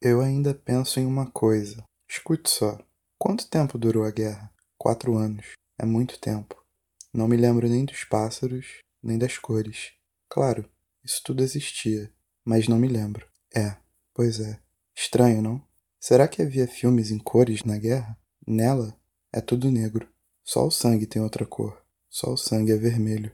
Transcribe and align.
Eu 0.00 0.20
ainda 0.20 0.54
penso 0.54 1.00
em 1.00 1.06
uma 1.06 1.28
coisa. 1.28 1.82
Escute 2.08 2.48
só. 2.48 2.78
Quanto 3.18 3.48
tempo 3.48 3.76
durou 3.76 4.04
a 4.04 4.12
guerra? 4.12 4.48
Quatro 4.78 5.16
anos. 5.16 5.54
É 5.76 5.84
muito 5.84 6.20
tempo. 6.20 6.56
Não 7.12 7.26
me 7.26 7.36
lembro 7.36 7.68
nem 7.68 7.84
dos 7.84 8.04
pássaros, 8.04 8.78
nem 9.02 9.18
das 9.18 9.38
cores. 9.38 9.92
Claro, 10.28 10.64
isso 11.04 11.20
tudo 11.24 11.42
existia, 11.42 12.12
mas 12.44 12.68
não 12.68 12.78
me 12.78 12.86
lembro. 12.86 13.26
É, 13.52 13.76
pois 14.14 14.38
é. 14.38 14.60
Estranho, 14.94 15.42
não? 15.42 15.60
Será 15.98 16.28
que 16.28 16.42
havia 16.42 16.68
filmes 16.68 17.10
em 17.10 17.18
cores 17.18 17.64
na 17.64 17.76
guerra? 17.76 18.16
Nela 18.46 18.96
é 19.32 19.40
tudo 19.40 19.68
negro. 19.68 20.08
Só 20.44 20.64
o 20.64 20.70
sangue 20.70 21.06
tem 21.06 21.20
outra 21.20 21.44
cor. 21.44 21.82
Só 22.08 22.32
o 22.32 22.36
sangue 22.36 22.70
é 22.70 22.76
vermelho. 22.76 23.32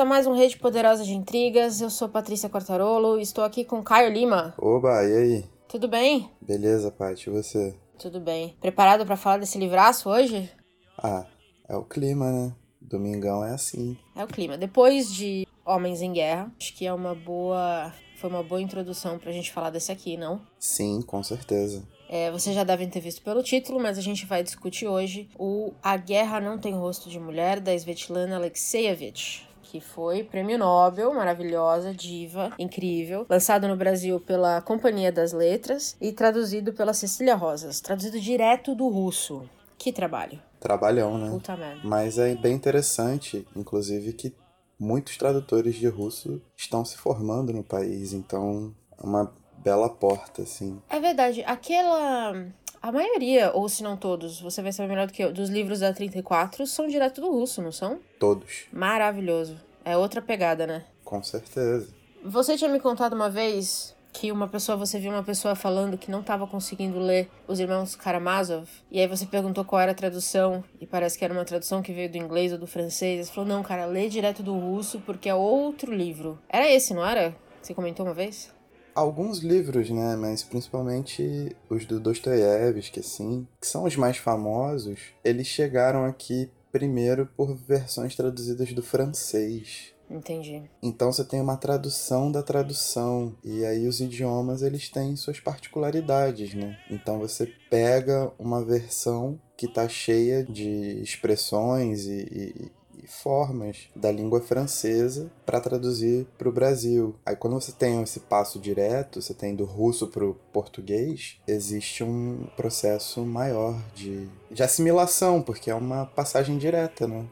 A 0.00 0.04
mais 0.04 0.26
um 0.26 0.32
Rede 0.32 0.56
Poderosa 0.56 1.04
de 1.04 1.12
Intrigas. 1.12 1.82
Eu 1.82 1.90
sou 1.90 2.08
Patrícia 2.08 2.48
Quartarolo 2.48 3.18
e 3.18 3.22
estou 3.22 3.44
aqui 3.44 3.66
com 3.66 3.82
Caio 3.82 4.10
Lima. 4.10 4.54
Oba, 4.56 5.04
e 5.04 5.14
aí? 5.14 5.44
Tudo 5.68 5.88
bem? 5.88 6.30
Beleza, 6.40 6.90
Paty, 6.90 7.28
e 7.28 7.32
você? 7.32 7.74
Tudo 7.98 8.18
bem. 8.18 8.56
Preparado 8.62 9.04
para 9.04 9.16
falar 9.16 9.36
desse 9.36 9.58
livraço 9.58 10.08
hoje? 10.08 10.50
Ah, 10.96 11.26
é 11.68 11.76
o 11.76 11.84
clima, 11.84 12.32
né? 12.32 12.54
Domingão 12.80 13.44
é 13.44 13.50
assim. 13.50 13.98
É 14.16 14.24
o 14.24 14.26
clima. 14.26 14.56
Depois 14.56 15.12
de 15.12 15.46
Homens 15.66 16.00
em 16.00 16.14
Guerra, 16.14 16.50
acho 16.58 16.74
que 16.74 16.86
é 16.86 16.92
uma 16.94 17.14
boa. 17.14 17.92
Foi 18.16 18.30
uma 18.30 18.42
boa 18.42 18.62
introdução 18.62 19.18
pra 19.18 19.32
gente 19.32 19.52
falar 19.52 19.68
desse 19.68 19.92
aqui, 19.92 20.16
não? 20.16 20.40
Sim, 20.58 21.02
com 21.02 21.22
certeza. 21.22 21.86
É, 22.08 22.30
vocês 22.30 22.54
já 22.56 22.64
devem 22.64 22.88
ter 22.88 23.00
visto 23.00 23.22
pelo 23.22 23.42
título, 23.42 23.78
mas 23.78 23.98
a 23.98 24.02
gente 24.02 24.24
vai 24.24 24.42
discutir 24.42 24.86
hoje 24.86 25.28
o 25.38 25.74
A 25.82 25.98
Guerra 25.98 26.40
Não 26.40 26.58
Tem 26.58 26.72
Rosto 26.72 27.10
de 27.10 27.20
Mulher, 27.20 27.60
da 27.60 27.74
Svetlana 27.74 28.36
Alexeyevich 28.36 29.49
que 29.70 29.80
foi 29.80 30.24
prêmio 30.24 30.58
Nobel, 30.58 31.14
maravilhosa, 31.14 31.94
diva, 31.94 32.52
incrível, 32.58 33.24
lançado 33.28 33.68
no 33.68 33.76
Brasil 33.76 34.18
pela 34.18 34.60
Companhia 34.60 35.12
das 35.12 35.32
Letras 35.32 35.96
e 36.00 36.10
traduzido 36.10 36.72
pela 36.72 36.92
Cecília 36.92 37.36
Rosas, 37.36 37.80
traduzido 37.80 38.20
direto 38.20 38.74
do 38.74 38.88
russo. 38.88 39.48
Que 39.78 39.92
trabalho. 39.92 40.42
Trabalhão, 40.58 41.16
né? 41.16 41.30
Puta 41.30 41.56
merda. 41.56 41.80
Mas 41.84 42.18
é 42.18 42.34
bem 42.34 42.52
interessante, 42.52 43.46
inclusive, 43.54 44.12
que 44.12 44.34
muitos 44.76 45.16
tradutores 45.16 45.76
de 45.76 45.86
russo 45.86 46.42
estão 46.56 46.84
se 46.84 46.96
formando 46.96 47.52
no 47.52 47.62
país, 47.62 48.12
então 48.12 48.74
é 48.98 49.06
uma 49.06 49.32
bela 49.58 49.88
porta, 49.88 50.42
assim. 50.42 50.82
É 50.90 50.98
verdade. 50.98 51.44
Aquela 51.46 52.44
a 52.82 52.90
maioria, 52.90 53.52
ou 53.52 53.68
se 53.68 53.82
não 53.82 53.96
todos, 53.96 54.40
você 54.40 54.62
vai 54.62 54.72
saber 54.72 54.88
melhor 54.88 55.06
do 55.06 55.12
que 55.12 55.22
eu, 55.22 55.32
dos 55.32 55.50
livros 55.50 55.80
da 55.80 55.92
34 55.92 56.66
são 56.66 56.88
direto 56.88 57.20
do 57.20 57.30
russo, 57.30 57.60
não 57.60 57.72
são? 57.72 58.00
Todos. 58.18 58.64
Maravilhoso. 58.72 59.56
É 59.84 59.96
outra 59.96 60.22
pegada, 60.22 60.66
né? 60.66 60.84
Com 61.04 61.22
certeza. 61.22 61.88
Você 62.24 62.56
tinha 62.56 62.70
me 62.70 62.80
contado 62.80 63.14
uma 63.14 63.28
vez 63.28 63.94
que 64.12 64.32
uma 64.32 64.48
pessoa, 64.48 64.76
você 64.76 64.98
viu 64.98 65.10
uma 65.10 65.22
pessoa 65.22 65.54
falando 65.54 65.96
que 65.96 66.10
não 66.10 66.20
estava 66.20 66.46
conseguindo 66.46 66.98
ler 66.98 67.28
Os 67.46 67.60
Irmãos 67.60 67.94
Karamazov, 67.94 68.68
e 68.90 68.98
aí 68.98 69.06
você 69.06 69.26
perguntou 69.26 69.64
qual 69.64 69.80
era 69.80 69.92
a 69.92 69.94
tradução, 69.94 70.64
e 70.80 70.86
parece 70.86 71.18
que 71.18 71.24
era 71.24 71.32
uma 71.34 71.44
tradução 71.44 71.82
que 71.82 71.92
veio 71.92 72.10
do 72.10 72.16
inglês 72.18 72.52
ou 72.52 72.58
do 72.58 72.66
francês. 72.66 73.26
Você 73.26 73.32
falou, 73.32 73.48
não, 73.48 73.62
cara, 73.62 73.84
lê 73.86 74.08
direto 74.08 74.42
do 74.42 74.58
russo 74.58 75.00
porque 75.04 75.28
é 75.28 75.34
outro 75.34 75.94
livro. 75.94 76.38
Era 76.48 76.70
esse, 76.70 76.94
não 76.94 77.06
era? 77.06 77.36
Você 77.62 77.74
comentou 77.74 78.06
uma 78.06 78.14
vez? 78.14 78.50
Alguns 78.94 79.38
livros, 79.38 79.90
né, 79.90 80.16
mas 80.16 80.42
principalmente 80.42 81.54
os 81.68 81.84
do 81.86 82.00
Dostoiévski, 82.00 83.00
assim, 83.00 83.46
que 83.60 83.66
são 83.66 83.84
os 83.84 83.96
mais 83.96 84.16
famosos, 84.16 85.00
eles 85.24 85.46
chegaram 85.46 86.04
aqui 86.04 86.50
primeiro 86.72 87.26
por 87.36 87.54
versões 87.54 88.14
traduzidas 88.14 88.72
do 88.72 88.82
francês. 88.82 89.92
Entendi. 90.10 90.62
Então 90.82 91.12
você 91.12 91.24
tem 91.24 91.40
uma 91.40 91.56
tradução 91.56 92.32
da 92.32 92.42
tradução 92.42 93.32
e 93.44 93.64
aí 93.64 93.86
os 93.86 94.00
idiomas 94.00 94.60
eles 94.60 94.88
têm 94.88 95.14
suas 95.14 95.38
particularidades, 95.38 96.52
né? 96.52 96.76
Então 96.90 97.20
você 97.20 97.46
pega 97.70 98.32
uma 98.36 98.64
versão 98.64 99.40
que 99.56 99.66
está 99.66 99.88
cheia 99.88 100.42
de 100.42 101.00
expressões 101.00 102.06
e, 102.06 102.26
e, 102.32 102.72
formas 103.06 103.88
da 103.94 104.10
língua 104.10 104.40
francesa 104.40 105.30
para 105.46 105.60
traduzir 105.60 106.26
para 106.38 106.48
o 106.48 106.52
Brasil. 106.52 107.14
Aí 107.24 107.36
quando 107.36 107.54
você 107.54 107.72
tem 107.72 108.02
esse 108.02 108.20
passo 108.20 108.58
direto, 108.58 109.20
você 109.20 109.34
tem 109.34 109.54
do 109.54 109.64
russo 109.64 110.08
para 110.08 110.24
o 110.24 110.34
português, 110.52 111.38
existe 111.46 112.04
um 112.04 112.46
processo 112.56 113.24
maior 113.24 113.76
de, 113.94 114.28
de 114.50 114.62
assimilação, 114.62 115.42
porque 115.42 115.70
é 115.70 115.74
uma 115.74 116.06
passagem 116.06 116.58
direta, 116.58 117.06
né? 117.06 117.26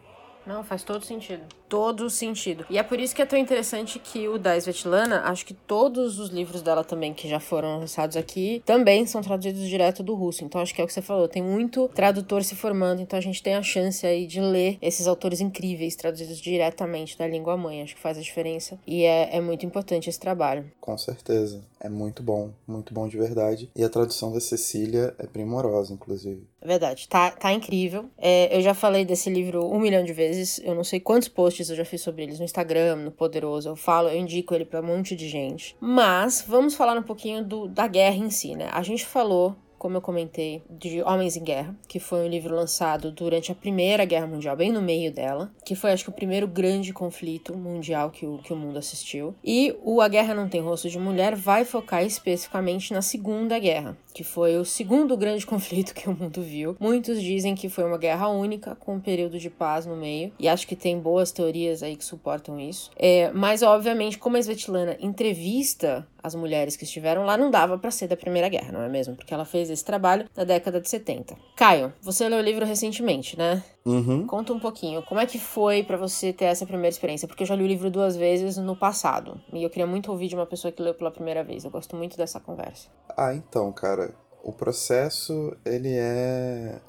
Não, 0.46 0.64
faz 0.64 0.82
todo 0.82 1.04
sentido 1.04 1.57
todo 1.68 2.08
sentido. 2.08 2.64
E 2.70 2.78
é 2.78 2.82
por 2.82 2.98
isso 2.98 3.14
que 3.14 3.22
é 3.22 3.26
tão 3.26 3.38
interessante 3.38 3.98
que 3.98 4.28
o 4.28 4.38
da 4.38 4.56
Svetlana, 4.56 5.22
acho 5.24 5.44
que 5.44 5.54
todos 5.54 6.18
os 6.18 6.30
livros 6.30 6.62
dela 6.62 6.82
também 6.82 7.12
que 7.12 7.28
já 7.28 7.38
foram 7.38 7.78
lançados 7.78 8.16
aqui, 8.16 8.62
também 8.64 9.06
são 9.06 9.22
traduzidos 9.22 9.68
direto 9.68 10.02
do 10.02 10.14
russo. 10.14 10.44
Então 10.44 10.60
acho 10.60 10.74
que 10.74 10.80
é 10.80 10.84
o 10.84 10.86
que 10.86 10.92
você 10.92 11.02
falou, 11.02 11.28
tem 11.28 11.42
muito 11.42 11.88
tradutor 11.94 12.42
se 12.42 12.54
formando, 12.54 13.02
então 13.02 13.18
a 13.18 13.22
gente 13.22 13.42
tem 13.42 13.54
a 13.54 13.62
chance 13.62 14.06
aí 14.06 14.26
de 14.26 14.40
ler 14.40 14.78
esses 14.80 15.06
autores 15.06 15.40
incríveis 15.40 15.96
traduzidos 15.96 16.38
diretamente 16.38 17.18
da 17.18 17.26
língua 17.26 17.56
mãe. 17.56 17.82
Acho 17.82 17.94
que 17.94 18.00
faz 18.00 18.16
a 18.18 18.22
diferença 18.22 18.78
e 18.86 19.04
é, 19.04 19.36
é 19.36 19.40
muito 19.40 19.66
importante 19.66 20.08
esse 20.08 20.18
trabalho. 20.18 20.70
Com 20.80 20.96
certeza. 20.96 21.62
É 21.80 21.88
muito 21.88 22.22
bom, 22.22 22.50
muito 22.66 22.92
bom 22.92 23.06
de 23.06 23.16
verdade. 23.16 23.70
E 23.74 23.84
a 23.84 23.88
tradução 23.88 24.32
da 24.32 24.40
Cecília 24.40 25.14
é 25.18 25.26
primorosa, 25.26 25.92
inclusive. 25.92 26.42
É 26.60 26.66
verdade, 26.66 27.08
tá, 27.08 27.30
tá 27.30 27.52
incrível. 27.52 28.06
É, 28.18 28.56
eu 28.56 28.60
já 28.60 28.74
falei 28.74 29.04
desse 29.04 29.30
livro 29.30 29.64
um 29.64 29.78
milhão 29.78 30.04
de 30.04 30.12
vezes, 30.12 30.60
eu 30.64 30.74
não 30.74 30.82
sei 30.82 30.98
quantos 30.98 31.28
posts 31.28 31.57
posts 31.58 31.70
eu 31.70 31.76
já 31.76 31.84
fiz 31.84 32.00
sobre 32.00 32.22
eles 32.22 32.38
no 32.38 32.44
Instagram, 32.44 32.96
no 32.96 33.10
Poderoso. 33.10 33.68
Eu 33.68 33.76
falo, 33.76 34.08
eu 34.08 34.16
indico 34.16 34.54
ele 34.54 34.64
para 34.64 34.80
um 34.80 34.86
monte 34.86 35.16
de 35.16 35.28
gente. 35.28 35.76
Mas 35.80 36.44
vamos 36.46 36.74
falar 36.74 36.96
um 36.96 37.02
pouquinho 37.02 37.44
do, 37.44 37.68
da 37.68 37.86
guerra 37.86 38.16
em 38.16 38.30
si, 38.30 38.54
né? 38.54 38.68
A 38.72 38.82
gente 38.82 39.04
falou 39.04 39.56
como 39.78 39.96
eu 39.96 40.00
comentei, 40.00 40.62
de 40.70 41.02
Homens 41.02 41.36
em 41.36 41.44
Guerra, 41.44 41.74
que 41.86 41.98
foi 41.98 42.24
um 42.24 42.28
livro 42.28 42.54
lançado 42.54 43.10
durante 43.10 43.52
a 43.52 43.54
Primeira 43.54 44.04
Guerra 44.04 44.26
Mundial, 44.26 44.56
bem 44.56 44.72
no 44.72 44.82
meio 44.82 45.12
dela, 45.12 45.50
que 45.64 45.74
foi, 45.74 45.92
acho 45.92 46.04
que, 46.04 46.10
o 46.10 46.12
primeiro 46.12 46.46
grande 46.46 46.92
conflito 46.92 47.56
mundial 47.56 48.10
que 48.10 48.26
o, 48.26 48.38
que 48.38 48.52
o 48.52 48.56
mundo 48.56 48.78
assistiu. 48.78 49.34
E 49.44 49.76
o 49.82 50.00
A 50.00 50.08
Guerra 50.08 50.34
Não 50.34 50.48
Tem 50.48 50.60
Rosto 50.60 50.88
de 50.88 50.98
Mulher 50.98 51.36
vai 51.36 51.64
focar 51.64 52.04
especificamente 52.04 52.92
na 52.92 53.02
Segunda 53.02 53.58
Guerra, 53.58 53.96
que 54.12 54.24
foi 54.24 54.56
o 54.56 54.64
segundo 54.64 55.16
grande 55.16 55.44
conflito 55.46 55.94
que 55.94 56.08
o 56.08 56.16
mundo 56.16 56.42
viu. 56.42 56.76
Muitos 56.80 57.22
dizem 57.22 57.54
que 57.54 57.68
foi 57.68 57.84
uma 57.84 57.98
guerra 57.98 58.28
única, 58.28 58.74
com 58.74 58.96
um 58.96 59.00
período 59.00 59.38
de 59.38 59.48
paz 59.48 59.86
no 59.86 59.96
meio, 59.96 60.32
e 60.38 60.48
acho 60.48 60.66
que 60.66 60.74
tem 60.74 60.98
boas 60.98 61.30
teorias 61.30 61.82
aí 61.82 61.96
que 61.96 62.04
suportam 62.04 62.58
isso. 62.58 62.90
É, 62.96 63.30
mas, 63.32 63.62
obviamente, 63.62 64.18
como 64.18 64.36
a 64.36 64.40
Svetlana 64.40 64.96
entrevista 65.00 66.06
as 66.22 66.34
mulheres 66.34 66.76
que 66.76 66.84
estiveram 66.84 67.24
lá, 67.24 67.36
não 67.36 67.50
dava 67.50 67.78
para 67.78 67.90
ser 67.90 68.08
da 68.08 68.16
Primeira 68.16 68.48
Guerra, 68.48 68.72
não 68.72 68.82
é 68.82 68.88
mesmo? 68.88 69.16
Porque 69.16 69.32
ela 69.32 69.44
fez 69.44 69.70
esse 69.70 69.84
trabalho 69.84 70.26
na 70.36 70.44
década 70.44 70.80
de 70.80 70.88
70. 70.88 71.36
Caio, 71.56 71.92
você 72.00 72.28
leu 72.28 72.38
o 72.38 72.42
livro 72.42 72.64
recentemente, 72.64 73.36
né? 73.38 73.62
Uhum. 73.84 74.26
Conta 74.26 74.52
um 74.52 74.58
pouquinho, 74.58 75.02
como 75.02 75.20
é 75.20 75.26
que 75.26 75.38
foi 75.38 75.82
para 75.82 75.96
você 75.96 76.32
ter 76.32 76.46
essa 76.46 76.66
primeira 76.66 76.88
experiência? 76.88 77.26
Porque 77.26 77.42
eu 77.42 77.46
já 77.46 77.54
li 77.54 77.64
o 77.64 77.66
livro 77.66 77.90
duas 77.90 78.16
vezes 78.16 78.56
no 78.56 78.76
passado, 78.76 79.40
e 79.52 79.62
eu 79.62 79.70
queria 79.70 79.86
muito 79.86 80.10
ouvir 80.10 80.28
de 80.28 80.34
uma 80.34 80.46
pessoa 80.46 80.70
que 80.70 80.82
leu 80.82 80.94
pela 80.94 81.10
primeira 81.10 81.42
vez. 81.42 81.64
Eu 81.64 81.70
gosto 81.70 81.96
muito 81.96 82.16
dessa 82.16 82.38
conversa. 82.38 82.88
Ah, 83.16 83.34
então, 83.34 83.72
cara, 83.72 84.14
o 84.42 84.52
processo, 84.52 85.56
ele 85.64 85.94
é... 85.94 86.80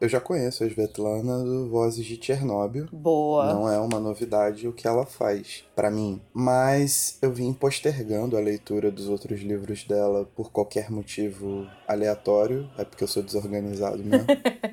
Eu 0.00 0.08
já 0.08 0.20
conheço 0.20 0.62
a 0.62 0.66
Svetlana 0.68 1.42
do 1.42 1.68
Vozes 1.68 2.06
de 2.06 2.24
Chernobyl. 2.24 2.86
Boa. 2.92 3.52
Não 3.52 3.68
é 3.68 3.80
uma 3.80 3.98
novidade 3.98 4.68
o 4.68 4.72
que 4.72 4.86
ela 4.86 5.04
faz 5.04 5.64
para 5.74 5.90
mim. 5.90 6.20
Mas 6.32 7.18
eu 7.20 7.32
vim 7.32 7.52
postergando 7.52 8.36
a 8.36 8.40
leitura 8.40 8.92
dos 8.92 9.08
outros 9.08 9.40
livros 9.40 9.82
dela 9.82 10.24
por 10.36 10.52
qualquer 10.52 10.88
motivo 10.88 11.66
aleatório. 11.86 12.70
É 12.78 12.84
porque 12.84 13.02
eu 13.02 13.08
sou 13.08 13.24
desorganizado 13.24 13.98
mesmo. 14.04 14.26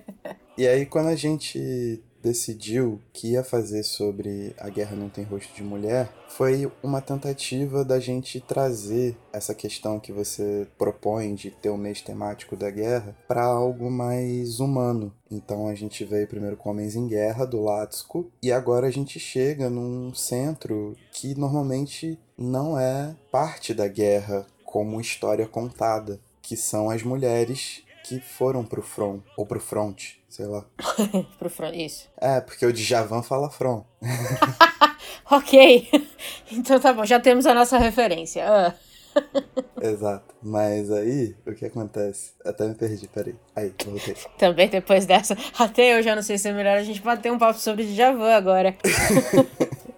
e 0.55 0.67
aí, 0.67 0.85
quando 0.85 1.07
a 1.07 1.15
gente 1.15 2.03
decidiu 2.25 2.99
que 3.13 3.33
ia 3.33 3.43
fazer 3.43 3.83
sobre 3.83 4.55
A 4.57 4.67
Guerra 4.67 4.95
Não 4.95 5.09
Tem 5.09 5.23
Rosto 5.23 5.53
de 5.53 5.61
Mulher 5.61 6.11
foi 6.27 6.69
uma 6.81 6.99
tentativa 6.99 7.85
da 7.85 7.99
gente 7.99 8.41
trazer 8.41 9.15
essa 9.31 9.53
questão 9.53 9.99
que 9.99 10.11
você 10.11 10.67
propõe 10.75 11.35
de 11.35 11.51
ter 11.51 11.69
o 11.69 11.75
um 11.75 11.77
mês 11.77 12.01
temático 12.01 12.55
da 12.55 12.71
guerra 12.71 13.15
para 13.27 13.43
algo 13.43 13.91
mais 13.91 14.59
humano. 14.59 15.13
Então 15.29 15.67
a 15.67 15.75
gente 15.75 16.03
veio 16.03 16.27
primeiro 16.27 16.57
com 16.57 16.71
Homens 16.71 16.95
em 16.95 17.07
Guerra, 17.07 17.45
do 17.45 17.61
Latsko, 17.61 18.31
e 18.41 18.51
agora 18.51 18.87
a 18.87 18.91
gente 18.91 19.19
chega 19.19 19.69
num 19.69 20.11
centro 20.15 20.95
que 21.11 21.35
normalmente 21.35 22.19
não 22.35 22.79
é 22.79 23.15
parte 23.31 23.71
da 23.71 23.87
guerra 23.87 24.47
como 24.63 24.99
história 24.99 25.47
contada, 25.47 26.19
que 26.41 26.57
são 26.57 26.89
as 26.89 27.03
mulheres 27.03 27.83
que 28.03 28.19
foram 28.19 28.63
pro 28.63 28.81
front, 28.81 29.21
ou 29.35 29.45
pro 29.45 29.59
front, 29.59 30.13
sei 30.35 30.47
lá. 30.47 30.65
pro 31.39 31.49
front, 31.49 31.73
isso. 31.73 32.09
É, 32.17 32.41
porque 32.41 32.65
o 32.65 32.73
Djavan 32.73 33.23
fala 33.23 33.49
front. 33.49 33.85
ok. 35.31 35.89
Então 36.51 36.79
tá 36.79 36.93
bom, 36.93 37.03
já 37.03 37.19
temos 37.19 37.47
a 37.47 37.55
nossa 37.55 37.77
referência. 37.79 38.45
Uh. 38.47 39.81
Exato. 39.81 40.35
Mas 40.43 40.91
aí, 40.91 41.35
o 41.45 41.53
que 41.53 41.65
acontece? 41.65 42.33
Até 42.45 42.67
me 42.67 42.75
perdi, 42.75 43.07
peraí. 43.07 43.35
Aí, 43.55 43.73
voltei. 43.83 44.15
Também 44.37 44.69
depois 44.69 45.07
dessa, 45.07 45.35
até 45.57 45.97
eu 45.97 46.03
já 46.03 46.15
não 46.15 46.21
sei 46.21 46.37
se 46.37 46.47
é 46.47 46.53
melhor 46.53 46.77
a 46.77 46.83
gente 46.83 47.01
bater 47.01 47.31
um 47.31 47.39
papo 47.39 47.57
sobre 47.57 47.83
Djavan 47.83 48.35
agora. 48.35 48.75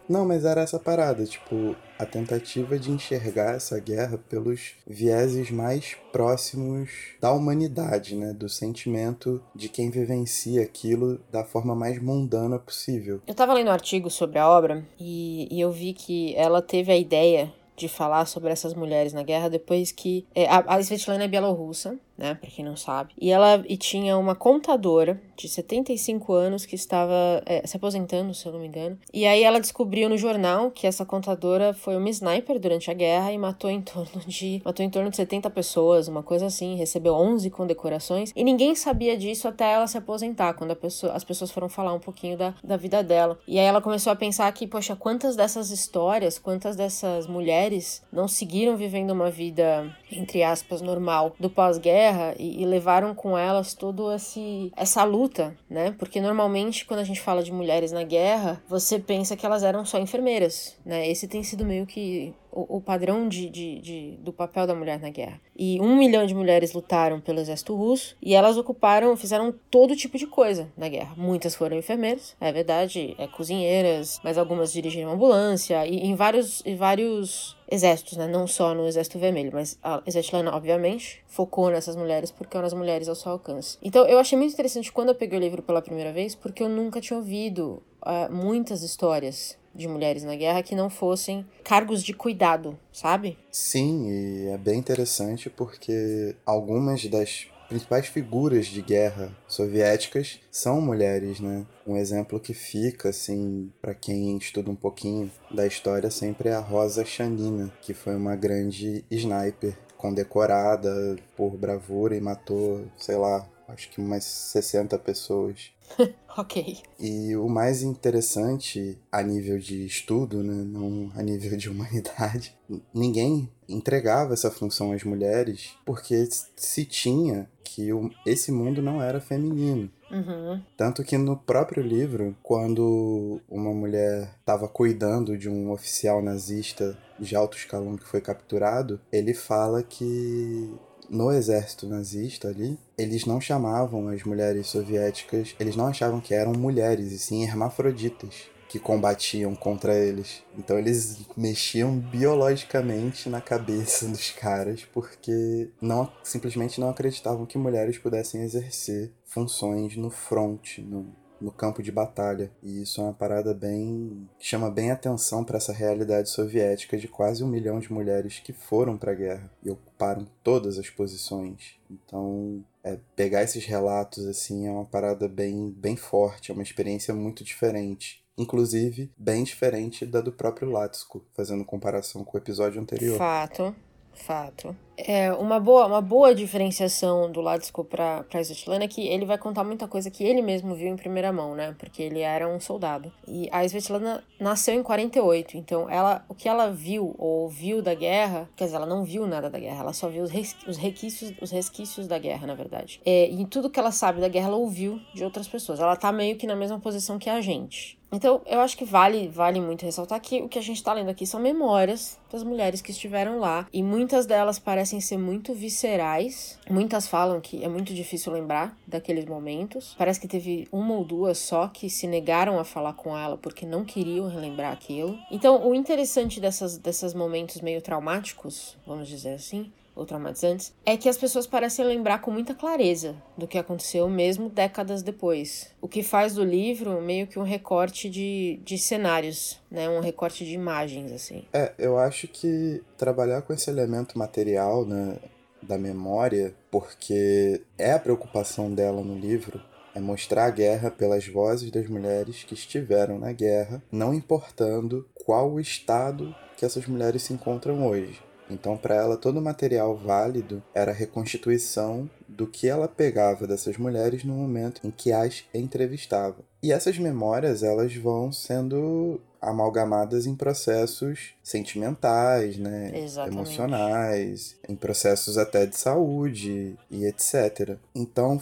Não, 0.07 0.25
mas 0.25 0.45
era 0.45 0.61
essa 0.61 0.79
parada, 0.79 1.25
tipo, 1.25 1.75
a 1.99 2.05
tentativa 2.05 2.79
de 2.79 2.91
enxergar 2.91 3.55
essa 3.55 3.79
guerra 3.79 4.17
pelos 4.17 4.75
vieses 4.85 5.51
mais 5.51 5.97
próximos 6.11 6.89
da 7.19 7.31
humanidade, 7.31 8.15
né? 8.15 8.33
Do 8.33 8.47
sentimento 8.47 9.41
de 9.53 9.67
quem 9.67 9.89
vivencia 9.89 10.61
aquilo 10.61 11.19
da 11.31 11.43
forma 11.43 11.75
mais 11.75 12.01
mundana 12.01 12.57
possível. 12.57 13.21
Eu 13.27 13.35
tava 13.35 13.53
lendo 13.53 13.67
um 13.67 13.71
artigo 13.71 14.09
sobre 14.09 14.39
a 14.39 14.49
obra 14.49 14.85
e, 14.99 15.47
e 15.51 15.59
eu 15.59 15.71
vi 15.71 15.93
que 15.93 16.35
ela 16.35 16.61
teve 16.61 16.91
a 16.91 16.97
ideia 16.97 17.53
de 17.75 17.87
falar 17.87 18.25
sobre 18.25 18.51
essas 18.51 18.73
mulheres 18.73 19.13
na 19.13 19.23
guerra 19.23 19.49
depois 19.49 19.91
que 19.91 20.25
é, 20.33 20.47
a, 20.47 20.63
a 20.67 20.79
Svetlana 20.79 21.25
é 21.25 21.27
bielorrussa 21.27 21.97
né, 22.17 22.33
para 22.33 22.49
quem 22.49 22.65
não 22.65 22.75
sabe. 22.75 23.13
E 23.19 23.29
ela 23.29 23.63
e 23.67 23.77
tinha 23.77 24.17
uma 24.17 24.35
contadora 24.35 25.21
de 25.35 25.47
75 25.47 26.33
anos 26.33 26.65
que 26.65 26.75
estava 26.75 27.43
é, 27.45 27.65
se 27.65 27.77
aposentando, 27.77 28.33
se 28.33 28.45
eu 28.45 28.51
não 28.51 28.59
me 28.59 28.67
engano. 28.67 28.97
E 29.13 29.25
aí 29.25 29.43
ela 29.43 29.59
descobriu 29.59 30.09
no 30.09 30.17
jornal 30.17 30.71
que 30.71 30.87
essa 30.87 31.05
contadora 31.05 31.73
foi 31.73 31.95
uma 31.95 32.09
sniper 32.09 32.59
durante 32.59 32.89
a 32.89 32.93
guerra 32.93 33.31
e 33.31 33.37
matou 33.37 33.69
em 33.69 33.81
torno 33.81 34.21
de 34.25 34.61
matou 34.65 34.83
em 34.83 34.89
torno 34.89 35.09
de 35.09 35.15
70 35.15 35.49
pessoas, 35.51 36.07
uma 36.07 36.23
coisa 36.23 36.47
assim, 36.47 36.75
recebeu 36.75 37.13
11 37.13 37.49
condecorações 37.51 38.31
e 38.35 38.43
ninguém 38.43 38.73
sabia 38.73 39.15
disso 39.15 39.47
até 39.47 39.71
ela 39.71 39.85
se 39.85 39.97
aposentar, 39.97 40.53
quando 40.53 40.75
pessoa, 40.75 41.13
as 41.13 41.23
pessoas 41.23 41.51
foram 41.51 41.69
falar 41.69 41.93
um 41.93 41.99
pouquinho 41.99 42.37
da, 42.37 42.53
da 42.63 42.77
vida 42.77 43.03
dela. 43.03 43.37
E 43.47 43.59
aí 43.59 43.65
ela 43.65 43.81
começou 43.81 44.11
a 44.11 44.15
pensar 44.15 44.51
que, 44.51 44.65
poxa, 44.65 44.95
quantas 44.95 45.35
dessas 45.35 45.69
histórias, 45.69 46.39
quantas 46.39 46.75
dessas 46.75 47.27
mulheres 47.27 48.01
não 48.11 48.27
seguiram 48.27 48.75
vivendo 48.75 49.11
uma 49.11 49.29
vida 49.29 49.95
entre 50.11 50.43
aspas 50.43 50.81
normal 50.81 51.35
do 51.39 51.49
pós-guerra 51.49 52.06
guerra 52.07 52.35
e, 52.39 52.61
e, 52.61 52.65
levaram 52.65 53.13
com 53.13 53.37
elas 53.37 53.73
todo 53.73 54.11
esse 54.13 54.71
essa 54.75 55.03
luta, 55.03 55.55
né? 55.69 55.93
Porque 55.97 56.21
normalmente 56.21 56.85
quando 56.85 57.01
a 57.01 57.03
gente 57.03 57.21
fala 57.21 57.43
de 57.43 57.51
mulheres 57.51 57.91
na 57.91 58.03
guerra, 58.03 58.61
você 58.67 58.99
pensa 58.99 59.35
que 59.35 59.45
elas 59.45 59.63
eram 59.63 59.85
só 59.85 59.99
enfermeiras, 59.99 60.77
né? 60.85 61.07
Esse 61.07 61.27
tem 61.27 61.43
sido 61.43 61.65
meio 61.65 61.85
que 61.85 62.33
o, 62.67 62.81
padrão 62.81 63.27
de, 63.27 63.49
de, 63.49 63.79
de, 63.79 64.17
do 64.21 64.33
papel 64.33 64.65
da 64.65 64.73
mulher 64.73 64.99
na 64.99 65.09
guerra. 65.09 65.39
E 65.55 65.79
um 65.81 65.95
milhão 65.95 66.25
de 66.25 66.33
mulheres 66.33 66.73
lutaram 66.73 67.19
pelo 67.19 67.39
exército 67.39 67.75
russo 67.75 68.15
e 68.21 68.33
elas 68.33 68.57
ocuparam, 68.57 69.15
fizeram 69.15 69.53
todo 69.69 69.95
tipo 69.95 70.17
de 70.17 70.25
coisa 70.25 70.71
na 70.77 70.87
guerra. 70.87 71.13
Muitas 71.17 71.55
foram 71.55 71.77
enfermeiras, 71.77 72.35
é 72.39 72.51
verdade, 72.51 73.15
é 73.17 73.27
cozinheiras, 73.27 74.19
mas 74.23 74.37
algumas 74.37 74.71
dirigiram 74.71 75.11
ambulância 75.11 75.85
e 75.85 75.97
em 75.97 76.15
vários, 76.15 76.63
em 76.65 76.75
vários 76.75 77.55
exércitos, 77.69 78.17
né? 78.17 78.27
Não 78.27 78.47
só 78.47 78.73
no 78.73 78.87
Exército 78.87 79.19
Vermelho, 79.19 79.51
mas 79.53 79.77
a 79.83 80.01
Exército 80.05 80.37
obviamente, 80.37 81.23
focou 81.27 81.69
nessas 81.69 81.95
mulheres 81.95 82.31
porque 82.31 82.55
eram 82.55 82.67
as 82.67 82.73
mulheres 82.73 83.09
ao 83.09 83.15
seu 83.15 83.33
alcance. 83.33 83.77
Então, 83.81 84.05
eu 84.07 84.17
achei 84.19 84.37
muito 84.37 84.53
interessante 84.53 84.91
quando 84.91 85.09
eu 85.09 85.15
peguei 85.15 85.37
o 85.37 85.41
livro 85.41 85.61
pela 85.61 85.81
primeira 85.81 86.13
vez, 86.13 86.33
porque 86.33 86.63
eu 86.63 86.69
nunca 86.69 87.01
tinha 87.01 87.17
ouvido 87.17 87.83
uh, 88.01 88.33
muitas 88.33 88.83
histórias 88.83 89.57
de 89.77 89.87
mulheres 89.87 90.23
na 90.23 90.35
guerra 90.35 90.63
que 90.63 90.75
não 90.75 90.89
fossem 90.89 91.45
cargos 91.63 92.03
de 92.03 92.13
cuidado, 92.13 92.77
sabe? 92.91 93.37
Sim, 93.51 94.09
e 94.09 94.47
é 94.47 94.57
bem 94.57 94.79
interessante 94.79 95.49
porque 95.49 96.35
algumas 96.45 97.05
das 97.05 97.47
principais 97.67 98.07
figuras 98.07 98.65
de 98.65 98.81
guerra 98.81 99.31
soviéticas 99.47 100.39
são 100.49 100.81
mulheres, 100.81 101.39
né? 101.39 101.65
Um 101.85 101.97
exemplo 101.97 102.39
que 102.39 102.53
fica, 102.53 103.09
assim, 103.09 103.71
para 103.81 103.93
quem 103.93 104.37
estuda 104.37 104.71
um 104.71 104.75
pouquinho 104.75 105.29
da 105.51 105.67
história, 105.67 106.09
sempre 106.09 106.49
é 106.49 106.53
a 106.53 106.59
Rosa 106.59 107.05
Chanina, 107.05 107.71
que 107.81 107.93
foi 107.93 108.15
uma 108.15 108.35
grande 108.35 109.05
sniper 109.11 109.77
condecorada 109.97 111.17
por 111.35 111.57
bravura 111.57 112.15
e 112.15 112.21
matou, 112.21 112.85
sei 112.95 113.17
lá, 113.17 113.47
acho 113.67 113.89
que 113.89 113.99
umas 113.99 114.23
60 114.23 114.97
pessoas. 114.99 115.71
ok. 116.37 116.77
E 116.99 117.35
o 117.35 117.47
mais 117.47 117.81
interessante 117.81 118.97
a 119.11 119.21
nível 119.21 119.57
de 119.57 119.85
estudo, 119.85 120.43
né, 120.43 120.63
não 120.63 121.11
a 121.15 121.21
nível 121.21 121.57
de 121.57 121.69
humanidade, 121.69 122.55
ninguém 122.93 123.49
entregava 123.67 124.33
essa 124.33 124.51
função 124.51 124.91
às 124.91 125.03
mulheres 125.03 125.75
porque 125.85 126.27
se 126.55 126.85
tinha 126.85 127.49
que 127.63 127.89
esse 128.25 128.51
mundo 128.51 128.81
não 128.81 129.01
era 129.01 129.19
feminino. 129.19 129.91
Uhum. 130.09 130.61
Tanto 130.75 131.03
que 131.03 131.17
no 131.17 131.35
próprio 131.35 131.83
livro, 131.83 132.35
quando 132.41 133.41
uma 133.47 133.73
mulher 133.73 134.35
estava 134.39 134.67
cuidando 134.67 135.37
de 135.37 135.49
um 135.49 135.71
oficial 135.71 136.21
nazista 136.21 136.97
de 137.19 137.35
alto 137.35 137.57
escalão 137.57 137.97
que 137.97 138.07
foi 138.07 138.21
capturado, 138.21 139.01
ele 139.11 139.33
fala 139.33 139.83
que 139.83 140.73
no 141.09 141.31
exército 141.31 141.87
nazista 141.87 142.49
ali, 142.49 142.77
eles 142.97 143.25
não 143.25 143.39
chamavam 143.39 144.07
as 144.09 144.23
mulheres 144.23 144.67
soviéticas, 144.67 145.55
eles 145.59 145.75
não 145.75 145.87
achavam 145.87 146.19
que 146.19 146.33
eram 146.33 146.53
mulheres, 146.53 147.11
e 147.11 147.19
sim 147.19 147.43
hermafroditas 147.43 148.49
que 148.67 148.79
combatiam 148.79 149.55
contra 149.55 149.95
eles. 149.95 150.43
Então 150.57 150.77
eles 150.77 151.19
mexiam 151.35 151.97
biologicamente 151.97 153.29
na 153.29 153.41
cabeça 153.41 154.07
dos 154.09 154.31
caras 154.31 154.85
porque 154.93 155.69
não 155.81 156.11
simplesmente 156.23 156.79
não 156.79 156.89
acreditavam 156.89 157.45
que 157.45 157.57
mulheres 157.57 157.97
pudessem 157.97 158.43
exercer 158.43 159.11
funções 159.25 159.95
no 159.95 160.09
front, 160.09 160.79
no, 160.79 161.07
no 161.39 161.51
campo 161.51 161.81
de 161.81 161.91
batalha. 161.91 162.51
E 162.61 162.81
isso 162.81 163.01
é 163.01 163.03
uma 163.03 163.13
parada 163.13 163.53
bem. 163.53 164.27
que 164.39 164.45
chama 164.45 164.69
bem 164.69 164.91
atenção 164.91 165.43
para 165.43 165.57
essa 165.57 165.73
realidade 165.73 166.29
soviética 166.29 166.97
de 166.97 167.07
quase 167.07 167.43
um 167.43 167.47
milhão 167.47 167.79
de 167.79 167.91
mulheres 167.91 168.39
que 168.39 168.53
foram 168.53 168.97
para 168.97 169.11
a 169.11 169.15
guerra 169.15 169.51
e 169.63 169.69
ocuparam 169.69 170.27
todas 170.43 170.77
as 170.77 170.89
posições. 170.89 171.75
Então, 171.89 172.63
é, 172.83 172.97
pegar 173.15 173.43
esses 173.43 173.65
relatos 173.65 174.25
assim 174.25 174.67
é 174.67 174.71
uma 174.71 174.85
parada 174.85 175.27
bem, 175.27 175.73
bem 175.77 175.95
forte, 175.95 176.51
é 176.51 176.53
uma 176.53 176.63
experiência 176.63 177.13
muito 177.13 177.43
diferente. 177.43 178.23
Inclusive, 178.37 179.11
bem 179.17 179.43
diferente 179.43 180.05
da 180.05 180.21
do 180.21 180.31
próprio 180.31 180.69
Latsko, 180.69 181.25
fazendo 181.33 181.65
comparação 181.65 182.23
com 182.23 182.37
o 182.37 182.39
episódio 182.39 182.79
anterior. 182.79 183.17
Fato. 183.17 183.75
Fato. 184.17 184.75
É, 184.97 185.31
uma 185.31 185.59
boa, 185.59 185.85
uma 185.85 186.01
boa 186.01 186.33
diferenciação 186.33 187.31
do 187.31 187.39
Latsko 187.39 187.83
para 187.83 188.23
pra 188.23 188.41
Svetlana 188.41 188.85
é 188.85 188.87
que 188.87 189.07
ele 189.07 189.27
vai 189.27 189.37
contar 189.37 189.63
muita 189.63 189.87
coisa 189.87 190.09
que 190.09 190.23
ele 190.23 190.41
mesmo 190.41 190.73
viu 190.73 190.87
em 190.87 190.95
primeira 190.95 191.31
mão, 191.31 191.53
né? 191.53 191.75
Porque 191.77 192.01
ele 192.01 192.21
era 192.21 192.47
um 192.47 192.59
soldado. 192.59 193.11
E 193.27 193.47
a 193.51 193.63
Svetlana 193.63 194.23
nasceu 194.39 194.73
em 194.73 194.81
48, 194.81 195.55
então 195.55 195.87
ela, 195.87 196.25
o 196.27 196.33
que 196.33 196.49
ela 196.49 196.71
viu 196.71 197.13
ou 197.17 197.43
ouviu 197.43 197.81
da 197.81 197.93
guerra, 197.93 198.49
quer 198.55 198.65
dizer, 198.65 198.77
ela 198.77 198.87
não 198.87 199.03
viu 199.03 199.27
nada 199.27 199.51
da 199.51 199.59
guerra, 199.59 199.81
ela 199.81 199.93
só 199.93 200.09
viu 200.09 200.23
os, 200.23 200.31
res, 200.31 200.55
os, 200.67 200.77
resquícios, 200.77 201.31
os 201.39 201.51
resquícios 201.51 202.07
da 202.07 202.17
guerra, 202.17 202.47
na 202.47 202.55
verdade. 202.55 202.99
É, 203.05 203.29
e 203.29 203.45
tudo 203.45 203.69
que 203.69 203.79
ela 203.79 203.91
sabe 203.91 204.19
da 204.19 204.27
guerra, 204.27 204.47
ela 204.47 204.57
ouviu 204.57 204.99
de 205.13 205.23
outras 205.23 205.47
pessoas. 205.47 205.79
Ela 205.79 205.95
tá 205.95 206.11
meio 206.11 206.37
que 206.37 206.47
na 206.47 206.55
mesma 206.55 206.79
posição 206.79 207.19
que 207.19 207.29
a 207.29 207.39
gente. 207.39 207.96
Então, 208.11 208.41
eu 208.45 208.61
acho 208.61 208.77
que 208.77 208.85
vale, 208.85 209.27
vale 209.27 209.59
muito 209.59 209.85
ressaltar 209.85 210.19
que 210.21 210.41
o 210.41 210.47
que 210.47 210.57
a 210.57 210.61
gente 210.61 210.77
está 210.77 210.93
lendo 210.93 211.09
aqui 211.09 211.25
são 211.25 211.39
memórias 211.39 212.17
das 212.31 212.43
mulheres 212.43 212.81
que 212.81 212.91
estiveram 212.91 213.39
lá. 213.39 213.67
E 213.71 213.83
muitas 213.83 214.25
delas 214.25 214.57
parecem 214.57 215.01
ser 215.01 215.17
muito 215.17 215.53
viscerais. 215.53 216.57
Muitas 216.69 217.07
falam 217.07 217.41
que 217.41 217.63
é 217.63 217.67
muito 217.67 217.93
difícil 217.93 218.31
lembrar 218.31 218.77
daqueles 218.87 219.25
momentos. 219.25 219.93
Parece 219.97 220.19
que 220.19 220.27
teve 220.27 220.67
uma 220.71 220.93
ou 220.93 221.03
duas 221.03 221.37
só 221.37 221.67
que 221.67 221.89
se 221.89 222.07
negaram 222.07 222.59
a 222.59 222.63
falar 222.63 222.93
com 222.93 223.17
ela 223.17 223.37
porque 223.37 223.65
não 223.65 223.83
queriam 223.83 224.27
relembrar 224.29 224.71
aquilo. 224.71 225.17
Então, 225.29 225.67
o 225.67 225.75
interessante 225.75 226.39
dessas, 226.39 226.77
desses 226.77 227.13
momentos 227.13 227.61
meio 227.61 227.81
traumáticos, 227.81 228.77
vamos 228.85 229.07
dizer 229.07 229.33
assim, 229.33 229.71
ou 229.97 230.05
traumatizantes, 230.05 230.73
é 230.85 230.95
que 230.95 231.09
as 231.09 231.17
pessoas 231.17 231.47
parecem 231.47 231.83
lembrar 231.83 232.21
com 232.21 232.29
muita 232.29 232.53
clareza 232.53 233.15
do 233.35 233.47
que 233.47 233.57
aconteceu 233.57 234.07
mesmo 234.07 234.49
décadas 234.49 235.01
depois. 235.01 235.71
O 235.81 235.87
que 235.87 236.03
faz 236.03 236.35
do 236.35 236.43
livro 236.43 237.01
meio 237.01 237.25
que 237.25 237.39
um 237.39 237.43
recorte 237.43 238.09
de, 238.09 238.59
de 238.63 238.77
cenários, 238.77 239.59
né? 239.69 239.89
Um 239.89 239.99
recorte 239.99 240.45
de 240.45 240.53
imagens, 240.53 241.11
assim. 241.11 241.43
É, 241.51 241.73
eu 241.79 241.97
acho 241.97 242.27
que 242.27 242.83
trabalhar 242.97 243.41
com 243.41 243.53
esse 243.53 243.69
elemento 243.69 244.17
material, 244.17 244.85
né? 244.85 245.17
Da 245.61 245.77
memória, 245.77 246.53
porque 246.69 247.61
é 247.77 247.91
a 247.91 247.99
preocupação 247.99 248.71
dela 248.71 249.01
no 249.01 249.17
livro, 249.17 249.59
é 249.95 249.99
mostrar 249.99 250.45
a 250.45 250.51
guerra 250.51 250.91
pelas 250.91 251.27
vozes 251.27 251.71
das 251.71 251.89
mulheres 251.89 252.43
que 252.43 252.53
estiveram 252.53 253.17
na 253.17 253.31
guerra, 253.31 253.81
não 253.91 254.13
importando 254.13 255.07
qual 255.15 255.51
o 255.51 255.59
estado 255.59 256.35
que 256.55 256.63
essas 256.63 256.85
mulheres 256.85 257.23
se 257.23 257.33
encontram 257.33 257.87
hoje. 257.87 258.26
Então, 258.49 258.77
para 258.77 258.95
ela, 258.95 259.17
todo 259.17 259.37
o 259.37 259.41
material 259.41 259.95
válido 259.95 260.63
era 260.73 260.91
a 260.91 260.95
reconstituição 260.95 262.09
do 262.27 262.47
que 262.47 262.67
ela 262.67 262.87
pegava 262.87 263.47
dessas 263.47 263.77
mulheres 263.77 264.23
no 264.23 264.33
momento 264.33 264.81
em 264.83 264.91
que 264.91 265.11
as 265.11 265.43
entrevistava. 265.53 266.37
E 266.61 266.71
essas 266.71 266.97
memórias, 266.97 267.63
elas 267.63 267.95
vão 267.95 268.31
sendo 268.31 269.19
amalgamadas 269.41 270.25
em 270.25 270.35
processos 270.35 271.35
sentimentais, 271.43 272.57
né, 272.57 272.91
Exatamente. 272.95 273.35
emocionais, 273.35 274.57
em 274.67 274.75
processos 274.75 275.37
até 275.37 275.65
de 275.65 275.77
saúde 275.77 276.75
e 276.89 277.05
etc. 277.05 277.77
Então, 277.93 278.41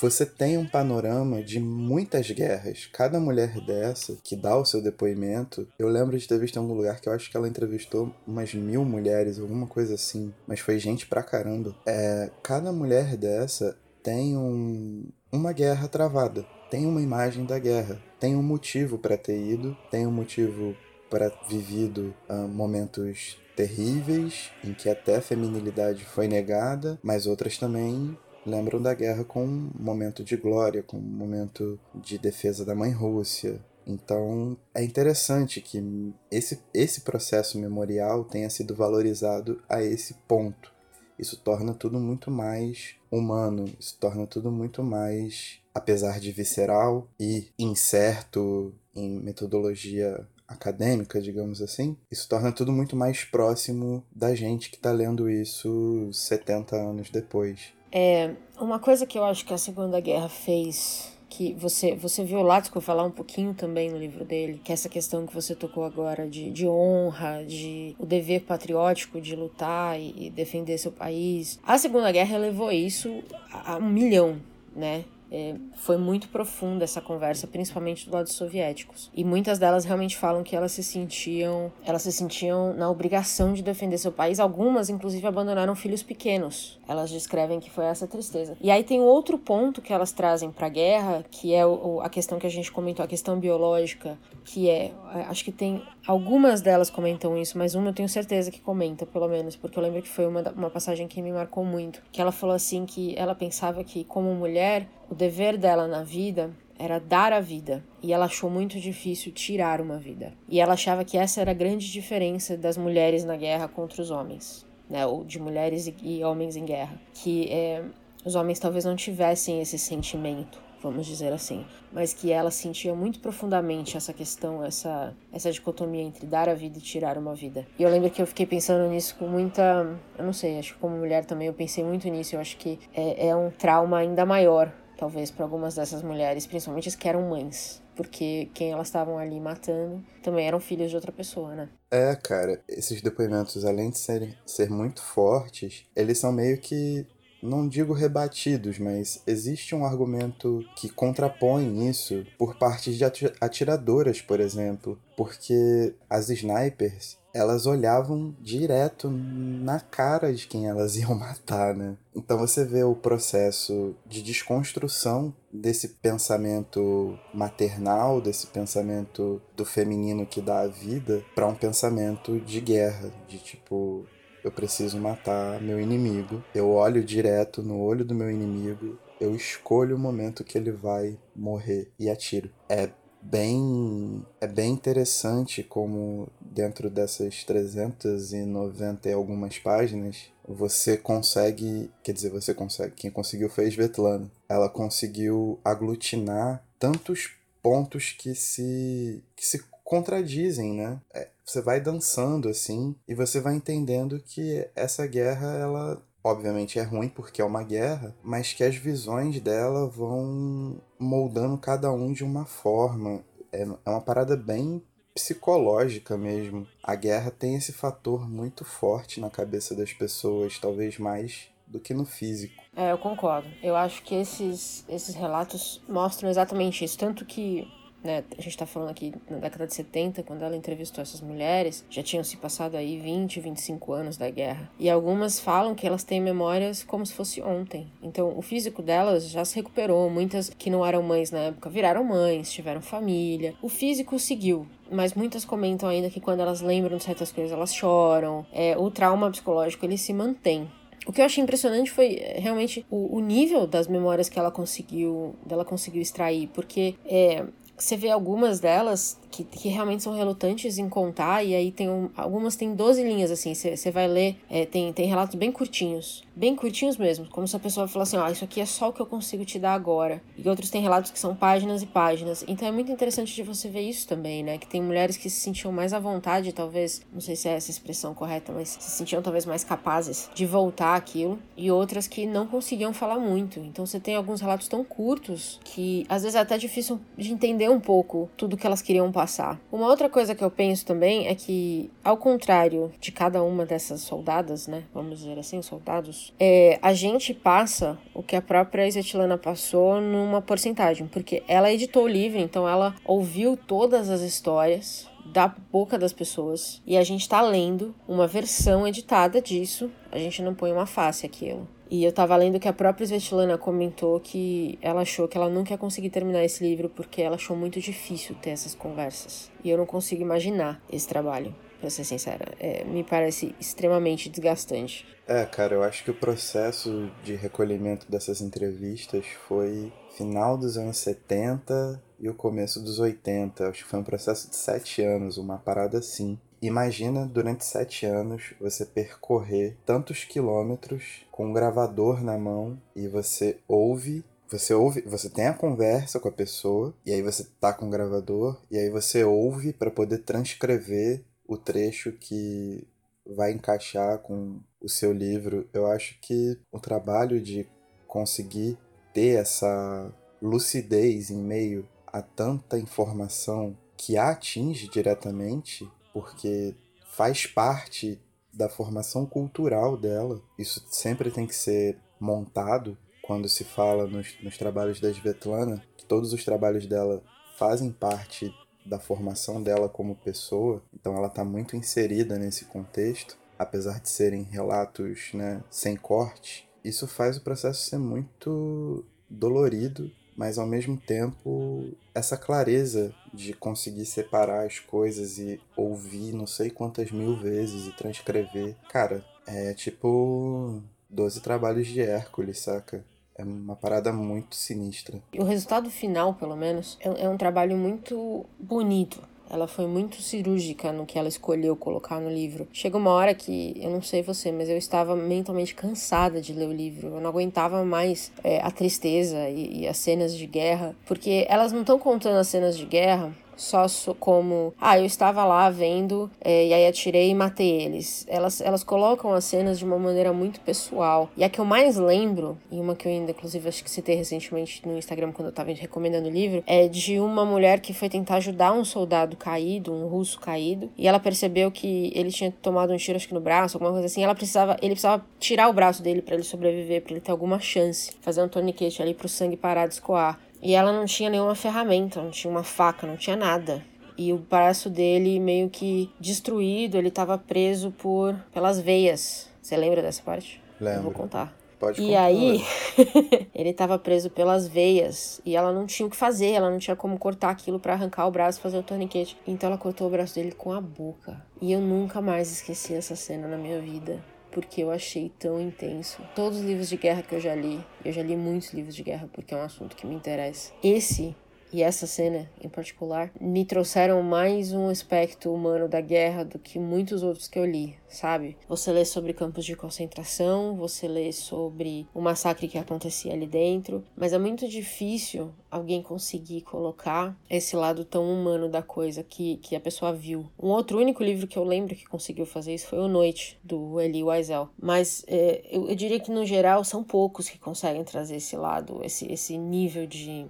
você 0.00 0.24
tem 0.24 0.56
um 0.56 0.66
panorama 0.66 1.42
de 1.42 1.58
muitas 1.58 2.30
guerras. 2.30 2.88
Cada 2.92 3.18
mulher 3.18 3.60
dessa 3.60 4.16
que 4.22 4.36
dá 4.36 4.56
o 4.56 4.64
seu 4.64 4.80
depoimento, 4.80 5.66
eu 5.78 5.88
lembro 5.88 6.16
de 6.16 6.26
ter 6.26 6.38
visto 6.38 6.56
em 6.56 6.60
algum 6.60 6.74
lugar 6.74 7.00
que 7.00 7.08
eu 7.08 7.12
acho 7.12 7.30
que 7.30 7.36
ela 7.36 7.48
entrevistou 7.48 8.14
umas 8.26 8.54
mil 8.54 8.84
mulheres, 8.84 9.38
alguma 9.38 9.66
coisa 9.66 9.94
assim, 9.94 10.32
mas 10.46 10.60
foi 10.60 10.78
gente 10.78 11.06
pra 11.06 11.22
caramba. 11.22 11.74
É, 11.84 12.30
cada 12.42 12.72
mulher 12.72 13.16
dessa 13.16 13.76
tem 14.02 14.36
um, 14.36 15.08
uma 15.32 15.52
guerra 15.52 15.88
travada, 15.88 16.46
tem 16.70 16.86
uma 16.86 17.02
imagem 17.02 17.44
da 17.44 17.58
guerra, 17.58 18.00
tem 18.20 18.36
um 18.36 18.42
motivo 18.42 18.98
para 18.98 19.16
ter 19.16 19.38
ido, 19.38 19.76
tem 19.90 20.06
um 20.06 20.12
motivo 20.12 20.76
para 21.10 21.32
vivido 21.48 22.14
uh, 22.28 22.46
momentos 22.46 23.38
terríveis 23.56 24.52
em 24.62 24.72
que 24.72 24.88
até 24.88 25.16
a 25.16 25.22
feminilidade 25.22 26.04
foi 26.04 26.28
negada, 26.28 26.98
mas 27.02 27.26
outras 27.26 27.58
também 27.58 28.16
lembram 28.48 28.80
da 28.80 28.94
guerra 28.94 29.24
com 29.24 29.44
um 29.44 29.70
momento 29.78 30.24
de 30.24 30.36
glória, 30.36 30.82
com 30.82 30.96
um 30.96 31.00
momento 31.00 31.78
de 31.94 32.18
defesa 32.18 32.64
da 32.64 32.74
mãe 32.74 32.90
Rússia. 32.90 33.60
Então 33.86 34.56
é 34.74 34.82
interessante 34.82 35.60
que 35.60 36.12
esse, 36.30 36.60
esse 36.74 37.02
processo 37.02 37.58
memorial 37.58 38.24
tenha 38.24 38.50
sido 38.50 38.74
valorizado 38.74 39.62
a 39.68 39.82
esse 39.82 40.14
ponto. 40.26 40.72
Isso 41.18 41.36
torna 41.36 41.74
tudo 41.74 41.98
muito 41.98 42.30
mais 42.30 42.94
humano, 43.10 43.64
isso 43.78 43.96
torna 43.98 44.26
tudo 44.26 44.52
muito 44.52 44.82
mais, 44.84 45.60
apesar 45.74 46.20
de 46.20 46.30
visceral 46.30 47.08
e 47.18 47.48
incerto 47.58 48.72
em 48.94 49.20
metodologia 49.20 50.26
acadêmica, 50.46 51.20
digamos 51.20 51.60
assim, 51.60 51.96
isso 52.10 52.28
torna 52.28 52.50
tudo 52.50 52.72
muito 52.72 52.96
mais 52.96 53.22
próximo 53.24 54.02
da 54.14 54.34
gente 54.34 54.70
que 54.70 54.76
está 54.76 54.90
lendo 54.90 55.28
isso 55.28 56.08
70 56.12 56.74
anos 56.74 57.10
depois. 57.10 57.74
É, 57.90 58.32
uma 58.60 58.78
coisa 58.78 59.06
que 59.06 59.18
eu 59.18 59.24
acho 59.24 59.44
que 59.44 59.54
a 59.54 59.58
Segunda 59.58 60.00
Guerra 60.00 60.28
fez 60.28 61.16
que 61.28 61.52
você 61.54 61.94
você 61.94 62.24
viu 62.24 62.38
o 62.38 62.42
Latko 62.42 62.80
falar 62.80 63.04
um 63.04 63.10
pouquinho 63.10 63.54
também 63.54 63.90
no 63.90 63.98
livro 63.98 64.24
dele, 64.24 64.60
que 64.64 64.72
é 64.72 64.74
essa 64.74 64.88
questão 64.88 65.26
que 65.26 65.34
você 65.34 65.54
tocou 65.54 65.84
agora 65.84 66.26
de, 66.26 66.50
de 66.50 66.66
honra, 66.66 67.44
de 67.44 67.94
o 67.98 68.06
dever 68.06 68.42
patriótico 68.42 69.20
de 69.20 69.36
lutar 69.36 70.00
e, 70.00 70.26
e 70.26 70.30
defender 70.30 70.78
seu 70.78 70.90
país. 70.90 71.58
A 71.62 71.78
Segunda 71.78 72.10
Guerra 72.10 72.38
levou 72.38 72.72
isso 72.72 73.22
a, 73.52 73.74
a 73.74 73.76
um 73.76 73.88
milhão, 73.88 74.40
né? 74.74 75.04
É, 75.30 75.54
foi 75.74 75.98
muito 75.98 76.28
profunda 76.28 76.84
essa 76.84 77.02
conversa, 77.02 77.46
principalmente 77.46 78.08
do 78.08 78.12
lado 78.14 78.24
dos 78.24 78.34
soviéticos. 78.34 79.10
E 79.14 79.22
muitas 79.22 79.58
delas 79.58 79.84
realmente 79.84 80.16
falam 80.16 80.42
que 80.42 80.56
elas 80.56 80.72
se 80.72 80.82
sentiam, 80.82 81.70
elas 81.84 82.02
se 82.02 82.12
sentiam 82.12 82.72
na 82.72 82.90
obrigação 82.90 83.52
de 83.52 83.62
defender 83.62 83.98
seu 83.98 84.10
país. 84.10 84.40
Algumas, 84.40 84.88
inclusive, 84.88 85.26
abandonaram 85.26 85.76
filhos 85.76 86.02
pequenos. 86.02 86.77
Elas 86.88 87.10
descrevem 87.10 87.60
que 87.60 87.70
foi 87.70 87.84
essa 87.84 88.06
tristeza. 88.06 88.56
E 88.60 88.70
aí 88.70 88.82
tem 88.82 89.00
outro 89.00 89.38
ponto 89.38 89.82
que 89.82 89.92
elas 89.92 90.10
trazem 90.10 90.50
para 90.50 90.66
a 90.66 90.70
guerra, 90.70 91.24
que 91.30 91.54
é 91.54 91.64
o, 91.64 92.00
a 92.00 92.08
questão 92.08 92.38
que 92.38 92.46
a 92.46 92.50
gente 92.50 92.72
comentou, 92.72 93.04
a 93.04 93.08
questão 93.08 93.38
biológica, 93.38 94.18
que 94.44 94.70
é, 94.70 94.92
é, 95.14 95.20
acho 95.28 95.44
que 95.44 95.52
tem 95.52 95.82
algumas 96.06 96.62
delas 96.62 96.88
comentam 96.88 97.36
isso, 97.36 97.58
mas 97.58 97.74
uma 97.74 97.90
eu 97.90 97.94
tenho 97.94 98.08
certeza 98.08 98.50
que 98.50 98.60
comenta, 98.60 99.04
pelo 99.04 99.28
menos, 99.28 99.54
porque 99.54 99.78
eu 99.78 99.82
lembro 99.82 100.00
que 100.00 100.08
foi 100.08 100.26
uma, 100.26 100.40
uma 100.52 100.70
passagem 100.70 101.06
que 101.06 101.20
me 101.20 101.30
marcou 101.30 101.64
muito, 101.64 102.02
que 102.10 102.20
ela 102.20 102.32
falou 102.32 102.56
assim 102.56 102.86
que 102.86 103.14
ela 103.16 103.34
pensava 103.34 103.84
que 103.84 104.04
como 104.04 104.34
mulher 104.34 104.88
o 105.10 105.14
dever 105.14 105.58
dela 105.58 105.86
na 105.86 106.02
vida 106.02 106.50
era 106.78 107.00
dar 107.00 107.32
a 107.32 107.40
vida, 107.40 107.84
e 108.02 108.12
ela 108.12 108.26
achou 108.26 108.48
muito 108.48 108.78
difícil 108.78 109.32
tirar 109.32 109.80
uma 109.80 109.98
vida. 109.98 110.32
E 110.48 110.60
ela 110.60 110.74
achava 110.74 111.04
que 111.04 111.18
essa 111.18 111.40
era 111.40 111.50
a 111.50 111.54
grande 111.54 111.90
diferença 111.90 112.56
das 112.56 112.76
mulheres 112.76 113.24
na 113.24 113.36
guerra 113.36 113.66
contra 113.66 114.00
os 114.00 114.10
homens, 114.10 114.64
né, 114.88 115.06
ou 115.06 115.24
de 115.24 115.38
mulheres 115.38 115.92
e, 116.02 116.24
homens 116.24 116.56
em 116.56 116.64
guerra, 116.64 116.98
que 117.14 117.48
é, 117.50 117.82
os 118.24 118.34
homens 118.34 118.58
talvez 118.58 118.84
não 118.84 118.96
tivessem 118.96 119.60
esse 119.60 119.78
sentimento, 119.78 120.60
vamos 120.82 121.06
dizer 121.06 121.32
assim, 121.32 121.64
mas 121.92 122.14
que 122.14 122.32
ela 122.32 122.50
sentia 122.50 122.94
muito 122.94 123.20
profundamente 123.20 123.96
essa 123.96 124.12
questão, 124.12 124.64
essa 124.64 125.14
essa 125.32 125.50
dicotomia 125.50 126.02
entre 126.02 126.26
dar 126.26 126.48
a 126.48 126.54
vida 126.54 126.78
e 126.78 126.80
tirar 126.80 127.18
uma 127.18 127.34
vida. 127.34 127.66
E 127.78 127.82
eu 127.82 127.90
lembro 127.90 128.10
que 128.10 128.22
eu 128.22 128.26
fiquei 128.26 128.46
pensando 128.46 128.88
nisso 128.90 129.16
com 129.18 129.26
muita, 129.26 129.98
eu 130.16 130.24
não 130.24 130.32
sei, 130.32 130.58
acho 130.58 130.74
que 130.74 130.80
como 130.80 130.96
mulher 130.96 131.24
também 131.24 131.48
eu 131.48 131.54
pensei 131.54 131.84
muito 131.84 132.08
nisso, 132.08 132.36
eu 132.36 132.40
acho 132.40 132.56
que 132.56 132.78
é, 132.94 133.28
é 133.28 133.36
um 133.36 133.50
trauma 133.50 133.98
ainda 133.98 134.24
maior 134.24 134.72
talvez 134.98 135.30
para 135.30 135.44
algumas 135.44 135.76
dessas 135.76 136.02
mulheres, 136.02 136.46
principalmente 136.46 136.88
as 136.88 136.96
que 136.96 137.08
eram 137.08 137.22
mães, 137.30 137.80
porque 137.94 138.50
quem 138.52 138.72
elas 138.72 138.88
estavam 138.88 139.16
ali 139.16 139.40
matando 139.40 140.04
também 140.22 140.46
eram 140.46 140.60
filhos 140.60 140.90
de 140.90 140.96
outra 140.96 141.12
pessoa, 141.12 141.54
né? 141.54 141.68
É, 141.90 142.14
cara, 142.16 142.62
esses 142.68 143.00
depoimentos, 143.00 143.64
além 143.64 143.90
de 143.90 143.98
serem 143.98 144.34
ser 144.44 144.68
muito 144.68 145.00
fortes, 145.00 145.86
eles 145.94 146.18
são 146.18 146.32
meio 146.32 146.58
que 146.58 147.06
não 147.42 147.68
digo 147.68 147.92
rebatidos, 147.92 148.78
mas 148.78 149.22
existe 149.26 149.74
um 149.74 149.84
argumento 149.84 150.64
que 150.76 150.88
contrapõe 150.88 151.88
isso 151.88 152.26
por 152.36 152.56
parte 152.56 152.92
de 152.96 153.04
atiradoras, 153.40 154.20
por 154.20 154.40
exemplo, 154.40 154.98
porque 155.16 155.94
as 156.08 156.28
snipers 156.30 157.18
elas 157.32 157.66
olhavam 157.66 158.34
direto 158.40 159.08
na 159.10 159.78
cara 159.78 160.32
de 160.32 160.46
quem 160.46 160.66
elas 160.66 160.96
iam 160.98 161.14
matar, 161.14 161.74
né? 161.74 161.96
Então 162.14 162.36
você 162.36 162.64
vê 162.64 162.82
o 162.82 162.96
processo 162.96 163.94
de 164.06 164.22
desconstrução 164.22 165.32
desse 165.52 165.88
pensamento 165.88 167.18
maternal, 167.32 168.20
desse 168.20 168.48
pensamento 168.48 169.40
do 169.56 169.64
feminino 169.64 170.26
que 170.26 170.40
dá 170.40 170.60
a 170.60 170.66
vida, 170.66 171.22
para 171.34 171.46
um 171.46 171.54
pensamento 171.54 172.40
de 172.40 172.60
guerra, 172.60 173.10
de 173.28 173.38
tipo, 173.38 174.04
eu 174.42 174.50
preciso 174.50 174.98
matar 174.98 175.60
meu 175.60 175.80
inimigo. 175.80 176.42
Eu 176.54 176.70
olho 176.70 177.02
direto 177.02 177.62
no 177.62 177.80
olho 177.80 178.04
do 178.04 178.14
meu 178.14 178.30
inimigo, 178.30 178.98
eu 179.20 179.34
escolho 179.34 179.96
o 179.96 179.98
momento 179.98 180.44
que 180.44 180.56
ele 180.56 180.70
vai 180.70 181.18
morrer 181.34 181.90
e 181.98 182.08
atiro. 182.08 182.50
É 182.68 182.88
bem 183.20 184.24
é 184.40 184.46
bem 184.46 184.72
interessante 184.72 185.62
como 185.62 186.28
dentro 186.40 186.88
dessas 186.88 187.42
390 187.44 189.08
e 189.08 189.12
algumas 189.12 189.58
páginas 189.58 190.30
você 190.46 190.96
consegue, 190.96 191.90
quer 192.02 192.12
dizer, 192.12 192.30
você 192.30 192.54
consegue, 192.54 192.94
quem 192.94 193.10
conseguiu 193.10 193.50
foi 193.50 193.66
a 193.66 193.68
Svetlana. 193.68 194.30
Ela 194.48 194.68
conseguiu 194.68 195.58
aglutinar 195.64 196.64
tantos 196.78 197.32
pontos 197.62 198.12
que 198.16 198.34
se 198.34 199.22
que 199.36 199.44
se 199.44 199.62
contradizem, 199.84 200.74
né? 200.74 201.00
É, 201.12 201.28
você 201.48 201.62
vai 201.62 201.80
dançando 201.80 202.48
assim 202.48 202.94
e 203.08 203.14
você 203.14 203.40
vai 203.40 203.54
entendendo 203.54 204.20
que 204.20 204.68
essa 204.76 205.06
guerra 205.06 205.54
ela 205.54 206.02
obviamente 206.22 206.78
é 206.78 206.82
ruim 206.82 207.08
porque 207.08 207.40
é 207.40 207.44
uma 207.44 207.62
guerra, 207.62 208.14
mas 208.22 208.52
que 208.52 208.62
as 208.62 208.76
visões 208.76 209.40
dela 209.40 209.88
vão 209.88 210.80
moldando 210.98 211.56
cada 211.56 211.90
um 211.90 212.12
de 212.12 212.22
uma 212.22 212.44
forma. 212.44 213.24
É, 213.50 213.62
é 213.62 213.90
uma 213.90 214.00
parada 214.00 214.36
bem 214.36 214.82
psicológica 215.14 216.16
mesmo. 216.16 216.66
A 216.82 216.94
guerra 216.94 217.30
tem 217.30 217.54
esse 217.54 217.72
fator 217.72 218.28
muito 218.28 218.64
forte 218.64 219.20
na 219.20 219.30
cabeça 219.30 219.74
das 219.74 219.92
pessoas, 219.92 220.58
talvez 220.58 220.98
mais 220.98 221.48
do 221.66 221.80
que 221.80 221.94
no 221.94 222.04
físico. 222.04 222.62
É, 222.76 222.92
eu 222.92 222.98
concordo. 222.98 223.48
Eu 223.62 223.74
acho 223.76 224.02
que 224.02 224.14
esses, 224.14 224.84
esses 224.88 225.14
relatos 225.14 225.82
mostram 225.88 226.28
exatamente 226.30 226.84
isso. 226.84 226.98
Tanto 226.98 227.24
que 227.24 227.66
né, 228.02 228.24
a 228.32 228.36
gente 228.36 228.48
está 228.48 228.66
falando 228.66 228.90
aqui 228.90 229.12
na 229.28 229.38
década 229.38 229.66
de 229.66 229.74
70, 229.74 230.22
quando 230.22 230.42
ela 230.42 230.56
entrevistou 230.56 231.02
essas 231.02 231.20
mulheres, 231.20 231.84
já 231.90 232.02
tinham 232.02 232.22
se 232.24 232.36
passado 232.36 232.76
aí 232.76 232.98
20, 232.98 233.40
25 233.40 233.92
anos 233.92 234.16
da 234.16 234.30
guerra. 234.30 234.70
E 234.78 234.88
algumas 234.88 235.40
falam 235.40 235.74
que 235.74 235.86
elas 235.86 236.04
têm 236.04 236.20
memórias 236.20 236.82
como 236.82 237.04
se 237.04 237.12
fosse 237.12 237.42
ontem. 237.42 237.86
Então, 238.02 238.36
o 238.36 238.42
físico 238.42 238.82
delas 238.82 239.28
já 239.28 239.44
se 239.44 239.56
recuperou. 239.56 240.08
Muitas 240.08 240.48
que 240.50 240.70
não 240.70 240.84
eram 240.84 241.02
mães 241.02 241.30
na 241.30 241.38
época 241.38 241.70
viraram 241.70 242.04
mães, 242.04 242.52
tiveram 242.52 242.80
família. 242.80 243.54
O 243.62 243.68
físico 243.68 244.18
seguiu, 244.18 244.66
mas 244.90 245.14
muitas 245.14 245.44
comentam 245.44 245.88
ainda 245.88 246.10
que 246.10 246.20
quando 246.20 246.40
elas 246.40 246.60
lembram 246.60 246.96
de 246.96 247.04
certas 247.04 247.32
coisas 247.32 247.52
elas 247.52 247.74
choram. 247.74 248.46
É, 248.52 248.76
o 248.76 248.90
trauma 248.90 249.30
psicológico 249.30 249.84
ele 249.84 249.98
se 249.98 250.12
mantém. 250.12 250.68
O 251.08 251.12
que 251.12 251.22
eu 251.22 251.24
achei 251.24 251.42
impressionante 251.42 251.90
foi 251.90 252.16
é, 252.16 252.38
realmente 252.38 252.84
o, 252.90 253.16
o 253.16 253.20
nível 253.20 253.66
das 253.66 253.88
memórias 253.88 254.28
que 254.28 254.38
ela 254.38 254.50
conseguiu, 254.50 255.34
dela 255.46 255.64
conseguiu 255.64 256.02
extrair, 256.02 256.48
porque 256.48 256.96
é, 257.06 257.46
você 257.78 257.96
vê 257.96 258.10
algumas 258.10 258.60
delas 258.60 259.18
que, 259.30 259.44
que 259.44 259.68
realmente 259.68 260.02
são 260.02 260.14
relutantes 260.14 260.78
em 260.78 260.88
contar, 260.88 261.44
e 261.44 261.54
aí 261.54 261.70
tem 261.70 261.88
um, 261.88 262.10
algumas 262.16 262.56
tem 262.56 262.74
12 262.74 263.02
linhas, 263.02 263.30
assim, 263.30 263.54
você 263.54 263.90
vai 263.90 264.08
ler, 264.08 264.36
é, 264.50 264.64
tem, 264.64 264.92
tem 264.92 265.06
relatos 265.06 265.34
bem 265.34 265.52
curtinhos, 265.52 266.24
bem 266.34 266.56
curtinhos 266.56 266.96
mesmo, 266.96 267.26
como 267.28 267.46
se 267.46 267.54
a 267.54 267.58
pessoa 267.58 267.86
falasse 267.86 268.16
assim, 268.16 268.24
ó, 268.24 268.30
isso 268.30 268.44
aqui 268.44 268.60
é 268.60 268.66
só 268.66 268.88
o 268.88 268.92
que 268.92 269.00
eu 269.00 269.06
consigo 269.06 269.44
te 269.44 269.58
dar 269.58 269.74
agora. 269.74 270.22
E 270.36 270.48
outros 270.48 270.70
tem 270.70 270.80
relatos 270.80 271.10
que 271.10 271.18
são 271.18 271.34
páginas 271.34 271.82
e 271.82 271.86
páginas. 271.86 272.44
Então 272.48 272.66
é 272.66 272.72
muito 272.72 272.90
interessante 272.90 273.34
de 273.34 273.42
você 273.42 273.68
ver 273.68 273.82
isso 273.82 274.06
também, 274.06 274.42
né? 274.42 274.58
Que 274.58 274.66
tem 274.66 274.80
mulheres 274.80 275.16
que 275.16 275.28
se 275.28 275.40
sentiam 275.40 275.72
mais 275.72 275.92
à 275.92 275.98
vontade, 275.98 276.52
talvez, 276.52 277.02
não 277.12 277.20
sei 277.20 277.36
se 277.36 277.48
é 277.48 277.52
essa 277.52 277.70
expressão 277.70 278.14
correta, 278.14 278.52
mas 278.52 278.68
se 278.68 278.90
sentiam 278.90 279.20
talvez 279.20 279.44
mais 279.44 279.64
capazes 279.64 280.30
de 280.34 280.46
voltar 280.46 280.94
aquilo, 280.94 281.38
e 281.56 281.70
outras 281.70 282.06
que 282.06 282.26
não 282.26 282.46
conseguiam 282.46 282.92
falar 282.92 283.18
muito. 283.18 283.60
Então 283.60 283.84
você 283.84 284.00
tem 284.00 284.16
alguns 284.16 284.40
relatos 284.40 284.68
tão 284.68 284.84
curtos 284.84 285.60
que 285.64 286.06
às 286.08 286.22
vezes 286.22 286.36
é 286.36 286.40
até 286.40 286.56
difícil 286.56 287.00
de 287.16 287.32
entender 287.32 287.67
entender 287.68 287.70
um 287.70 287.78
pouco 287.78 288.28
tudo 288.36 288.56
que 288.56 288.66
elas 288.66 288.82
queriam 288.82 289.12
passar. 289.12 289.60
Uma 289.70 289.86
outra 289.86 290.08
coisa 290.08 290.34
que 290.34 290.42
eu 290.42 290.50
penso 290.50 290.86
também 290.86 291.28
é 291.28 291.34
que, 291.34 291.90
ao 292.02 292.16
contrário 292.16 292.90
de 293.00 293.12
cada 293.12 293.42
uma 293.42 293.66
dessas 293.66 294.00
soldadas, 294.00 294.66
né, 294.66 294.84
vamos 294.92 295.20
dizer 295.20 295.38
assim, 295.38 295.60
soldados, 295.62 296.32
é, 296.40 296.78
a 296.82 296.92
gente 296.92 297.34
passa 297.34 297.98
o 298.14 298.22
que 298.22 298.34
a 298.34 298.42
própria 298.42 298.86
Svetlana 298.88 299.36
passou 299.36 300.00
numa 300.00 300.40
porcentagem, 300.40 301.06
porque 301.06 301.42
ela 301.46 301.72
editou 301.72 302.04
o 302.04 302.08
livro, 302.08 302.38
então 302.38 302.68
ela 302.68 302.94
ouviu 303.04 303.56
todas 303.56 304.08
as 304.10 304.20
histórias, 304.20 305.06
da 305.32 305.48
boca 305.48 305.98
das 305.98 306.12
pessoas 306.12 306.82
e 306.86 306.96
a 306.96 307.04
gente 307.04 307.28
tá 307.28 307.40
lendo 307.40 307.94
uma 308.06 308.26
versão 308.26 308.86
editada 308.86 309.40
disso. 309.40 309.90
A 310.10 310.18
gente 310.18 310.42
não 310.42 310.54
põe 310.54 310.72
uma 310.72 310.86
face 310.86 311.26
aquilo. 311.26 311.68
E 311.90 312.04
eu 312.04 312.12
tava 312.12 312.36
lendo 312.36 312.60
que 312.60 312.68
a 312.68 312.72
própria 312.72 313.06
Svetlana 313.06 313.56
comentou 313.56 314.20
que 314.20 314.78
ela 314.82 315.02
achou 315.02 315.26
que 315.26 315.38
ela 315.38 315.48
nunca 315.48 315.72
ia 315.72 315.78
conseguir 315.78 316.10
terminar 316.10 316.44
esse 316.44 316.62
livro 316.62 316.88
porque 316.90 317.22
ela 317.22 317.36
achou 317.36 317.56
muito 317.56 317.80
difícil 317.80 318.36
ter 318.42 318.50
essas 318.50 318.74
conversas. 318.74 319.50
E 319.64 319.70
eu 319.70 319.78
não 319.78 319.86
consigo 319.86 320.20
imaginar 320.20 320.82
esse 320.92 321.08
trabalho, 321.08 321.54
pra 321.80 321.88
ser 321.88 322.04
sincera. 322.04 322.52
É, 322.60 322.84
me 322.84 323.02
parece 323.02 323.54
extremamente 323.58 324.28
desgastante. 324.28 325.06
É, 325.26 325.44
cara, 325.46 325.74
eu 325.74 325.82
acho 325.82 326.04
que 326.04 326.10
o 326.10 326.14
processo 326.14 327.10
de 327.24 327.34
recolhimento 327.34 328.10
dessas 328.10 328.42
entrevistas 328.42 329.24
foi 329.46 329.90
final 330.16 330.58
dos 330.58 330.76
anos 330.76 330.98
70 330.98 332.02
e 332.18 332.28
o 332.28 332.34
começo 332.34 332.80
dos 332.80 332.98
80. 332.98 333.68
Acho 333.68 333.84
que 333.84 333.90
foi 333.90 334.00
um 334.00 334.04
processo 334.04 334.48
de 334.50 334.56
sete 334.56 335.02
anos, 335.02 335.38
uma 335.38 335.58
parada 335.58 335.98
assim. 335.98 336.38
Imagina 336.60 337.24
durante 337.24 337.64
sete 337.64 338.04
anos 338.04 338.54
você 338.60 338.84
percorrer 338.84 339.76
tantos 339.86 340.24
quilômetros 340.24 341.26
com 341.30 341.46
um 341.46 341.52
gravador 341.52 342.22
na 342.22 342.36
mão 342.36 342.80
e 342.96 343.06
você 343.06 343.58
ouve 343.68 344.24
você 344.50 344.72
ouve, 344.72 345.02
você 345.02 345.28
tem 345.28 345.46
a 345.46 345.52
conversa 345.52 346.18
com 346.18 346.26
a 346.28 346.32
pessoa 346.32 346.94
e 347.04 347.12
aí 347.12 347.20
você 347.20 347.44
tá 347.60 347.70
com 347.70 347.86
o 347.86 347.90
gravador 347.90 348.58
e 348.70 348.78
aí 348.78 348.88
você 348.88 349.22
ouve 349.22 349.74
para 349.74 349.90
poder 349.90 350.18
transcrever 350.20 351.22
o 351.46 351.58
trecho 351.58 352.12
que 352.12 352.88
vai 353.26 353.52
encaixar 353.52 354.18
com 354.20 354.58
o 354.80 354.88
seu 354.88 355.12
livro. 355.12 355.68
Eu 355.70 355.86
acho 355.86 356.18
que 356.22 356.58
o 356.72 356.80
trabalho 356.80 357.38
de 357.42 357.68
conseguir 358.06 358.78
ter 359.12 359.38
essa 359.38 360.10
lucidez 360.40 361.30
em 361.30 361.36
meio 361.36 361.86
a 362.12 362.22
tanta 362.22 362.78
informação 362.78 363.76
que 363.96 364.16
a 364.16 364.30
atinge 364.30 364.88
diretamente 364.88 365.88
porque 366.12 366.74
faz 367.04 367.46
parte 367.46 368.20
da 368.52 368.68
formação 368.68 369.26
cultural 369.26 369.96
dela. 369.96 370.40
Isso 370.58 370.84
sempre 370.90 371.30
tem 371.30 371.46
que 371.46 371.54
ser 371.54 371.98
montado 372.18 372.96
quando 373.22 373.48
se 373.48 373.64
fala 373.64 374.06
nos, 374.06 374.36
nos 374.42 374.56
trabalhos 374.56 375.00
da 375.00 375.10
Svetlana, 375.10 375.82
que 375.96 376.04
todos 376.04 376.32
os 376.32 376.44
trabalhos 376.44 376.86
dela 376.86 377.22
fazem 377.56 377.92
parte 377.92 378.52
da 378.86 378.98
formação 378.98 379.62
dela 379.62 379.88
como 379.88 380.16
pessoa, 380.16 380.82
então 380.94 381.14
ela 381.14 381.26
está 381.26 381.44
muito 381.44 381.76
inserida 381.76 382.38
nesse 382.38 382.64
contexto, 382.64 383.36
apesar 383.58 384.00
de 384.00 384.08
serem 384.08 384.44
relatos 384.44 385.30
né, 385.34 385.62
sem 385.68 385.94
corte. 385.94 386.66
Isso 386.82 387.06
faz 387.06 387.36
o 387.36 387.42
processo 387.42 387.82
ser 387.82 387.98
muito 387.98 389.04
dolorido 389.28 390.10
mas 390.38 390.56
ao 390.56 390.66
mesmo 390.66 390.96
tempo 390.96 391.90
essa 392.14 392.36
clareza 392.36 393.12
de 393.34 393.52
conseguir 393.52 394.06
separar 394.06 394.64
as 394.64 394.78
coisas 394.78 395.36
e 395.36 395.60
ouvir 395.76 396.32
não 396.32 396.46
sei 396.46 396.70
quantas 396.70 397.10
mil 397.10 397.36
vezes 397.36 397.88
e 397.88 397.92
transcrever. 397.92 398.76
Cara, 398.88 399.24
é 399.44 399.74
tipo 399.74 400.80
12 401.10 401.40
trabalhos 401.40 401.88
de 401.88 402.00
Hércules, 402.00 402.60
saca? 402.60 403.04
É 403.34 403.42
uma 403.42 403.74
parada 403.74 404.12
muito 404.12 404.54
sinistra. 404.54 405.20
O 405.36 405.42
resultado 405.42 405.90
final, 405.90 406.34
pelo 406.34 406.56
menos, 406.56 406.96
é, 407.00 407.24
é 407.24 407.28
um 407.28 407.36
trabalho 407.36 407.76
muito 407.76 408.46
bonito 408.60 409.20
ela 409.50 409.66
foi 409.66 409.86
muito 409.86 410.20
cirúrgica 410.22 410.92
no 410.92 411.06
que 411.06 411.18
ela 411.18 411.28
escolheu 411.28 411.74
colocar 411.76 412.20
no 412.20 412.30
livro. 412.30 412.68
Chega 412.72 412.96
uma 412.96 413.10
hora 413.10 413.34
que, 413.34 413.74
eu 413.80 413.90
não 413.90 414.02
sei 414.02 414.22
você, 414.22 414.52
mas 414.52 414.68
eu 414.68 414.76
estava 414.76 415.16
mentalmente 415.16 415.74
cansada 415.74 416.40
de 416.40 416.52
ler 416.52 416.68
o 416.68 416.72
livro. 416.72 417.08
Eu 417.08 417.20
não 417.20 417.30
aguentava 417.30 417.84
mais 417.84 418.32
é, 418.44 418.60
a 418.60 418.70
tristeza 418.70 419.48
e, 419.48 419.80
e 419.80 419.88
as 419.88 419.96
cenas 419.96 420.34
de 420.36 420.46
guerra, 420.46 420.94
porque 421.06 421.46
elas 421.48 421.72
não 421.72 421.80
estão 421.80 421.98
contando 421.98 422.36
as 422.36 422.48
cenas 422.48 422.76
de 422.76 422.84
guerra 422.84 423.32
só 423.58 423.86
como, 424.18 424.72
ah, 424.80 424.98
eu 424.98 425.04
estava 425.04 425.44
lá 425.44 425.68
vendo 425.68 426.30
é, 426.40 426.68
e 426.68 426.72
aí 426.72 426.86
atirei 426.86 427.30
e 427.30 427.34
matei 427.34 427.82
eles. 427.82 428.24
Elas, 428.28 428.60
elas 428.60 428.84
colocam 428.84 429.32
as 429.32 429.44
cenas 429.44 429.78
de 429.78 429.84
uma 429.84 429.98
maneira 429.98 430.32
muito 430.32 430.60
pessoal. 430.60 431.28
E 431.36 431.42
a 431.42 431.48
que 431.48 431.58
eu 431.58 431.64
mais 431.64 431.96
lembro, 431.96 432.56
e 432.70 432.78
uma 432.78 432.94
que 432.94 433.06
eu 433.06 433.12
ainda, 433.12 433.32
inclusive, 433.32 433.68
acho 433.68 433.82
que 433.82 433.90
citei 433.90 434.14
recentemente 434.14 434.80
no 434.86 434.96
Instagram 434.96 435.32
quando 435.32 435.46
eu 435.46 435.50
estava 435.50 435.72
recomendando 435.72 436.28
o 436.28 436.32
livro, 436.32 436.62
é 436.66 436.86
de 436.88 437.18
uma 437.18 437.44
mulher 437.44 437.80
que 437.80 437.92
foi 437.92 438.08
tentar 438.08 438.36
ajudar 438.36 438.72
um 438.72 438.84
soldado 438.84 439.36
caído, 439.36 439.92
um 439.92 440.06
russo 440.06 440.38
caído, 440.38 440.90
e 440.96 441.08
ela 441.08 441.18
percebeu 441.18 441.70
que 441.70 442.12
ele 442.14 442.30
tinha 442.30 442.52
tomado 442.62 442.92
um 442.92 442.96
tiro, 442.96 443.16
acho 443.16 443.26
que 443.26 443.34
no 443.34 443.40
braço, 443.40 443.76
alguma 443.76 443.92
coisa 443.92 444.06
assim. 444.06 444.22
Ela 444.22 444.34
precisava, 444.34 444.76
ele 444.80 444.92
precisava 444.92 445.24
tirar 445.40 445.68
o 445.68 445.72
braço 445.72 446.02
dele 446.02 446.22
para 446.22 446.34
ele 446.34 446.44
sobreviver, 446.44 447.02
para 447.02 447.12
ele 447.12 447.20
ter 447.20 447.32
alguma 447.32 447.58
chance, 447.58 448.12
fazer 448.20 448.42
um 448.42 448.48
torniquete 448.48 449.02
ali 449.02 449.14
pro 449.14 449.28
sangue 449.28 449.56
parar 449.56 449.86
de 449.88 449.94
escoar. 449.94 450.38
E 450.62 450.74
ela 450.74 450.92
não 450.92 451.04
tinha 451.04 451.30
nenhuma 451.30 451.54
ferramenta, 451.54 452.22
não 452.22 452.30
tinha 452.30 452.50
uma 452.50 452.62
faca, 452.62 453.06
não 453.06 453.16
tinha 453.16 453.36
nada. 453.36 453.82
E 454.16 454.32
o 454.32 454.38
braço 454.38 454.90
dele 454.90 455.38
meio 455.38 455.70
que 455.70 456.10
destruído, 456.18 456.96
ele 456.96 457.08
estava 457.08 457.38
preso 457.38 457.92
por 457.92 458.34
pelas 458.52 458.80
veias. 458.80 459.48
Você 459.62 459.76
lembra 459.76 460.02
dessa 460.02 460.22
parte? 460.22 460.60
Lembro. 460.80 460.98
Eu 460.98 461.02
vou 461.04 461.12
contar. 461.12 461.56
Pode 461.78 462.02
e 462.02 462.06
contar. 462.06 462.22
aí, 462.22 462.64
ele 463.54 463.68
estava 463.68 463.96
preso 463.96 464.28
pelas 464.28 464.66
veias 464.66 465.40
e 465.44 465.54
ela 465.54 465.72
não 465.72 465.86
tinha 465.86 466.06
o 466.06 466.10
que 466.10 466.16
fazer, 466.16 466.50
ela 466.50 466.68
não 466.68 466.78
tinha 466.78 466.96
como 466.96 467.16
cortar 467.16 467.50
aquilo 467.50 467.78
para 467.78 467.92
arrancar 467.92 468.26
o 468.26 468.30
braço 468.32 468.58
e 468.58 468.62
fazer 468.62 468.78
o 468.78 468.82
torniquete. 468.82 469.38
Então 469.46 469.68
ela 469.68 469.78
cortou 469.78 470.08
o 470.08 470.10
braço 470.10 470.34
dele 470.34 470.50
com 470.50 470.72
a 470.72 470.80
boca. 470.80 471.40
E 471.60 471.70
eu 471.70 471.80
nunca 471.80 472.20
mais 472.20 472.50
esqueci 472.50 472.94
essa 472.94 473.14
cena 473.14 473.46
na 473.46 473.56
minha 473.56 473.80
vida 473.80 474.20
porque 474.50 474.82
eu 474.82 474.90
achei 474.90 475.30
tão 475.38 475.60
intenso. 475.60 476.22
Todos 476.34 476.58
os 476.58 476.64
livros 476.64 476.88
de 476.88 476.96
guerra 476.96 477.22
que 477.22 477.34
eu 477.34 477.40
já 477.40 477.54
li, 477.54 477.84
eu 478.04 478.12
já 478.12 478.22
li 478.22 478.36
muitos 478.36 478.72
livros 478.72 478.94
de 478.94 479.02
guerra 479.02 479.28
porque 479.32 479.54
é 479.54 479.56
um 479.56 479.62
assunto 479.62 479.96
que 479.96 480.06
me 480.06 480.14
interessa. 480.14 480.72
Esse 480.82 481.34
e 481.72 481.82
essa 481.82 482.06
cena 482.06 482.48
em 482.62 482.68
particular 482.68 483.30
me 483.40 483.64
trouxeram 483.64 484.22
mais 484.22 484.72
um 484.72 484.88
aspecto 484.88 485.52
humano 485.52 485.88
da 485.88 486.00
guerra 486.00 486.44
do 486.44 486.58
que 486.58 486.78
muitos 486.78 487.22
outros 487.22 487.48
que 487.48 487.58
eu 487.58 487.66
li, 487.66 487.96
sabe? 488.08 488.56
Você 488.68 488.92
lê 488.92 489.04
sobre 489.04 489.32
campos 489.32 489.64
de 489.64 489.76
concentração, 489.76 490.76
você 490.76 491.06
lê 491.06 491.32
sobre 491.32 492.06
o 492.14 492.20
massacre 492.20 492.68
que 492.68 492.78
acontecia 492.78 493.32
ali 493.32 493.46
dentro, 493.46 494.04
mas 494.16 494.32
é 494.32 494.38
muito 494.38 494.68
difícil 494.68 495.52
alguém 495.70 496.02
conseguir 496.02 496.62
colocar 496.62 497.36
esse 497.50 497.76
lado 497.76 498.04
tão 498.04 498.24
humano 498.24 498.68
da 498.68 498.82
coisa 498.82 499.22
que, 499.22 499.56
que 499.58 499.76
a 499.76 499.80
pessoa 499.80 500.12
viu. 500.12 500.46
Um 500.58 500.68
outro 500.68 500.98
único 500.98 501.22
livro 501.22 501.46
que 501.46 501.58
eu 501.58 501.64
lembro 501.64 501.94
que 501.94 502.06
conseguiu 502.06 502.46
fazer 502.46 502.74
isso 502.74 502.86
foi 502.86 502.98
O 502.98 503.08
Noite, 503.08 503.58
do 503.62 504.00
Eli 504.00 504.22
Wiesel. 504.22 504.70
Mas 504.80 505.24
é, 505.26 505.62
eu, 505.70 505.88
eu 505.88 505.94
diria 505.94 506.20
que 506.20 506.30
no 506.30 506.46
geral 506.46 506.84
são 506.84 507.04
poucos 507.04 507.48
que 507.48 507.58
conseguem 507.58 508.04
trazer 508.04 508.36
esse 508.36 508.56
lado, 508.56 509.00
esse, 509.04 509.30
esse 509.30 509.58
nível 509.58 510.06
de 510.06 510.46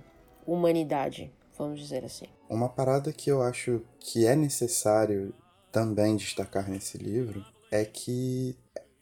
humanidade, 0.53 1.31
vamos 1.57 1.79
dizer 1.79 2.05
assim. 2.05 2.27
Uma 2.49 2.69
parada 2.69 3.13
que 3.13 3.31
eu 3.31 3.43
acho 3.43 3.83
que 4.01 4.27
é 4.27 4.35
necessário 4.35 5.35
também 5.71 6.17
destacar 6.17 6.69
nesse 6.69 6.97
livro 6.97 7.45
é 7.71 7.85
que 7.85 8.57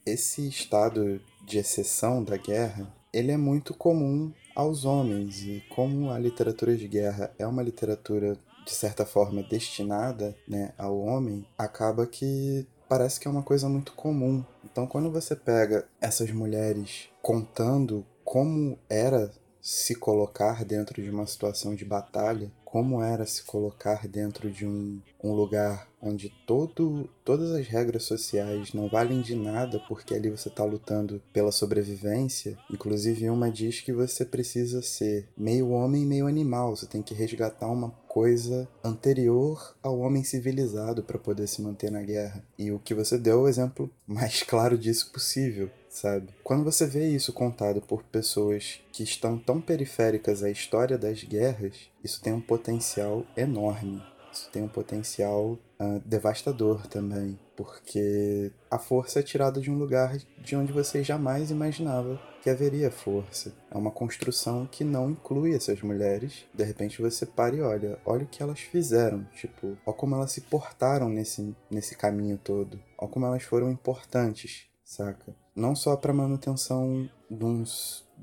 esse 0.04 0.48
estado 0.48 1.20
de 1.44 1.58
exceção 1.58 2.22
da 2.24 2.36
guerra, 2.36 2.92
ele 3.12 3.30
é 3.30 3.36
muito 3.36 3.72
comum 3.72 4.32
aos 4.54 4.84
homens 4.84 5.42
e 5.42 5.62
como 5.70 6.10
a 6.10 6.18
literatura 6.18 6.76
de 6.76 6.88
guerra 6.88 7.32
é 7.38 7.46
uma 7.46 7.62
literatura 7.62 8.36
de 8.64 8.72
certa 8.72 9.06
forma 9.06 9.44
destinada, 9.44 10.36
né, 10.48 10.72
ao 10.76 10.98
homem, 10.98 11.46
acaba 11.56 12.04
que 12.04 12.66
parece 12.88 13.20
que 13.20 13.28
é 13.28 13.30
uma 13.30 13.42
coisa 13.42 13.68
muito 13.68 13.92
comum. 13.92 14.44
Então, 14.64 14.88
quando 14.88 15.10
você 15.10 15.36
pega 15.36 15.86
essas 16.00 16.32
mulheres 16.32 17.08
contando 17.22 18.04
como 18.24 18.76
era 18.88 19.30
se 19.66 19.96
colocar 19.96 20.64
dentro 20.64 21.02
de 21.02 21.10
uma 21.10 21.26
situação 21.26 21.74
de 21.74 21.84
batalha, 21.84 22.52
como 22.64 23.02
era 23.02 23.26
se 23.26 23.42
colocar 23.42 24.06
dentro 24.06 24.48
de 24.48 24.64
um, 24.64 25.00
um 25.20 25.32
lugar 25.32 25.88
onde 26.00 26.32
todo, 26.46 27.10
todas 27.24 27.50
as 27.50 27.66
regras 27.66 28.04
sociais 28.04 28.72
não 28.72 28.88
valem 28.88 29.20
de 29.20 29.34
nada 29.34 29.82
porque 29.88 30.14
ali 30.14 30.30
você 30.30 30.48
está 30.48 30.62
lutando 30.62 31.20
pela 31.32 31.50
sobrevivência. 31.50 32.56
Inclusive, 32.70 33.28
uma 33.28 33.50
diz 33.50 33.80
que 33.80 33.92
você 33.92 34.24
precisa 34.24 34.82
ser 34.82 35.26
meio 35.36 35.70
homem, 35.70 36.06
meio 36.06 36.28
animal. 36.28 36.76
Você 36.76 36.86
tem 36.86 37.02
que 37.02 37.12
resgatar 37.12 37.66
uma 37.66 37.90
coisa 38.06 38.68
anterior 38.84 39.76
ao 39.82 39.98
homem 39.98 40.22
civilizado 40.22 41.02
para 41.02 41.18
poder 41.18 41.48
se 41.48 41.60
manter 41.60 41.90
na 41.90 42.02
guerra. 42.02 42.44
E 42.56 42.70
o 42.70 42.78
que 42.78 42.94
você 42.94 43.18
deu 43.18 43.40
é 43.40 43.42
o 43.42 43.48
exemplo 43.48 43.90
mais 44.06 44.44
claro 44.46 44.78
disso 44.78 45.10
possível 45.12 45.68
sabe? 45.96 46.28
Quando 46.44 46.64
você 46.64 46.86
vê 46.86 47.08
isso 47.08 47.32
contado 47.32 47.80
por 47.80 48.02
pessoas 48.02 48.80
que 48.92 49.02
estão 49.02 49.38
tão 49.38 49.60
periféricas 49.60 50.42
à 50.42 50.50
história 50.50 50.98
das 50.98 51.24
guerras, 51.24 51.90
isso 52.04 52.20
tem 52.20 52.32
um 52.32 52.40
potencial 52.40 53.24
enorme. 53.36 54.02
Isso 54.30 54.50
tem 54.52 54.62
um 54.62 54.68
potencial 54.68 55.58
uh, 55.80 56.00
devastador 56.04 56.86
também. 56.86 57.38
porque 57.56 58.52
a 58.70 58.78
força 58.78 59.20
é 59.20 59.22
tirada 59.22 59.58
de 59.58 59.70
um 59.70 59.78
lugar 59.78 60.18
de 60.38 60.54
onde 60.54 60.74
você 60.74 61.02
jamais 61.02 61.50
imaginava 61.50 62.20
que 62.42 62.50
haveria 62.50 62.90
força. 62.90 63.54
É 63.70 63.78
uma 63.78 63.90
construção 63.90 64.66
que 64.70 64.84
não 64.84 65.10
inclui 65.10 65.54
essas 65.54 65.80
mulheres. 65.80 66.44
De 66.52 66.62
repente 66.62 67.00
você 67.00 67.24
para 67.24 67.56
e 67.56 67.62
olha, 67.62 67.98
olha 68.04 68.24
o 68.24 68.28
que 68.28 68.42
elas 68.42 68.60
fizeram, 68.60 69.24
tipo, 69.34 69.78
olha 69.86 69.96
como 69.96 70.14
elas 70.14 70.32
se 70.32 70.42
portaram 70.42 71.08
nesse, 71.08 71.56
nesse 71.70 71.96
caminho 71.96 72.36
todo, 72.36 72.78
olha 72.98 73.10
como 73.10 73.24
elas 73.24 73.42
foram 73.42 73.70
importantes, 73.70 74.66
saca? 74.84 75.34
Não 75.56 75.74
só 75.74 75.96
para 75.96 76.12
manutenção 76.12 77.08
de 77.30 77.44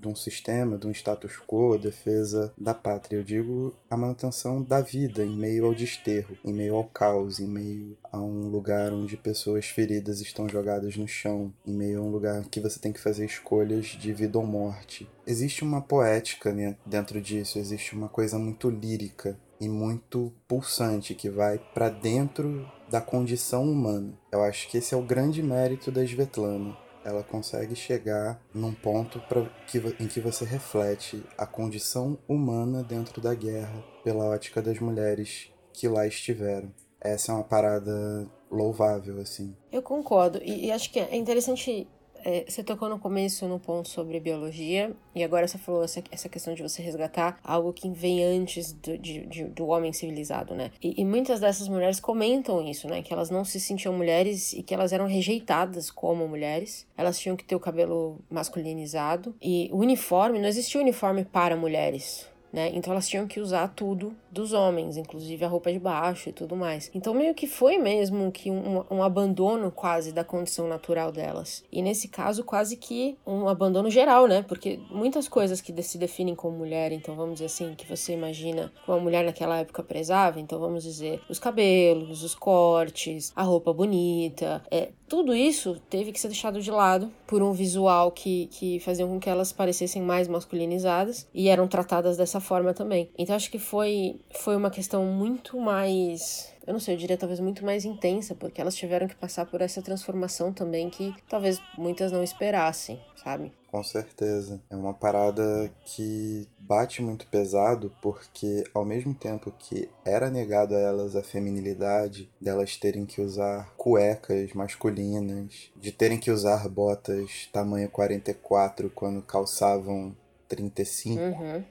de 0.03 0.07
um 0.07 0.15
sistema, 0.15 0.77
de 0.77 0.85
um 0.85 0.91
status 0.91 1.39
quo, 1.47 1.77
defesa 1.77 2.53
da 2.57 2.73
pátria. 2.73 3.17
Eu 3.17 3.23
digo 3.23 3.73
a 3.89 3.95
manutenção 3.95 4.61
da 4.61 4.81
vida 4.81 5.23
em 5.23 5.35
meio 5.35 5.65
ao 5.65 5.73
desterro, 5.73 6.37
em 6.43 6.51
meio 6.51 6.75
ao 6.75 6.83
caos, 6.83 7.39
em 7.39 7.47
meio 7.47 7.97
a 8.11 8.19
um 8.19 8.49
lugar 8.49 8.91
onde 8.91 9.15
pessoas 9.15 9.67
feridas 9.67 10.19
estão 10.19 10.49
jogadas 10.49 10.97
no 10.97 11.07
chão, 11.07 11.53
em 11.65 11.73
meio 11.73 11.99
a 11.99 12.03
um 12.03 12.09
lugar 12.09 12.43
que 12.49 12.59
você 12.59 12.79
tem 12.79 12.91
que 12.91 12.99
fazer 12.99 13.25
escolhas 13.25 13.85
de 13.85 14.11
vida 14.11 14.37
ou 14.37 14.45
morte. 14.45 15.09
Existe 15.25 15.63
uma 15.63 15.81
poética 15.81 16.53
dentro 16.85 17.21
disso, 17.21 17.57
existe 17.57 17.95
uma 17.95 18.09
coisa 18.09 18.37
muito 18.37 18.69
lírica 18.69 19.39
e 19.59 19.69
muito 19.69 20.33
pulsante 20.47 21.15
que 21.15 21.29
vai 21.29 21.57
para 21.73 21.87
dentro 21.87 22.69
da 22.89 22.99
condição 22.99 23.63
humana. 23.63 24.13
Eu 24.31 24.43
acho 24.43 24.67
que 24.67 24.77
esse 24.77 24.93
é 24.93 24.97
o 24.97 25.01
grande 25.01 25.41
mérito 25.41 25.89
da 25.89 26.03
Svetlana 26.03 26.82
ela 27.03 27.23
consegue 27.23 27.75
chegar 27.75 28.41
num 28.53 28.73
ponto 28.73 29.19
pra, 29.21 29.45
que, 29.67 29.77
em 29.99 30.07
que 30.07 30.19
você 30.19 30.45
reflete 30.45 31.23
a 31.37 31.45
condição 31.45 32.17
humana 32.27 32.83
dentro 32.83 33.21
da 33.21 33.33
guerra 33.33 33.83
pela 34.03 34.25
ótica 34.25 34.61
das 34.61 34.79
mulheres 34.79 35.51
que 35.73 35.87
lá 35.87 36.07
estiveram. 36.07 36.71
Essa 37.01 37.31
é 37.31 37.35
uma 37.35 37.43
parada 37.43 38.27
louvável, 38.49 39.19
assim. 39.19 39.55
Eu 39.71 39.81
concordo. 39.81 40.39
E, 40.41 40.67
e 40.67 40.71
acho 40.71 40.91
que 40.91 40.99
é 40.99 41.15
interessante 41.15 41.87
é, 42.23 42.45
você 42.47 42.63
tocou 42.63 42.89
no 42.89 42.99
começo 42.99 43.47
no 43.47 43.59
ponto 43.59 43.89
sobre 43.89 44.19
biologia, 44.19 44.91
e 45.13 45.23
agora 45.23 45.47
você 45.47 45.57
falou 45.57 45.83
essa, 45.83 46.03
essa 46.11 46.29
questão 46.29 46.53
de 46.53 46.61
você 46.61 46.81
resgatar 46.81 47.39
algo 47.43 47.73
que 47.73 47.89
vem 47.89 48.23
antes 48.23 48.73
do, 48.73 48.97
de, 48.97 49.25
de, 49.25 49.43
do 49.45 49.67
homem 49.67 49.93
civilizado, 49.93 50.55
né? 50.55 50.71
E, 50.81 51.01
e, 51.01 51.05
muitas 51.05 51.39
dessas 51.39 51.67
mulheres 51.67 51.99
comentam 51.99 52.61
isso, 52.67 52.87
né? 52.87 53.01
Que 53.01 53.13
elas 53.13 53.29
não 53.29 53.43
se 53.43 53.59
sentiam 53.59 53.93
mulheres 53.93 54.53
e 54.53 54.63
que 54.63 54.73
elas 54.73 54.93
eram 54.93 55.07
rejeitadas 55.07 55.91
como 55.91 56.27
mulheres. 56.27 56.87
Elas 56.97 57.19
tinham 57.19 57.35
que 57.35 57.43
ter 57.43 57.55
o 57.55 57.59
cabelo 57.59 58.19
masculinizado. 58.29 59.35
E 59.41 59.69
o 59.71 59.77
uniforme, 59.77 60.39
não 60.39 60.47
existia 60.47 60.81
uniforme 60.81 61.25
para 61.25 61.55
mulheres 61.55 62.27
né? 62.53 62.71
Então 62.75 62.93
elas 62.93 63.09
tinham 63.09 63.25
que 63.25 63.39
usar 63.39 63.67
tudo 63.69 64.15
dos 64.33 64.51
homens, 64.53 64.97
inclusive 64.97 65.45
a 65.45 65.47
roupa 65.47 65.71
de 65.71 65.79
baixo 65.79 66.29
e 66.29 66.33
tudo 66.33 66.55
mais. 66.55 66.89
Então 66.93 67.13
meio 67.13 67.33
que 67.33 67.47
foi 67.47 67.77
mesmo 67.77 68.31
que 68.31 68.49
um, 68.49 68.83
um 68.89 69.03
abandono 69.03 69.71
quase 69.71 70.11
da 70.11 70.23
condição 70.23 70.67
natural 70.67 71.11
delas. 71.11 71.63
E 71.71 71.81
nesse 71.81 72.07
caso 72.07 72.43
quase 72.43 72.75
que 72.75 73.17
um 73.25 73.47
abandono 73.47 73.89
geral, 73.89 74.27
né? 74.27 74.43
Porque 74.47 74.79
muitas 74.89 75.27
coisas 75.27 75.61
que 75.61 75.81
se 75.83 75.97
definem 75.97 76.35
como 76.35 76.57
mulher, 76.57 76.91
então 76.91 77.15
vamos 77.15 77.35
dizer 77.35 77.45
assim, 77.45 77.75
que 77.75 77.87
você 77.87 78.13
imagina 78.13 78.71
uma 78.87 78.99
mulher 78.99 79.23
naquela 79.23 79.59
época 79.59 79.83
prezava, 79.83 80.39
então 80.39 80.59
vamos 80.59 80.83
dizer 80.83 81.21
os 81.29 81.39
cabelos, 81.39 82.23
os 82.23 82.35
cortes, 82.35 83.31
a 83.35 83.43
roupa 83.43 83.71
bonita, 83.71 84.63
é, 84.71 84.89
tudo 85.13 85.35
isso 85.35 85.79
teve 85.91 86.11
que 86.11 86.19
ser 86.19 86.27
deixado 86.27 86.59
de 86.59 86.71
lado 86.71 87.11
por 87.27 87.43
um 87.43 87.51
visual 87.51 88.11
que, 88.11 88.47
que 88.47 88.79
fazia 88.79 89.05
com 89.05 89.19
que 89.19 89.29
elas 89.29 89.51
parecessem 89.51 90.01
mais 90.01 90.27
masculinizadas 90.27 91.27
e 91.31 91.49
eram 91.49 91.67
tratadas 91.67 92.17
dessa 92.17 92.39
forma 92.39 92.73
também. 92.73 93.11
Então 93.15 93.35
acho 93.35 93.51
que 93.51 93.59
foi, 93.59 94.15
foi 94.31 94.55
uma 94.55 94.69
questão 94.69 95.05
muito 95.05 95.59
mais 95.59 96.53
eu 96.65 96.71
não 96.71 96.79
sei, 96.79 96.93
eu 96.93 96.97
diria 96.97 97.17
talvez 97.17 97.41
muito 97.41 97.65
mais 97.65 97.83
intensa, 97.83 98.33
porque 98.33 98.61
elas 98.61 98.75
tiveram 98.75 99.05
que 99.05 99.15
passar 99.15 99.45
por 99.45 99.61
essa 99.61 99.81
transformação 99.81 100.53
também 100.53 100.89
que 100.89 101.13
talvez 101.27 101.61
muitas 101.77 102.11
não 102.11 102.23
esperassem, 102.23 103.01
sabe? 103.21 103.51
Com 103.69 103.83
certeza. 103.83 104.61
É 104.69 104.75
uma 104.75 104.93
parada 104.93 105.69
que 105.83 106.47
bate 106.57 107.01
muito 107.01 107.27
pesado, 107.27 107.91
porque 108.01 108.63
ao 108.73 108.85
mesmo 108.85 109.13
tempo 109.13 109.51
que 109.59 109.89
era 110.05 110.29
negado 110.29 110.73
a 110.73 110.79
elas 110.79 111.17
a 111.17 111.23
feminilidade, 111.23 112.29
delas 112.39 112.77
terem 112.77 113.05
que 113.05 113.19
usar 113.19 113.73
cuecas 113.75 114.53
masculinas, 114.53 115.69
de 115.75 115.91
terem 115.91 116.17
que 116.17 116.31
usar 116.31 116.69
botas 116.69 117.49
tamanho 117.51 117.89
44 117.89 118.89
quando 118.89 119.21
calçavam 119.21 120.15
35. 120.47 121.21
Uhum. 121.21 121.63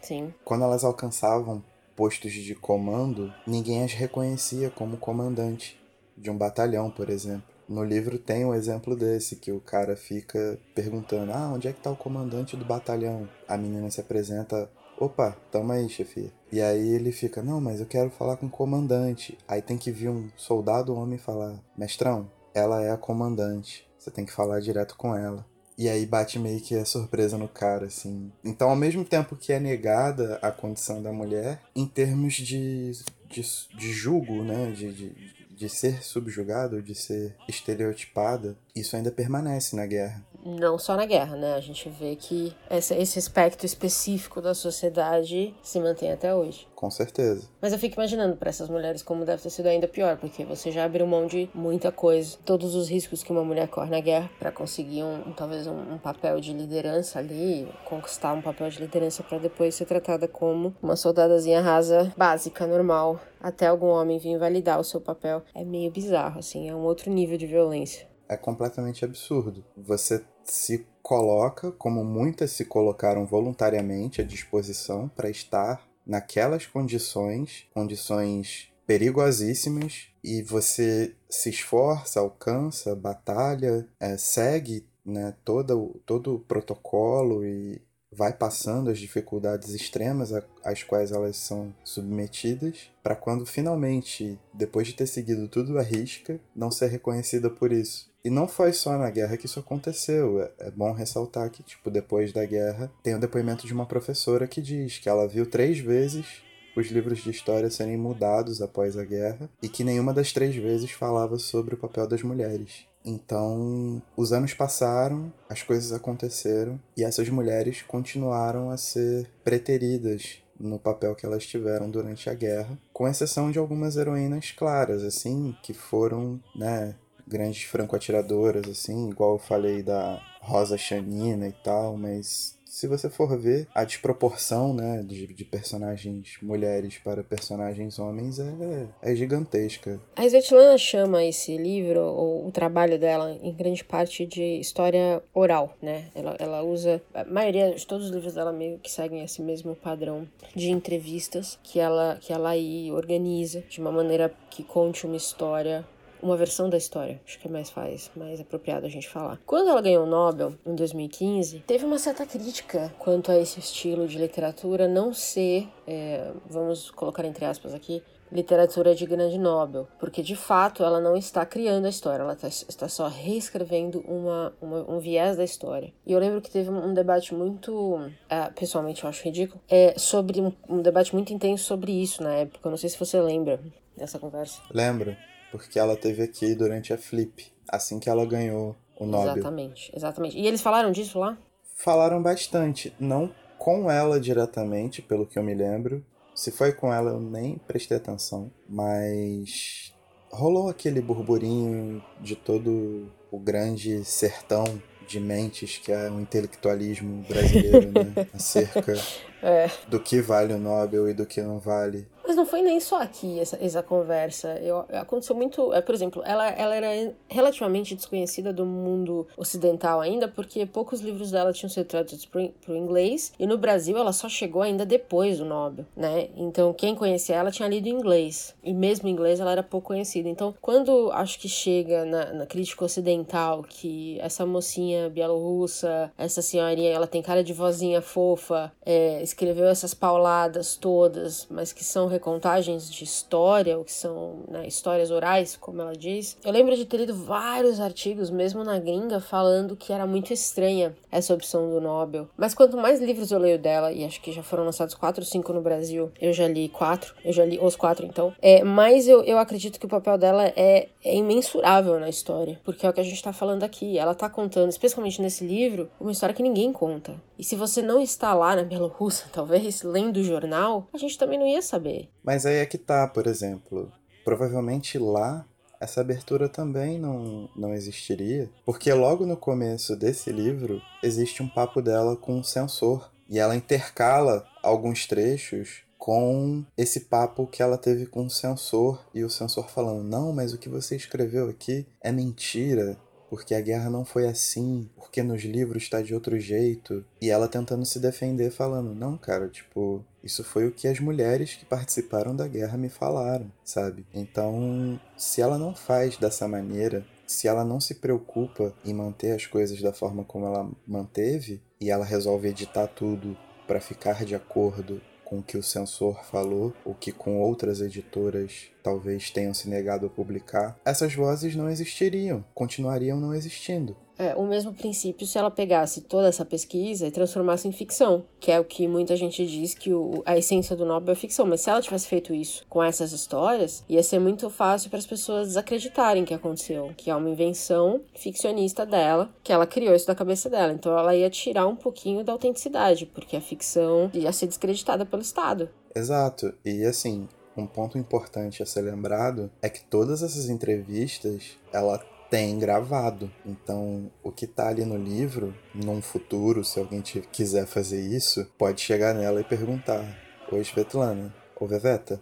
Sim. 0.00 0.34
Quando 0.44 0.64
elas 0.64 0.82
alcançavam 0.82 1.62
postos 2.00 2.32
de 2.32 2.54
comando, 2.54 3.30
ninguém 3.46 3.84
as 3.84 3.92
reconhecia 3.92 4.70
como 4.70 4.96
comandante 4.96 5.78
de 6.16 6.30
um 6.30 6.38
batalhão, 6.38 6.90
por 6.90 7.10
exemplo. 7.10 7.42
No 7.68 7.84
livro 7.84 8.18
tem 8.18 8.42
um 8.42 8.54
exemplo 8.54 8.96
desse, 8.96 9.36
que 9.36 9.52
o 9.52 9.60
cara 9.60 9.94
fica 9.94 10.58
perguntando: 10.74 11.30
Ah, 11.30 11.52
onde 11.52 11.68
é 11.68 11.74
que 11.74 11.82
tá 11.82 11.90
o 11.90 11.96
comandante 11.96 12.56
do 12.56 12.64
batalhão? 12.64 13.28
A 13.46 13.54
menina 13.58 13.90
se 13.90 14.00
apresenta: 14.00 14.70
Opa, 14.98 15.36
tamo 15.52 15.72
aí, 15.72 15.90
chefia. 15.90 16.32
E 16.50 16.62
aí 16.62 16.88
ele 16.88 17.12
fica: 17.12 17.42
Não, 17.42 17.60
mas 17.60 17.80
eu 17.80 17.86
quero 17.86 18.08
falar 18.08 18.38
com 18.38 18.46
o 18.46 18.50
comandante. 18.50 19.36
Aí 19.46 19.60
tem 19.60 19.76
que 19.76 19.92
vir 19.92 20.08
um 20.08 20.30
soldado 20.36 20.94
homem 20.94 21.18
falar: 21.18 21.60
Mestrão, 21.76 22.30
ela 22.54 22.82
é 22.82 22.90
a 22.90 22.96
comandante. 22.96 23.86
Você 23.98 24.10
tem 24.10 24.24
que 24.24 24.32
falar 24.32 24.60
direto 24.60 24.96
com 24.96 25.14
ela. 25.14 25.44
E 25.78 25.88
aí 25.88 26.04
bate 26.04 26.38
meio 26.38 26.60
que 26.60 26.74
a 26.74 26.84
surpresa 26.84 27.38
no 27.38 27.48
cara, 27.48 27.86
assim. 27.86 28.30
Então, 28.44 28.68
ao 28.68 28.76
mesmo 28.76 29.04
tempo 29.04 29.36
que 29.36 29.52
é 29.52 29.58
negada 29.58 30.38
a 30.42 30.50
condição 30.50 31.02
da 31.02 31.12
mulher, 31.12 31.60
em 31.74 31.86
termos 31.86 32.34
de, 32.34 32.92
de, 33.28 33.42
de 33.76 33.92
julgo, 33.92 34.42
né? 34.42 34.72
De, 34.72 34.92
de, 34.92 35.12
de 35.50 35.68
ser 35.68 36.02
subjugado, 36.02 36.82
de 36.82 36.94
ser 36.94 37.36
estereotipada, 37.48 38.56
isso 38.74 38.96
ainda 38.96 39.10
permanece 39.10 39.76
na 39.76 39.86
guerra 39.86 40.24
não 40.44 40.78
só 40.78 40.96
na 40.96 41.06
guerra, 41.06 41.36
né? 41.36 41.54
A 41.54 41.60
gente 41.60 41.88
vê 41.88 42.16
que 42.16 42.54
esse, 42.70 42.94
esse 42.94 43.18
aspecto 43.18 43.64
específico 43.64 44.40
da 44.40 44.54
sociedade 44.54 45.54
se 45.62 45.80
mantém 45.80 46.12
até 46.12 46.34
hoje. 46.34 46.66
Com 46.74 46.90
certeza. 46.90 47.46
Mas 47.60 47.72
eu 47.72 47.78
fico 47.78 47.96
imaginando 47.96 48.36
para 48.36 48.48
essas 48.48 48.68
mulheres 48.68 49.02
como 49.02 49.24
deve 49.24 49.42
ter 49.42 49.50
sido 49.50 49.66
ainda 49.66 49.86
pior, 49.86 50.16
porque 50.16 50.44
você 50.44 50.70
já 50.70 50.84
abriu 50.84 51.06
mão 51.06 51.26
de 51.26 51.50
muita 51.52 51.92
coisa, 51.92 52.38
todos 52.44 52.74
os 52.74 52.88
riscos 52.88 53.22
que 53.22 53.30
uma 53.30 53.44
mulher 53.44 53.68
corre 53.68 53.90
na 53.90 54.00
guerra 54.00 54.30
para 54.38 54.50
conseguir 54.50 55.02
um, 55.02 55.32
talvez 55.32 55.66
um, 55.66 55.94
um, 55.94 55.98
papel 55.98 56.40
de 56.40 56.52
liderança 56.52 57.18
ali, 57.18 57.68
conquistar 57.84 58.32
um 58.32 58.40
papel 58.40 58.70
de 58.70 58.80
liderança 58.80 59.22
para 59.22 59.38
depois 59.38 59.74
ser 59.74 59.84
tratada 59.84 60.26
como 60.26 60.74
uma 60.82 60.96
soldadazinha 60.96 61.60
rasa 61.60 62.12
básica, 62.16 62.66
normal, 62.66 63.20
até 63.38 63.66
algum 63.66 63.88
homem 63.88 64.18
vir 64.18 64.38
validar 64.38 64.80
o 64.80 64.84
seu 64.84 65.00
papel. 65.00 65.42
É 65.54 65.64
meio 65.64 65.90
bizarro, 65.90 66.38
assim, 66.38 66.68
é 66.68 66.74
um 66.74 66.82
outro 66.82 67.10
nível 67.10 67.36
de 67.36 67.46
violência 67.46 68.09
é 68.30 68.36
completamente 68.36 69.04
absurdo. 69.04 69.64
Você 69.76 70.22
se 70.44 70.86
coloca, 71.02 71.72
como 71.72 72.04
muitas 72.04 72.52
se 72.52 72.64
colocaram 72.64 73.26
voluntariamente 73.26 74.20
à 74.20 74.24
disposição 74.24 75.08
para 75.08 75.28
estar 75.28 75.84
naquelas 76.06 76.64
condições, 76.64 77.66
condições 77.74 78.68
perigosíssimas, 78.86 80.06
e 80.22 80.42
você 80.42 81.14
se 81.28 81.50
esforça, 81.50 82.20
alcança, 82.20 82.94
batalha, 82.94 83.88
é, 83.98 84.16
segue 84.16 84.86
né, 85.04 85.34
todo, 85.44 86.00
todo 86.06 86.36
o 86.36 86.40
protocolo 86.40 87.44
e 87.44 87.82
vai 88.12 88.32
passando 88.32 88.90
as 88.90 88.98
dificuldades 88.98 89.70
extremas 89.70 90.32
às 90.64 90.82
quais 90.82 91.12
elas 91.12 91.36
são 91.36 91.72
submetidas, 91.84 92.90
para 93.02 93.14
quando 93.14 93.46
finalmente, 93.46 94.38
depois 94.52 94.88
de 94.88 94.94
ter 94.94 95.06
seguido 95.06 95.48
tudo 95.48 95.78
à 95.78 95.82
risca, 95.82 96.40
não 96.54 96.70
ser 96.70 96.88
reconhecida 96.88 97.48
por 97.48 97.72
isso. 97.72 98.09
E 98.24 98.30
não 98.30 98.46
foi 98.46 98.72
só 98.72 98.98
na 98.98 99.10
guerra 99.10 99.36
que 99.36 99.46
isso 99.46 99.60
aconteceu. 99.60 100.42
É, 100.42 100.50
é 100.60 100.70
bom 100.70 100.92
ressaltar 100.92 101.50
que, 101.50 101.62
tipo, 101.62 101.90
depois 101.90 102.32
da 102.32 102.44
guerra, 102.44 102.90
tem 103.02 103.14
o 103.14 103.20
depoimento 103.20 103.66
de 103.66 103.72
uma 103.72 103.86
professora 103.86 104.46
que 104.46 104.60
diz 104.60 104.98
que 104.98 105.08
ela 105.08 105.26
viu 105.26 105.46
três 105.46 105.78
vezes 105.78 106.42
os 106.76 106.88
livros 106.88 107.18
de 107.18 107.30
história 107.30 107.70
serem 107.70 107.96
mudados 107.96 108.62
após 108.62 108.96
a 108.96 109.04
guerra 109.04 109.50
e 109.62 109.68
que 109.68 109.84
nenhuma 109.84 110.14
das 110.14 110.32
três 110.32 110.54
vezes 110.54 110.90
falava 110.92 111.38
sobre 111.38 111.74
o 111.74 111.78
papel 111.78 112.06
das 112.06 112.22
mulheres. 112.22 112.86
Então, 113.04 114.02
os 114.16 114.32
anos 114.32 114.52
passaram, 114.52 115.32
as 115.48 115.62
coisas 115.62 115.92
aconteceram 115.92 116.78
e 116.96 117.02
essas 117.02 117.28
mulheres 117.28 117.82
continuaram 117.82 118.70
a 118.70 118.76
ser 118.76 119.28
preteridas 119.42 120.38
no 120.58 120.78
papel 120.78 121.14
que 121.14 121.24
elas 121.24 121.46
tiveram 121.46 121.90
durante 121.90 122.28
a 122.28 122.34
guerra, 122.34 122.78
com 122.92 123.08
exceção 123.08 123.50
de 123.50 123.58
algumas 123.58 123.96
heroínas 123.96 124.52
claras, 124.52 125.02
assim, 125.02 125.56
que 125.62 125.72
foram, 125.72 126.38
né, 126.54 126.94
grandes 127.30 127.62
franco-atiradoras, 127.62 128.68
assim, 128.68 129.08
igual 129.08 129.34
eu 129.34 129.38
falei 129.38 129.82
da 129.82 130.20
Rosa 130.40 130.76
Chanina 130.76 131.46
e 131.46 131.52
tal, 131.52 131.96
mas 131.96 132.58
se 132.70 132.86
você 132.86 133.10
for 133.10 133.36
ver, 133.36 133.66
a 133.74 133.82
desproporção 133.82 134.72
né, 134.72 135.02
de, 135.04 135.26
de 135.26 135.44
personagens 135.44 136.38
mulheres 136.40 136.98
para 136.98 137.24
personagens 137.24 137.98
homens 137.98 138.38
é, 138.38 138.86
é 139.02 139.14
gigantesca. 139.14 140.00
A 140.14 140.24
Svetlana 140.24 140.78
chama 140.78 141.24
esse 141.24 141.56
livro, 141.56 142.00
ou 142.00 142.46
o 142.46 142.52
trabalho 142.52 142.96
dela, 142.96 143.36
em 143.42 143.52
grande 143.52 143.82
parte 143.82 144.24
de 144.24 144.60
história 144.60 145.20
oral, 145.34 145.76
né? 145.82 146.06
Ela, 146.14 146.36
ela 146.38 146.62
usa. 146.62 147.02
A 147.12 147.24
maioria 147.24 147.74
de 147.74 147.84
todos 147.84 148.06
os 148.06 148.12
livros 148.12 148.34
dela 148.34 148.52
meio 148.52 148.78
que 148.78 148.90
seguem 148.90 149.24
esse 149.24 149.42
mesmo 149.42 149.74
padrão 149.74 150.26
de 150.54 150.70
entrevistas 150.70 151.58
que 151.64 151.80
ela, 151.80 152.18
que 152.20 152.32
ela 152.32 152.50
aí 152.50 152.92
organiza 152.92 153.64
de 153.68 153.80
uma 153.80 153.90
maneira 153.90 154.32
que 154.48 154.62
conte 154.62 155.06
uma 155.06 155.16
história 155.16 155.84
uma 156.22 156.36
versão 156.36 156.68
da 156.68 156.76
história. 156.76 157.20
Acho 157.26 157.38
que 157.38 157.48
é 157.48 157.50
mais 157.50 157.70
faz, 157.70 158.10
mais 158.16 158.40
apropriado 158.40 158.86
a 158.86 158.88
gente 158.88 159.08
falar. 159.08 159.38
Quando 159.46 159.68
ela 159.68 159.80
ganhou 159.80 160.04
o 160.04 160.08
Nobel 160.08 160.54
em 160.66 160.74
2015, 160.74 161.60
teve 161.66 161.84
uma 161.84 161.98
certa 161.98 162.26
crítica 162.26 162.92
quanto 162.98 163.30
a 163.30 163.38
esse 163.38 163.60
estilo 163.60 164.06
de 164.06 164.18
literatura 164.18 164.88
não 164.88 165.12
ser, 165.12 165.68
é, 165.86 166.30
vamos 166.48 166.90
colocar 166.90 167.24
entre 167.24 167.44
aspas 167.44 167.74
aqui, 167.74 168.02
literatura 168.32 168.94
de 168.94 169.04
grande 169.06 169.38
Nobel, 169.38 169.88
porque 169.98 170.22
de 170.22 170.36
fato 170.36 170.84
ela 170.84 171.00
não 171.00 171.16
está 171.16 171.44
criando 171.44 171.86
a 171.86 171.88
história, 171.88 172.22
ela 172.22 172.36
tá, 172.36 172.48
está 172.48 172.88
só 172.88 173.08
reescrevendo 173.08 174.00
uma, 174.06 174.52
uma, 174.60 174.90
um 174.90 174.98
viés 174.98 175.36
da 175.36 175.44
história. 175.44 175.92
E 176.06 176.12
eu 176.12 176.18
lembro 176.18 176.40
que 176.40 176.50
teve 176.50 176.70
um, 176.70 176.94
debate 176.94 177.34
muito, 177.34 177.96
uh, 177.96 178.54
pessoalmente 178.54 179.02
eu 179.02 179.10
acho 179.10 179.24
ridículo, 179.24 179.60
é 179.68 179.94
sobre 179.98 180.40
um, 180.40 180.52
um, 180.68 180.80
debate 180.80 181.14
muito 181.14 181.32
intenso 181.32 181.64
sobre 181.64 181.92
isso 181.92 182.22
na 182.22 182.34
época. 182.34 182.66
Eu 182.68 182.70
não 182.70 182.78
sei 182.78 182.88
se 182.88 182.98
você 182.98 183.20
lembra 183.20 183.60
dessa 183.96 184.18
conversa. 184.18 184.60
Lembro, 184.72 185.16
porque 185.50 185.78
ela 185.78 185.96
teve 185.96 186.22
aqui 186.22 186.54
durante 186.54 186.92
a 186.92 186.98
Flip, 186.98 187.46
assim 187.68 187.98
que 187.98 188.08
ela 188.08 188.24
ganhou 188.24 188.76
o 188.96 189.06
Nobel. 189.06 189.36
Exatamente, 189.36 189.92
exatamente. 189.94 190.38
E 190.38 190.46
eles 190.46 190.60
falaram 190.60 190.92
disso 190.92 191.18
lá? 191.18 191.38
Falaram 191.76 192.22
bastante, 192.22 192.94
não 192.98 193.32
com 193.58 193.90
ela 193.90 194.18
diretamente, 194.18 195.02
pelo 195.02 195.26
que 195.26 195.38
eu 195.38 195.42
me 195.42 195.54
lembro, 195.54 196.04
se 196.34 196.50
foi 196.50 196.72
com 196.72 196.92
ela, 196.92 197.10
eu 197.10 197.20
nem 197.20 197.58
prestei 197.58 197.96
atenção. 197.96 198.50
Mas 198.68 199.92
rolou 200.30 200.70
aquele 200.70 201.00
burburinho 201.00 202.02
de 202.20 202.34
todo 202.34 203.10
o 203.30 203.38
grande 203.38 204.04
sertão 204.04 204.64
de 205.06 205.18
mentes 205.18 205.76
que 205.76 205.90
é 205.90 206.08
o 206.08 206.20
intelectualismo 206.20 207.22
brasileiro, 207.28 207.90
né? 207.90 208.28
Acerca 208.32 208.94
é. 209.42 209.68
do 209.88 209.98
que 209.98 210.20
vale 210.20 210.54
o 210.54 210.58
Nobel 210.58 211.10
e 211.10 211.14
do 211.14 211.26
que 211.26 211.42
não 211.42 211.58
vale. 211.58 212.06
Mas 212.30 212.36
não 212.36 212.46
foi 212.46 212.62
nem 212.62 212.78
só 212.78 213.02
aqui 213.02 213.40
essa, 213.40 213.58
essa 213.60 213.82
conversa. 213.82 214.50
Eu, 214.62 214.84
aconteceu 214.92 215.34
muito. 215.34 215.74
É, 215.74 215.80
por 215.80 215.92
exemplo, 215.92 216.22
ela, 216.24 216.46
ela 216.50 216.76
era 216.76 217.12
relativamente 217.28 217.96
desconhecida 217.96 218.52
do 218.52 218.64
mundo 218.64 219.26
ocidental 219.36 220.00
ainda, 220.00 220.28
porque 220.28 220.64
poucos 220.64 221.00
livros 221.00 221.32
dela 221.32 221.52
tinham 221.52 221.68
sido 221.68 221.86
traduzidos 221.86 222.26
para 222.26 222.72
o 222.72 222.76
inglês. 222.76 223.32
E 223.36 223.48
no 223.48 223.58
Brasil 223.58 223.98
ela 223.98 224.12
só 224.12 224.28
chegou 224.28 224.62
ainda 224.62 224.86
depois 224.86 225.38
do 225.38 225.44
Nobel, 225.44 225.84
né? 225.96 226.28
Então 226.36 226.72
quem 226.72 226.94
conhecia 226.94 227.34
ela 227.34 227.50
tinha 227.50 227.68
lido 227.68 227.88
em 227.88 227.94
inglês. 227.94 228.54
E 228.62 228.72
mesmo 228.72 229.08
em 229.08 229.10
inglês 229.10 229.40
ela 229.40 229.50
era 229.50 229.62
pouco 229.64 229.88
conhecida. 229.88 230.28
Então 230.28 230.54
quando 230.60 231.10
acho 231.10 231.36
que 231.36 231.48
chega 231.48 232.04
na, 232.04 232.32
na 232.32 232.46
crítica 232.46 232.84
ocidental 232.84 233.64
que 233.68 234.20
essa 234.20 234.46
mocinha 234.46 235.10
bielorrussa, 235.10 236.12
essa 236.16 236.40
senhorinha, 236.40 236.92
ela 236.92 237.08
tem 237.08 237.22
cara 237.22 237.42
de 237.42 237.52
vozinha 237.52 238.00
fofa, 238.00 238.70
é, 238.86 239.20
escreveu 239.20 239.66
essas 239.66 239.94
pauladas 239.94 240.76
todas, 240.76 241.48
mas 241.50 241.72
que 241.72 241.82
são 241.82 242.06
recontagens 242.20 242.90
de 242.90 243.02
história, 243.02 243.78
ou 243.78 243.84
que 243.84 243.92
são 243.92 244.40
né, 244.46 244.66
histórias 244.66 245.10
orais, 245.10 245.56
como 245.56 245.80
ela 245.80 245.96
diz. 245.96 246.36
Eu 246.44 246.52
lembro 246.52 246.76
de 246.76 246.84
ter 246.84 246.98
lido 246.98 247.14
vários 247.14 247.80
artigos, 247.80 248.30
mesmo 248.30 248.62
na 248.62 248.78
gringa, 248.78 249.18
falando 249.18 249.74
que 249.74 249.92
era 249.92 250.06
muito 250.06 250.32
estranha 250.32 250.94
essa 251.10 251.32
opção 251.32 251.70
do 251.70 251.80
Nobel. 251.80 252.28
Mas 252.36 252.54
quanto 252.54 252.76
mais 252.76 253.00
livros 253.00 253.32
eu 253.32 253.38
leio 253.38 253.58
dela, 253.58 253.90
e 253.90 254.04
acho 254.04 254.20
que 254.20 254.30
já 254.30 254.42
foram 254.42 254.64
lançados 254.64 254.94
quatro 254.94 255.22
ou 255.22 255.26
cinco 255.26 255.52
no 255.52 255.62
Brasil, 255.62 256.12
eu 256.20 256.32
já 256.32 256.46
li 256.46 256.68
quatro, 256.68 257.14
eu 257.24 257.32
já 257.32 257.44
li 257.44 257.58
os 257.60 257.74
quatro 257.74 258.04
então, 258.04 258.32
é, 258.42 258.62
mais 258.62 259.08
eu, 259.08 259.22
eu 259.22 259.38
acredito 259.38 259.80
que 259.80 259.86
o 259.86 259.88
papel 259.88 260.18
dela 260.18 260.46
é, 260.54 260.88
é 261.02 261.16
imensurável 261.16 261.98
na 261.98 262.08
história, 262.08 262.60
porque 262.64 262.86
é 262.86 262.90
o 262.90 262.92
que 262.92 263.00
a 263.00 263.04
gente 263.04 263.22
tá 263.22 263.32
falando 263.32 263.62
aqui. 263.62 263.98
Ela 263.98 264.14
tá 264.14 264.28
contando, 264.28 264.68
especialmente 264.68 265.22
nesse 265.22 265.44
livro, 265.44 265.88
uma 265.98 266.12
história 266.12 266.34
que 266.34 266.42
ninguém 266.42 266.72
conta. 266.72 267.14
E 267.40 267.42
se 267.42 267.56
você 267.56 267.80
não 267.80 268.02
está 268.02 268.34
lá 268.34 268.54
na 268.54 268.62
Bielorrússia, 268.62 269.24
talvez, 269.32 269.82
lendo 269.82 270.18
o 270.18 270.22
jornal, 270.22 270.86
a 270.92 270.98
gente 270.98 271.16
também 271.16 271.38
não 271.38 271.46
ia 271.46 271.62
saber. 271.62 272.10
Mas 272.22 272.44
aí 272.44 272.56
é 272.56 272.66
que 272.66 272.76
tá, 272.76 273.08
por 273.08 273.26
exemplo. 273.26 273.90
Provavelmente 274.22 274.98
lá 274.98 275.46
essa 275.80 276.02
abertura 276.02 276.46
também 276.46 276.98
não, 276.98 277.48
não 277.56 277.72
existiria, 277.72 278.50
porque 278.66 278.92
logo 278.92 279.24
no 279.24 279.38
começo 279.38 279.96
desse 279.96 280.30
livro 280.30 280.82
existe 281.02 281.42
um 281.42 281.48
papo 281.48 281.80
dela 281.80 282.14
com 282.14 282.34
um 282.34 282.42
censor 282.42 283.10
e 283.26 283.38
ela 283.38 283.56
intercala 283.56 284.46
alguns 284.62 285.06
trechos 285.06 285.84
com 285.96 286.62
esse 286.76 287.00
papo 287.00 287.46
que 287.46 287.62
ela 287.62 287.78
teve 287.78 288.04
com 288.04 288.26
o 288.26 288.30
censor 288.30 289.02
e 289.14 289.24
o 289.24 289.30
censor 289.30 289.70
falando: 289.70 290.04
"Não, 290.04 290.34
mas 290.34 290.52
o 290.52 290.58
que 290.58 290.68
você 290.68 290.96
escreveu 290.96 291.48
aqui 291.48 291.86
é 292.02 292.12
mentira 292.12 292.98
porque 293.30 293.54
a 293.54 293.60
guerra 293.60 293.88
não 293.88 294.04
foi 294.04 294.26
assim, 294.26 294.90
porque 294.96 295.22
nos 295.22 295.42
livros 295.44 295.84
está 295.84 296.02
de 296.02 296.12
outro 296.12 296.38
jeito. 296.38 297.04
E 297.22 297.30
ela 297.30 297.46
tentando 297.46 297.86
se 297.86 298.00
defender, 298.00 298.50
falando: 298.50 298.92
não, 298.92 299.16
cara, 299.16 299.48
tipo, 299.48 300.04
isso 300.22 300.42
foi 300.42 300.66
o 300.66 300.72
que 300.72 300.88
as 300.88 300.98
mulheres 300.98 301.54
que 301.54 301.64
participaram 301.64 302.34
da 302.34 302.48
guerra 302.48 302.76
me 302.76 302.88
falaram, 302.88 303.50
sabe? 303.64 304.04
Então, 304.12 305.00
se 305.16 305.40
ela 305.40 305.56
não 305.56 305.74
faz 305.74 306.16
dessa 306.16 306.48
maneira, 306.48 307.06
se 307.24 307.46
ela 307.46 307.64
não 307.64 307.80
se 307.80 307.94
preocupa 307.94 308.74
em 308.84 308.92
manter 308.92 309.30
as 309.30 309.46
coisas 309.46 309.80
da 309.80 309.92
forma 309.92 310.24
como 310.24 310.46
ela 310.46 310.68
manteve, 310.84 311.62
e 311.80 311.88
ela 311.88 312.04
resolve 312.04 312.48
editar 312.48 312.88
tudo 312.88 313.36
para 313.66 313.80
ficar 313.80 314.24
de 314.24 314.34
acordo 314.34 315.00
com 315.30 315.38
o 315.38 315.42
que 315.44 315.56
o 315.56 315.62
censor 315.62 316.24
falou, 316.24 316.74
o 316.84 316.92
que 316.92 317.12
com 317.12 317.40
outras 317.40 317.80
editoras 317.80 318.64
talvez 318.82 319.30
tenham 319.30 319.54
se 319.54 319.68
negado 319.68 320.06
a 320.06 320.10
publicar, 320.10 320.76
essas 320.84 321.14
vozes 321.14 321.54
não 321.54 321.70
existiriam, 321.70 322.44
continuariam 322.52 323.20
não 323.20 323.32
existindo. 323.32 323.96
É, 324.20 324.34
o 324.36 324.46
mesmo 324.46 324.74
princípio 324.74 325.26
se 325.26 325.38
ela 325.38 325.50
pegasse 325.50 326.02
toda 326.02 326.28
essa 326.28 326.44
pesquisa 326.44 327.06
e 327.06 327.10
transformasse 327.10 327.66
em 327.66 327.72
ficção, 327.72 328.22
que 328.38 328.52
é 328.52 328.60
o 328.60 328.64
que 328.66 328.86
muita 328.86 329.16
gente 329.16 329.46
diz 329.46 329.72
que 329.72 329.94
o, 329.94 330.22
a 330.26 330.36
essência 330.36 330.76
do 330.76 330.84
Nobel 330.84 331.14
é 331.14 331.16
ficção. 331.16 331.46
Mas 331.46 331.62
se 331.62 331.70
ela 331.70 331.80
tivesse 331.80 332.06
feito 332.06 332.34
isso 332.34 332.66
com 332.68 332.82
essas 332.82 333.12
histórias, 333.12 333.82
ia 333.88 334.02
ser 334.02 334.18
muito 334.18 334.50
fácil 334.50 334.90
para 334.90 334.98
as 334.98 335.06
pessoas 335.06 335.48
desacreditarem 335.48 336.26
que 336.26 336.34
aconteceu, 336.34 336.92
que 336.98 337.10
é 337.10 337.16
uma 337.16 337.30
invenção 337.30 338.02
ficcionista 338.14 338.84
dela, 338.84 339.30
que 339.42 339.54
ela 339.54 339.66
criou 339.66 339.94
isso 339.94 340.06
da 340.06 340.14
cabeça 340.14 340.50
dela. 340.50 340.74
Então 340.74 340.98
ela 340.98 341.16
ia 341.16 341.30
tirar 341.30 341.66
um 341.66 341.74
pouquinho 341.74 342.22
da 342.22 342.32
autenticidade, 342.32 343.06
porque 343.06 343.38
a 343.38 343.40
ficção 343.40 344.10
ia 344.12 344.30
ser 344.32 344.48
descreditada 344.48 345.06
pelo 345.06 345.22
Estado. 345.22 345.70
Exato. 345.94 346.52
E 346.62 346.84
assim, 346.84 347.26
um 347.56 347.66
ponto 347.66 347.96
importante 347.96 348.62
a 348.62 348.66
ser 348.66 348.82
lembrado 348.82 349.50
é 349.62 349.70
que 349.70 349.82
todas 349.82 350.22
essas 350.22 350.50
entrevistas 350.50 351.58
ela 351.72 351.98
tem 352.30 352.58
gravado. 352.58 353.30
Então, 353.44 354.10
o 354.22 354.30
que 354.30 354.46
tá 354.46 354.68
ali 354.68 354.84
no 354.84 354.96
livro, 354.96 355.54
num 355.74 356.00
futuro, 356.00 356.64
se 356.64 356.78
alguém 356.78 357.02
quiser 357.02 357.66
fazer 357.66 358.00
isso, 358.00 358.46
pode 358.56 358.80
chegar 358.80 359.14
nela 359.14 359.40
e 359.40 359.44
perguntar: 359.44 360.04
Oi, 360.50 360.60
Svetlana. 360.60 361.34
Ô, 361.58 361.66
Veveta. 361.66 362.18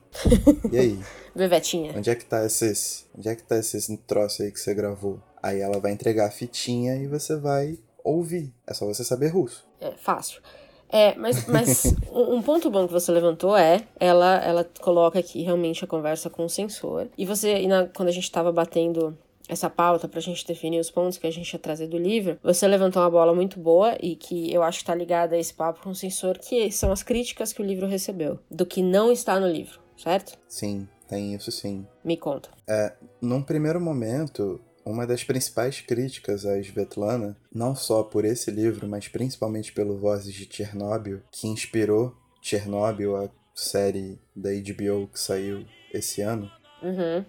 E 0.73 0.77
aí? 0.77 0.99
Vevetinha. 1.33 1.93
Onde 1.97 2.11
é 2.11 2.15
que 2.17 2.25
tá 2.25 2.45
esses. 2.45 3.07
Onde 3.17 3.29
é 3.29 3.37
que 3.37 3.43
tá 3.45 3.57
esses 3.57 3.87
troço 4.05 4.43
aí 4.43 4.51
que 4.51 4.59
você 4.59 4.75
gravou? 4.75 5.21
Aí 5.41 5.61
ela 5.61 5.79
vai 5.79 5.93
entregar 5.93 6.27
a 6.27 6.31
fitinha 6.31 6.97
e 6.97 7.07
você 7.07 7.37
vai 7.37 7.79
ouvir. 8.03 8.53
É 8.67 8.75
só 8.75 8.85
você 8.85 9.05
saber 9.05 9.29
russo. 9.29 9.65
É 9.81 9.93
fácil. 9.93 10.43
É, 10.91 11.15
mas, 11.15 11.47
mas 11.47 11.95
um 12.11 12.43
ponto 12.43 12.71
bom 12.71 12.87
que 12.87 12.93
você 12.93 13.13
levantou 13.13 13.57
é, 13.57 13.87
ela, 14.01 14.37
ela 14.43 14.67
coloca 14.81 15.19
aqui 15.19 15.43
realmente 15.43 15.85
a 15.85 15.87
conversa 15.87 16.29
com 16.29 16.45
o 16.45 16.49
sensor. 16.49 17.09
E 17.17 17.25
você, 17.25 17.61
e 17.61 17.69
na, 17.69 17.87
quando 17.87 18.09
a 18.09 18.13
gente 18.13 18.25
estava 18.25 18.51
batendo 18.51 19.17
essa 19.49 19.71
pauta 19.71 20.07
para 20.07 20.19
a 20.19 20.23
gente 20.23 20.47
definir 20.47 20.79
os 20.79 20.91
pontos 20.91 21.19
que 21.19 21.27
a 21.27 21.31
gente 21.31 21.53
ia 21.53 21.59
trazer 21.59 21.89
do 21.89 21.97
livro, 21.97 22.39
você 22.43 22.67
levantou 22.69 23.03
uma 23.03 23.11
bola 23.11 23.35
muito 23.35 23.59
boa 23.59 23.97
e 24.01 24.15
que 24.15 24.53
eu 24.53 24.63
acho 24.63 24.79
que 24.79 24.83
está 24.83 24.95
ligada 24.95 25.35
a 25.35 25.39
esse 25.39 25.55
papo 25.55 25.83
com 25.83 25.91
o 25.91 25.95
censor, 25.95 26.39
que 26.39 26.71
são 26.71 26.93
as 26.93 27.03
críticas 27.03 27.53
que 27.53 27.63
o 27.63 27.65
livro 27.65 27.87
recebeu, 27.87 28.39
do 28.51 28.67
que 28.67 28.83
não 28.83 29.11
está 29.11 29.41
no 29.41 29.49
livro, 29.49 29.81
certo? 29.97 30.39
Sim, 30.47 30.87
tem 31.09 31.35
isso 31.35 31.51
sim. 31.51 31.87
Me 32.05 32.17
conta. 32.17 32.51
É, 32.69 32.93
num 33.21 33.43
primeiro 33.43 33.81
momento, 33.81 34.61
uma 34.85 35.07
das 35.07 35.25
principais 35.25 35.81
críticas 35.81 36.45
a 36.45 36.59
Svetlana, 36.59 37.37
não 37.53 37.75
só 37.75 38.03
por 38.03 38.25
esse 38.25 38.51
livro, 38.51 38.87
mas 38.87 39.09
principalmente 39.09 39.73
pelo 39.73 39.99
Vozes 39.99 40.35
de 40.35 40.49
Chernobyl, 40.51 41.23
que 41.31 41.49
inspirou 41.49 42.15
Chernobyl, 42.43 43.17
a 43.17 43.31
série 43.55 44.21
da 44.37 44.51
HBO 44.51 45.09
que 45.09 45.19
saiu 45.19 45.65
esse 45.93 46.21
ano, 46.21 46.51
uhum 46.83 47.25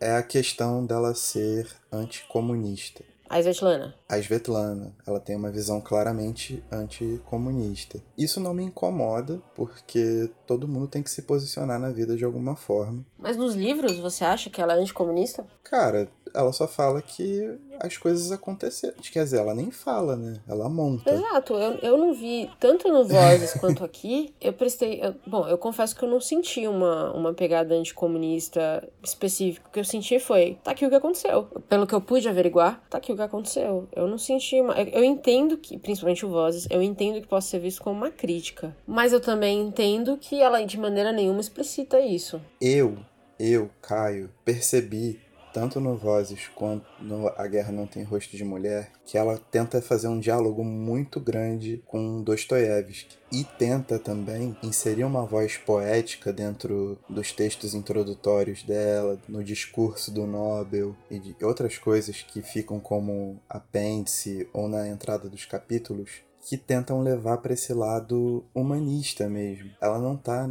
é 0.00 0.16
a 0.16 0.22
questão 0.22 0.84
dela 0.84 1.14
ser 1.14 1.68
anticomunista. 1.92 3.04
A 3.28 3.40
Svetlana. 3.40 3.94
A 4.08 4.18
Svetlana, 4.18 4.94
ela 5.06 5.18
tem 5.18 5.34
uma 5.34 5.50
visão 5.50 5.80
claramente 5.80 6.62
anticomunista. 6.70 8.00
Isso 8.16 8.38
não 8.38 8.54
me 8.54 8.62
incomoda, 8.62 9.42
porque 9.56 10.30
todo 10.46 10.68
mundo 10.68 10.86
tem 10.86 11.02
que 11.02 11.10
se 11.10 11.22
posicionar 11.22 11.80
na 11.80 11.90
vida 11.90 12.16
de 12.16 12.24
alguma 12.24 12.54
forma. 12.54 13.04
Mas 13.18 13.36
nos 13.36 13.54
livros, 13.54 13.98
você 13.98 14.24
acha 14.24 14.50
que 14.50 14.60
ela 14.60 14.74
é 14.74 14.78
anticomunista? 14.78 15.44
Cara, 15.64 16.08
ela 16.34 16.52
só 16.52 16.66
fala 16.66 17.00
que 17.00 17.56
as 17.80 17.96
coisas 17.96 18.32
aconteceram. 18.32 18.94
Quer 19.00 19.24
dizer, 19.24 19.38
ela 19.38 19.54
nem 19.54 19.70
fala, 19.70 20.16
né? 20.16 20.40
Ela 20.48 20.68
monta. 20.68 21.12
Exato, 21.12 21.54
eu, 21.54 21.78
eu 21.78 21.96
não 21.96 22.12
vi, 22.12 22.50
tanto 22.58 22.88
no 22.88 23.04
Vozes 23.04 23.54
quanto 23.60 23.84
aqui, 23.84 24.34
eu 24.40 24.52
prestei. 24.52 25.00
Eu, 25.00 25.14
bom, 25.24 25.46
eu 25.46 25.56
confesso 25.56 25.94
que 25.94 26.04
eu 26.04 26.08
não 26.08 26.20
senti 26.20 26.66
uma, 26.66 27.12
uma 27.12 27.32
pegada 27.32 27.74
anticomunista 27.74 28.86
específica. 29.02 29.68
O 29.68 29.72
que 29.72 29.78
eu 29.80 29.84
senti 29.84 30.18
foi: 30.18 30.58
tá 30.64 30.72
aqui 30.72 30.84
o 30.84 30.88
que 30.88 30.96
aconteceu. 30.96 31.44
Pelo 31.68 31.86
que 31.86 31.94
eu 31.94 32.00
pude 32.00 32.28
averiguar, 32.28 32.82
tá 32.90 32.98
aqui 32.98 33.12
o 33.12 33.16
que 33.16 33.22
aconteceu. 33.22 33.88
Eu 33.94 34.08
não 34.08 34.18
senti 34.18 34.60
uma. 34.60 34.74
Eu 34.80 35.04
entendo 35.04 35.56
que, 35.56 35.78
principalmente 35.78 36.26
o 36.26 36.30
Vozes, 36.30 36.66
eu 36.68 36.82
entendo 36.82 37.20
que 37.20 37.28
possa 37.28 37.48
ser 37.48 37.60
visto 37.60 37.82
como 37.82 37.96
uma 37.96 38.10
crítica. 38.10 38.76
Mas 38.86 39.12
eu 39.12 39.20
também 39.20 39.60
entendo 39.60 40.16
que 40.16 40.40
ela 40.42 40.64
de 40.64 40.78
maneira 40.78 41.12
nenhuma 41.12 41.40
explicita 41.40 42.00
isso. 42.00 42.40
Eu, 42.60 42.96
eu, 43.38 43.70
Caio, 43.82 44.30
percebi 44.44 45.20
tanto 45.54 45.80
no 45.80 45.96
Vozes 45.96 46.48
quanto 46.52 46.84
no 47.00 47.28
A 47.28 47.46
Guerra 47.46 47.70
Não 47.70 47.86
Tem 47.86 48.02
Rosto 48.02 48.36
de 48.36 48.44
Mulher, 48.44 48.90
que 49.06 49.16
ela 49.16 49.38
tenta 49.52 49.80
fazer 49.80 50.08
um 50.08 50.18
diálogo 50.18 50.64
muito 50.64 51.20
grande 51.20 51.80
com 51.86 52.20
Dostoiévski 52.24 53.16
e 53.30 53.44
tenta 53.44 53.96
também 53.96 54.56
inserir 54.64 55.04
uma 55.04 55.24
voz 55.24 55.56
poética 55.56 56.32
dentro 56.32 56.98
dos 57.08 57.30
textos 57.30 57.72
introdutórios 57.72 58.64
dela, 58.64 59.16
no 59.28 59.44
discurso 59.44 60.10
do 60.10 60.26
Nobel 60.26 60.96
e 61.08 61.20
de 61.20 61.36
outras 61.42 61.78
coisas 61.78 62.20
que 62.22 62.42
ficam 62.42 62.80
como 62.80 63.40
apêndice 63.48 64.48
ou 64.52 64.68
na 64.68 64.88
entrada 64.88 65.28
dos 65.28 65.44
capítulos 65.44 66.10
que 66.46 66.56
tentam 66.56 67.00
levar 67.02 67.38
para 67.38 67.54
esse 67.54 67.72
lado 67.72 68.44
humanista 68.54 69.28
mesmo. 69.28 69.70
Ela 69.80 69.98
não 69.98 70.16
tá 70.16 70.48